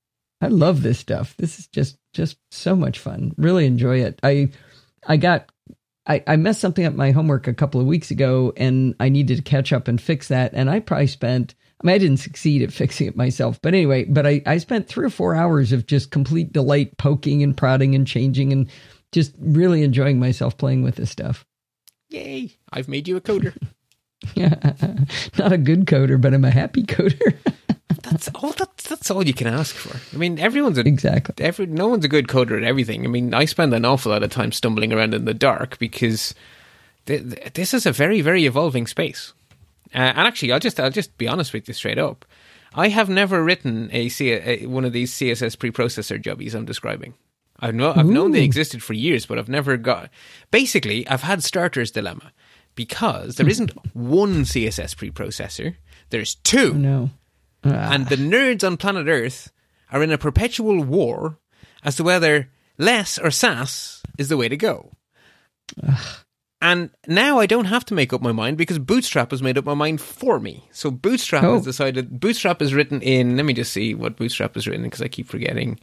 I 0.40 0.46
love 0.48 0.82
this 0.82 0.98
stuff. 0.98 1.34
This 1.38 1.58
is 1.58 1.66
just 1.66 1.98
just 2.12 2.36
so 2.50 2.76
much 2.76 2.98
fun. 2.98 3.34
Really 3.36 3.66
enjoy 3.66 4.00
it. 4.02 4.20
I 4.22 4.50
I 5.06 5.16
got 5.16 5.50
I, 6.06 6.22
I 6.26 6.36
messed 6.36 6.60
something 6.60 6.84
up 6.84 6.94
my 6.94 7.12
homework 7.12 7.46
a 7.46 7.54
couple 7.54 7.80
of 7.80 7.86
weeks 7.86 8.10
ago 8.10 8.52
and 8.56 8.94
I 8.98 9.08
needed 9.08 9.36
to 9.36 9.42
catch 9.42 9.72
up 9.72 9.86
and 9.86 10.00
fix 10.00 10.28
that. 10.28 10.52
And 10.52 10.68
I 10.68 10.80
probably 10.80 11.06
spent 11.06 11.54
I 11.82 11.86
mean 11.86 11.94
I 11.94 11.98
didn't 11.98 12.18
succeed 12.18 12.62
at 12.62 12.72
fixing 12.72 13.06
it 13.06 13.16
myself. 13.16 13.60
But 13.62 13.74
anyway, 13.74 14.04
but 14.04 14.26
I, 14.26 14.42
I 14.46 14.58
spent 14.58 14.88
three 14.88 15.06
or 15.06 15.10
four 15.10 15.34
hours 15.34 15.72
of 15.72 15.86
just 15.86 16.10
complete 16.10 16.52
delight 16.52 16.96
poking 16.98 17.42
and 17.42 17.56
prodding 17.56 17.94
and 17.94 18.06
changing 18.06 18.52
and 18.52 18.68
just 19.12 19.34
really 19.38 19.82
enjoying 19.82 20.18
myself 20.18 20.56
playing 20.56 20.82
with 20.82 20.96
this 20.96 21.10
stuff. 21.10 21.44
Yay! 22.08 22.50
I've 22.72 22.88
made 22.88 23.08
you 23.08 23.16
a 23.16 23.20
coder. 23.20 23.56
Yeah. 24.36 24.54
Not 25.36 25.50
a 25.52 25.58
good 25.58 25.86
coder, 25.86 26.20
but 26.20 26.32
I'm 26.32 26.44
a 26.44 26.50
happy 26.52 26.84
coder. 26.84 27.36
That's 28.12 28.28
all. 28.34 28.52
That's 28.52 28.88
that's 28.88 29.10
all 29.10 29.26
you 29.26 29.32
can 29.32 29.46
ask 29.46 29.74
for. 29.74 29.98
I 30.14 30.18
mean, 30.18 30.38
everyone's 30.38 30.76
a 30.76 30.82
exactly. 30.82 31.42
every 31.42 31.64
no 31.64 31.88
one's 31.88 32.04
a 32.04 32.08
good 32.08 32.28
coder 32.28 32.58
at 32.58 32.62
everything. 32.62 33.06
I 33.06 33.08
mean, 33.08 33.32
I 33.32 33.46
spend 33.46 33.72
an 33.72 33.86
awful 33.86 34.12
lot 34.12 34.22
of 34.22 34.30
time 34.30 34.52
stumbling 34.52 34.92
around 34.92 35.14
in 35.14 35.24
the 35.24 35.32
dark 35.32 35.78
because 35.78 36.34
th- 37.06 37.22
th- 37.22 37.52
this 37.54 37.72
is 37.72 37.86
a 37.86 37.92
very 37.92 38.20
very 38.20 38.44
evolving 38.44 38.86
space. 38.86 39.32
Uh, 39.94 39.98
and 39.98 40.26
actually, 40.26 40.52
I'll 40.52 40.60
just 40.60 40.78
I'll 40.78 40.90
just 40.90 41.16
be 41.16 41.26
honest 41.26 41.54
with 41.54 41.66
you 41.66 41.74
straight 41.74 41.98
up. 41.98 42.26
I 42.74 42.88
have 42.88 43.08
never 43.08 43.42
written 43.42 43.88
a, 43.92 44.08
C- 44.08 44.30
a 44.32 44.66
one 44.66 44.84
of 44.84 44.92
these 44.92 45.12
CSS 45.12 45.56
preprocessor 45.56 46.20
jobbies 46.20 46.54
I'm 46.54 46.64
describing. 46.66 47.14
I've 47.60 47.74
know 47.74 47.92
I've 47.94 48.06
known 48.06 48.32
they 48.32 48.44
existed 48.44 48.82
for 48.82 48.92
years, 48.92 49.24
but 49.24 49.38
I've 49.38 49.48
never 49.48 49.76
got. 49.78 50.10
Basically, 50.50 51.06
I've 51.08 51.22
had 51.22 51.42
starter's 51.42 51.90
dilemma 51.90 52.32
because 52.74 53.36
there 53.36 53.48
isn't 53.48 53.70
one 53.94 54.42
CSS 54.42 54.96
preprocessor. 54.96 55.76
There's 56.10 56.34
two 56.34 56.74
No. 56.74 57.10
Ah, 57.64 57.92
and 57.92 58.08
the 58.08 58.16
nerds 58.16 58.64
on 58.66 58.76
planet 58.76 59.06
Earth 59.08 59.52
are 59.90 60.02
in 60.02 60.10
a 60.12 60.18
perpetual 60.18 60.82
war 60.82 61.38
as 61.84 61.96
to 61.96 62.02
whether 62.04 62.48
less 62.78 63.18
or 63.18 63.30
sass 63.30 64.02
is 64.18 64.28
the 64.28 64.36
way 64.36 64.48
to 64.48 64.56
go. 64.56 64.90
And 66.60 66.90
now 67.08 67.40
I 67.40 67.46
don't 67.46 67.64
have 67.64 67.84
to 67.86 67.94
make 67.94 68.12
up 68.12 68.22
my 68.22 68.30
mind 68.30 68.56
because 68.56 68.78
Bootstrap 68.78 69.32
has 69.32 69.42
made 69.42 69.58
up 69.58 69.64
my 69.64 69.74
mind 69.74 70.00
for 70.00 70.38
me. 70.38 70.68
So 70.70 70.90
Bootstrap 70.92 71.42
Oh. 71.42 71.54
has 71.54 71.64
decided. 71.64 72.20
Bootstrap 72.20 72.62
is 72.62 72.72
written 72.72 73.02
in. 73.02 73.36
Let 73.36 73.46
me 73.46 73.52
just 73.52 73.72
see 73.72 73.94
what 73.94 74.16
Bootstrap 74.16 74.56
is 74.56 74.68
written 74.68 74.84
because 74.84 75.02
I 75.02 75.08
keep 75.08 75.28
forgetting. 75.28 75.80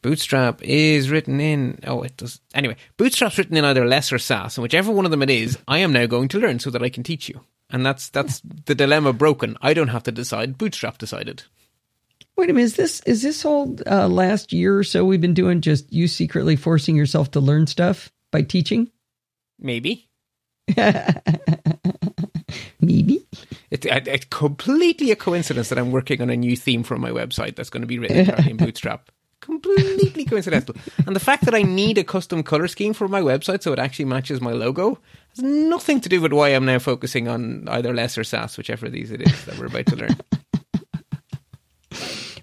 Bootstrap 0.00 0.62
is 0.62 1.10
written 1.10 1.40
in. 1.40 1.80
Oh, 1.84 2.02
it 2.02 2.16
does. 2.16 2.40
Anyway, 2.54 2.76
Bootstrap's 2.96 3.38
written 3.38 3.56
in 3.56 3.64
either 3.64 3.84
less 3.86 4.12
or 4.12 4.18
Sass, 4.18 4.56
and 4.56 4.62
whichever 4.62 4.92
one 4.92 5.04
of 5.04 5.10
them 5.10 5.22
it 5.22 5.30
is, 5.30 5.58
I 5.66 5.78
am 5.78 5.92
now 5.92 6.06
going 6.06 6.28
to 6.28 6.38
learn 6.38 6.60
so 6.60 6.70
that 6.70 6.82
I 6.84 6.88
can 6.90 7.02
teach 7.02 7.28
you. 7.28 7.40
And 7.70 7.84
that's 7.84 8.08
that's 8.08 8.40
the 8.40 8.74
dilemma 8.74 9.12
broken. 9.12 9.56
I 9.60 9.74
don't 9.74 9.88
have 9.88 10.04
to 10.04 10.12
decide. 10.12 10.56
Bootstrap 10.56 10.98
decided. 10.98 11.42
Wait 12.36 12.50
a 12.50 12.52
minute, 12.52 12.66
is 12.66 12.76
this 12.76 13.00
is 13.00 13.22
this 13.22 13.42
whole 13.42 13.76
uh, 13.86 14.08
last 14.08 14.52
year 14.52 14.78
or 14.78 14.84
so 14.84 15.04
we've 15.04 15.20
been 15.20 15.34
doing 15.34 15.60
just 15.60 15.92
you 15.92 16.06
secretly 16.08 16.56
forcing 16.56 16.96
yourself 16.96 17.32
to 17.32 17.40
learn 17.40 17.66
stuff 17.66 18.10
by 18.30 18.42
teaching? 18.42 18.90
Maybe. 19.58 20.08
Maybe. 22.80 23.26
It, 23.70 23.84
it, 23.84 24.08
it's 24.08 24.26
completely 24.26 25.10
a 25.10 25.16
coincidence 25.16 25.68
that 25.68 25.78
I'm 25.78 25.90
working 25.90 26.22
on 26.22 26.30
a 26.30 26.36
new 26.36 26.56
theme 26.56 26.84
for 26.84 26.96
my 26.96 27.10
website 27.10 27.56
that's 27.56 27.70
going 27.70 27.82
to 27.82 27.86
be 27.86 27.98
written 27.98 28.30
in 28.48 28.56
Bootstrap. 28.64 29.10
Completely 29.48 30.26
coincidental. 30.26 30.74
And 31.06 31.16
the 31.16 31.20
fact 31.20 31.46
that 31.46 31.54
I 31.54 31.62
need 31.62 31.96
a 31.96 32.04
custom 32.04 32.42
color 32.42 32.68
scheme 32.68 32.92
for 32.92 33.08
my 33.08 33.22
website 33.22 33.62
so 33.62 33.72
it 33.72 33.78
actually 33.78 34.04
matches 34.04 34.42
my 34.42 34.52
logo 34.52 34.98
has 35.30 35.42
nothing 35.42 36.02
to 36.02 36.08
do 36.10 36.20
with 36.20 36.34
why 36.34 36.50
I'm 36.50 36.66
now 36.66 36.78
focusing 36.78 37.28
on 37.28 37.66
either 37.66 37.94
less 37.94 38.18
or 38.18 38.24
Sass, 38.24 38.58
whichever 38.58 38.86
of 38.86 38.92
these 38.92 39.10
it 39.10 39.22
is 39.22 39.44
that 39.46 39.58
we're 39.58 39.66
about 39.66 39.86
to 39.86 39.96
learn. 39.96 40.16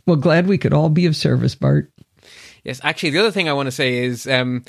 Well, 0.08 0.18
glad 0.18 0.48
we 0.48 0.58
could 0.58 0.74
all 0.74 0.90
be 0.90 1.06
of 1.06 1.16
service, 1.16 1.54
Bart. 1.54 1.92
Yes, 2.64 2.82
actually, 2.84 3.12
the 3.12 3.20
other 3.20 3.32
thing 3.32 3.48
I 3.48 3.54
want 3.54 3.68
to 3.68 3.72
say 3.72 4.04
is, 4.04 4.26
um, 4.26 4.66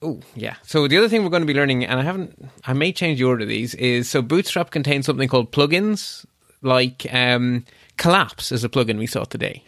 oh 0.00 0.20
yeah. 0.34 0.56
So 0.62 0.88
the 0.88 0.96
other 0.96 1.08
thing 1.10 1.22
we're 1.22 1.28
going 1.28 1.42
to 1.42 1.46
be 1.46 1.54
learning, 1.54 1.84
and 1.84 2.00
I 2.00 2.02
haven't, 2.02 2.50
I 2.64 2.72
may 2.72 2.92
change 2.92 3.18
the 3.18 3.24
order 3.24 3.42
of 3.42 3.48
these, 3.48 3.74
is 3.74 4.08
so 4.08 4.22
Bootstrap 4.22 4.70
contains 4.70 5.04
something 5.04 5.28
called 5.28 5.52
plugins, 5.52 6.24
like 6.62 7.06
um, 7.12 7.66
Collapse 7.98 8.52
is 8.52 8.64
a 8.64 8.70
plugin 8.70 8.98
we 8.98 9.06
saw 9.06 9.24
today. 9.24 9.62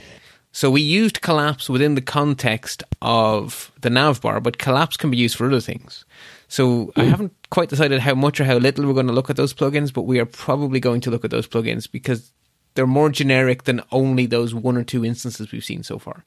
So 0.52 0.70
we 0.70 0.82
used 0.82 1.22
Collapse 1.22 1.70
within 1.70 1.94
the 1.94 2.02
context 2.02 2.82
of 3.00 3.72
the 3.80 3.88
navbar, 3.88 4.42
but 4.42 4.58
Collapse 4.58 4.98
can 4.98 5.10
be 5.10 5.16
used 5.16 5.36
for 5.36 5.46
other 5.46 5.60
things. 5.60 6.04
So 6.48 6.92
I 6.94 7.04
hmm. 7.04 7.10
haven't 7.10 7.32
quite 7.48 7.70
decided 7.70 8.00
how 8.00 8.14
much 8.14 8.38
or 8.38 8.44
how 8.44 8.58
little 8.58 8.86
we're 8.86 8.92
going 8.92 9.06
to 9.06 9.14
look 9.14 9.30
at 9.30 9.36
those 9.36 9.54
plugins, 9.54 9.92
but 9.92 10.02
we 10.02 10.20
are 10.20 10.26
probably 10.26 10.78
going 10.78 11.00
to 11.02 11.10
look 11.10 11.24
at 11.24 11.30
those 11.30 11.48
plugins 11.48 11.90
because 11.90 12.32
they're 12.74 12.86
more 12.86 13.08
generic 13.08 13.64
than 13.64 13.80
only 13.90 14.26
those 14.26 14.54
one 14.54 14.76
or 14.76 14.84
two 14.84 15.04
instances 15.04 15.50
we've 15.50 15.64
seen 15.64 15.82
so 15.82 15.98
far. 15.98 16.24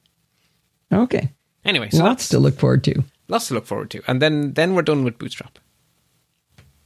Okay. 0.92 1.32
Anyway, 1.64 1.90
so 1.90 1.98
Lots 1.98 2.22
that's 2.22 2.28
to 2.30 2.38
look 2.38 2.58
forward 2.58 2.84
to. 2.84 3.04
lots 3.28 3.48
to 3.48 3.54
look 3.54 3.66
forward 3.66 3.90
to, 3.90 4.02
and 4.06 4.22
then 4.22 4.54
then 4.54 4.74
we're 4.74 4.82
done 4.82 5.02
with 5.02 5.18
Bootstrap. 5.18 5.58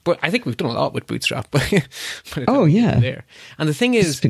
But 0.02 0.18
I 0.22 0.30
think 0.30 0.46
we've 0.46 0.56
done 0.56 0.70
a 0.70 0.74
lot 0.74 0.94
with 0.94 1.06
Bootstrap. 1.06 1.48
but 1.50 1.72
Oh, 2.48 2.64
yeah. 2.64 2.98
there. 3.00 3.24
And 3.58 3.68
the 3.68 3.74
thing 3.74 3.94
is, 3.94 4.20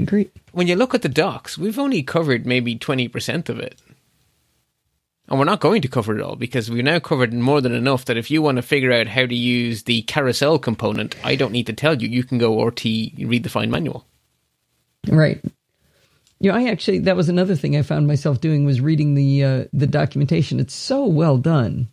when 0.53 0.67
you 0.67 0.75
look 0.77 0.95
at 0.95 1.03
the 1.03 1.09
docs, 1.09 1.57
we've 1.57 1.79
only 1.79 2.03
covered 2.03 2.45
maybe 2.47 2.77
twenty 2.77 3.07
percent 3.09 3.49
of 3.49 3.61
it, 3.61 3.81
and 5.29 5.39
we're 5.39 5.45
not 5.45 5.61
going 5.61 5.83
to 5.83 5.89
cover 5.89 6.17
it 6.17 6.23
all 6.23 6.35
because 6.35 6.71
we've 6.71 6.83
now 6.85 6.99
covered 6.99 7.33
more 7.33 7.61
than 7.61 7.73
enough. 7.73 8.05
That 8.07 8.17
if 8.17 8.31
you 8.31 8.43
want 8.43 8.57
to 8.57 8.63
figure 8.63 8.93
out 8.93 9.07
how 9.07 9.27
to 9.27 9.35
use 9.35 9.85
the 9.85 10.03
carousel 10.03 10.59
component, 10.59 11.15
I 11.25 11.37
don't 11.37 11.53
need 11.53 11.67
to 11.67 11.73
tell 11.73 12.01
you. 12.03 12.09
You 12.09 12.25
can 12.25 12.39
go 12.39 12.63
RT 12.65 12.85
read 12.85 13.45
the 13.45 13.49
fine 13.49 13.71
manual. 13.71 14.07
Right. 15.09 15.41
You 16.41 16.51
know, 16.51 16.57
I 16.57 16.69
actually 16.69 17.01
that 17.01 17.17
was 17.17 17.29
another 17.29 17.55
thing 17.55 17.77
I 17.77 17.83
found 17.83 18.07
myself 18.07 18.41
doing 18.41 18.65
was 18.65 18.81
reading 18.81 19.15
the 19.15 19.45
uh, 19.45 19.65
the 19.73 19.87
documentation. 19.87 20.59
It's 20.59 20.75
so 20.75 21.07
well 21.07 21.37
done, 21.37 21.89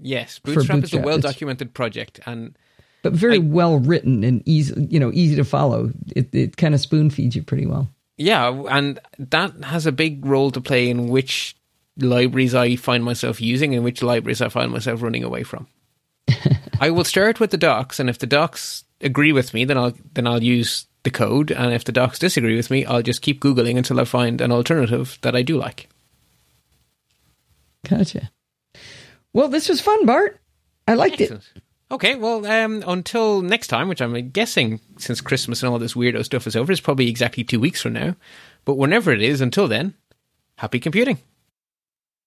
Yes, 0.00 0.38
Bootstrap, 0.38 0.84
is 0.84 0.94
a 0.94 1.00
well 1.00 1.18
documented 1.18 1.74
project, 1.74 2.20
and 2.26 2.56
but 3.02 3.12
very 3.12 3.36
I- 3.36 3.38
well 3.38 3.78
written 3.78 4.24
and 4.24 4.42
easy. 4.46 4.86
You 4.90 4.98
know, 5.00 5.10
easy 5.12 5.36
to 5.36 5.44
follow. 5.44 5.92
It 6.16 6.34
it 6.34 6.56
kind 6.56 6.74
of 6.74 6.80
spoon 6.80 7.10
feeds 7.10 7.36
you 7.36 7.42
pretty 7.42 7.66
well. 7.66 7.88
Yeah, 8.16 8.62
and 8.70 8.98
that 9.18 9.52
has 9.64 9.86
a 9.86 9.92
big 9.92 10.24
role 10.24 10.50
to 10.52 10.60
play 10.60 10.88
in 10.88 11.08
which 11.08 11.56
libraries 11.98 12.54
I 12.54 12.76
find 12.76 13.02
myself 13.04 13.40
using 13.40 13.74
and 13.74 13.84
which 13.84 14.02
libraries 14.02 14.40
I 14.40 14.48
find 14.48 14.70
myself 14.70 15.02
running 15.02 15.24
away 15.24 15.42
from. 15.42 15.66
I 16.80 16.90
will 16.90 17.04
start 17.04 17.40
with 17.40 17.50
the 17.50 17.56
docs, 17.58 17.98
and 18.00 18.08
if 18.08 18.18
the 18.18 18.26
docs 18.26 18.84
agree 19.00 19.32
with 19.32 19.52
me, 19.54 19.64
then 19.64 19.76
I'll 19.78 19.94
then 20.14 20.26
I'll 20.26 20.42
use 20.42 20.86
the 21.02 21.10
code, 21.10 21.50
and 21.50 21.72
if 21.74 21.82
the 21.84 21.90
docs 21.92 22.18
disagree 22.20 22.54
with 22.54 22.70
me, 22.70 22.84
I'll 22.84 23.02
just 23.02 23.22
keep 23.22 23.40
googling 23.40 23.76
until 23.76 23.98
I 23.98 24.04
find 24.04 24.40
an 24.40 24.52
alternative 24.52 25.18
that 25.22 25.34
I 25.34 25.42
do 25.42 25.56
like. 25.58 25.88
Gotcha. 27.88 28.30
Well, 29.32 29.48
this 29.48 29.68
was 29.68 29.80
fun, 29.80 30.06
Bart. 30.06 30.38
I 30.86 30.94
liked 30.94 31.20
it. 31.20 31.32
Okay, 31.92 32.14
well, 32.14 32.46
um, 32.46 32.82
until 32.86 33.42
next 33.42 33.66
time, 33.66 33.86
which 33.86 34.00
I'm 34.00 34.30
guessing 34.30 34.80
since 34.96 35.20
Christmas 35.20 35.62
and 35.62 35.70
all 35.70 35.78
this 35.78 35.92
weirdo 35.92 36.24
stuff 36.24 36.46
is 36.46 36.56
over, 36.56 36.72
is 36.72 36.80
probably 36.80 37.10
exactly 37.10 37.44
two 37.44 37.60
weeks 37.60 37.82
from 37.82 37.92
now. 37.92 38.16
But 38.64 38.78
whenever 38.78 39.12
it 39.12 39.20
is, 39.20 39.42
until 39.42 39.68
then, 39.68 39.92
happy 40.56 40.80
computing. 40.80 41.18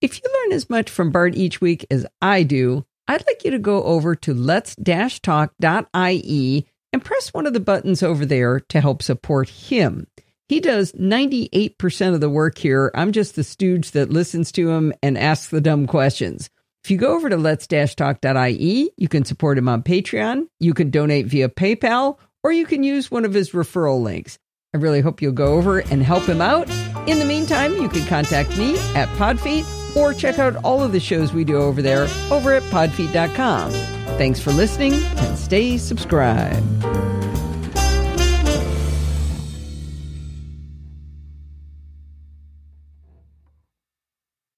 If 0.01 0.21
you 0.21 0.29
learn 0.31 0.53
as 0.53 0.69
much 0.69 0.91
from 0.91 1.09
Bart 1.09 1.35
each 1.35 1.61
week 1.61 1.83
as 1.89 2.05
I 2.21 2.43
do, 2.43 2.85
I'd 3.07 3.25
like 3.25 3.43
you 3.43 3.49
to 3.51 3.59
go 3.59 3.81
over 3.83 4.13
to 4.13 4.35
let's-talk.ie 4.35 6.67
and 6.93 7.03
press 7.03 7.33
one 7.33 7.47
of 7.47 7.53
the 7.53 7.59
buttons 7.59 8.03
over 8.03 8.23
there 8.23 8.59
to 8.59 8.81
help 8.81 9.01
support 9.01 9.49
him. 9.49 10.05
He 10.47 10.59
does 10.59 10.91
98% 10.91 12.13
of 12.13 12.21
the 12.21 12.29
work 12.29 12.59
here. 12.59 12.91
I'm 12.93 13.11
just 13.11 13.35
the 13.35 13.43
stooge 13.43 13.89
that 13.91 14.11
listens 14.11 14.51
to 14.51 14.69
him 14.69 14.93
and 15.01 15.17
asks 15.17 15.49
the 15.49 15.59
dumb 15.59 15.87
questions. 15.87 16.51
If 16.85 16.91
you 16.91 16.97
go 16.97 17.15
over 17.15 17.29
to 17.29 17.37
let's-talk.ie, 17.37 18.91
you 18.95 19.07
can 19.07 19.25
support 19.25 19.57
him 19.57 19.67
on 19.67 19.81
Patreon, 19.81 20.45
you 20.59 20.75
can 20.75 20.91
donate 20.91 21.25
via 21.25 21.49
PayPal, 21.49 22.19
or 22.43 22.51
you 22.51 22.67
can 22.67 22.83
use 22.83 23.09
one 23.09 23.25
of 23.25 23.33
his 23.33 23.53
referral 23.53 24.03
links. 24.03 24.37
I 24.71 24.77
really 24.77 25.01
hope 25.01 25.19
you'll 25.19 25.31
go 25.31 25.55
over 25.55 25.79
and 25.79 26.03
help 26.03 26.29
him 26.29 26.41
out. 26.41 26.69
In 27.07 27.17
the 27.17 27.25
meantime, 27.25 27.73
you 27.81 27.89
can 27.89 28.05
contact 28.05 28.55
me 28.55 28.77
at 28.93 29.09
Podfeet 29.17 29.65
or 29.95 30.13
check 30.13 30.37
out 30.37 30.57
all 30.57 30.83
of 30.83 30.91
the 30.91 30.99
shows 30.99 31.33
we 31.33 31.43
do 31.43 31.57
over 31.57 31.81
there 31.81 32.07
over 32.29 32.53
at 32.53 32.61
podfeet.com. 32.69 33.71
Thanks 34.19 34.39
for 34.39 34.51
listening 34.51 34.93
and 34.93 35.39
stay 35.39 35.79
subscribed. 35.79 36.61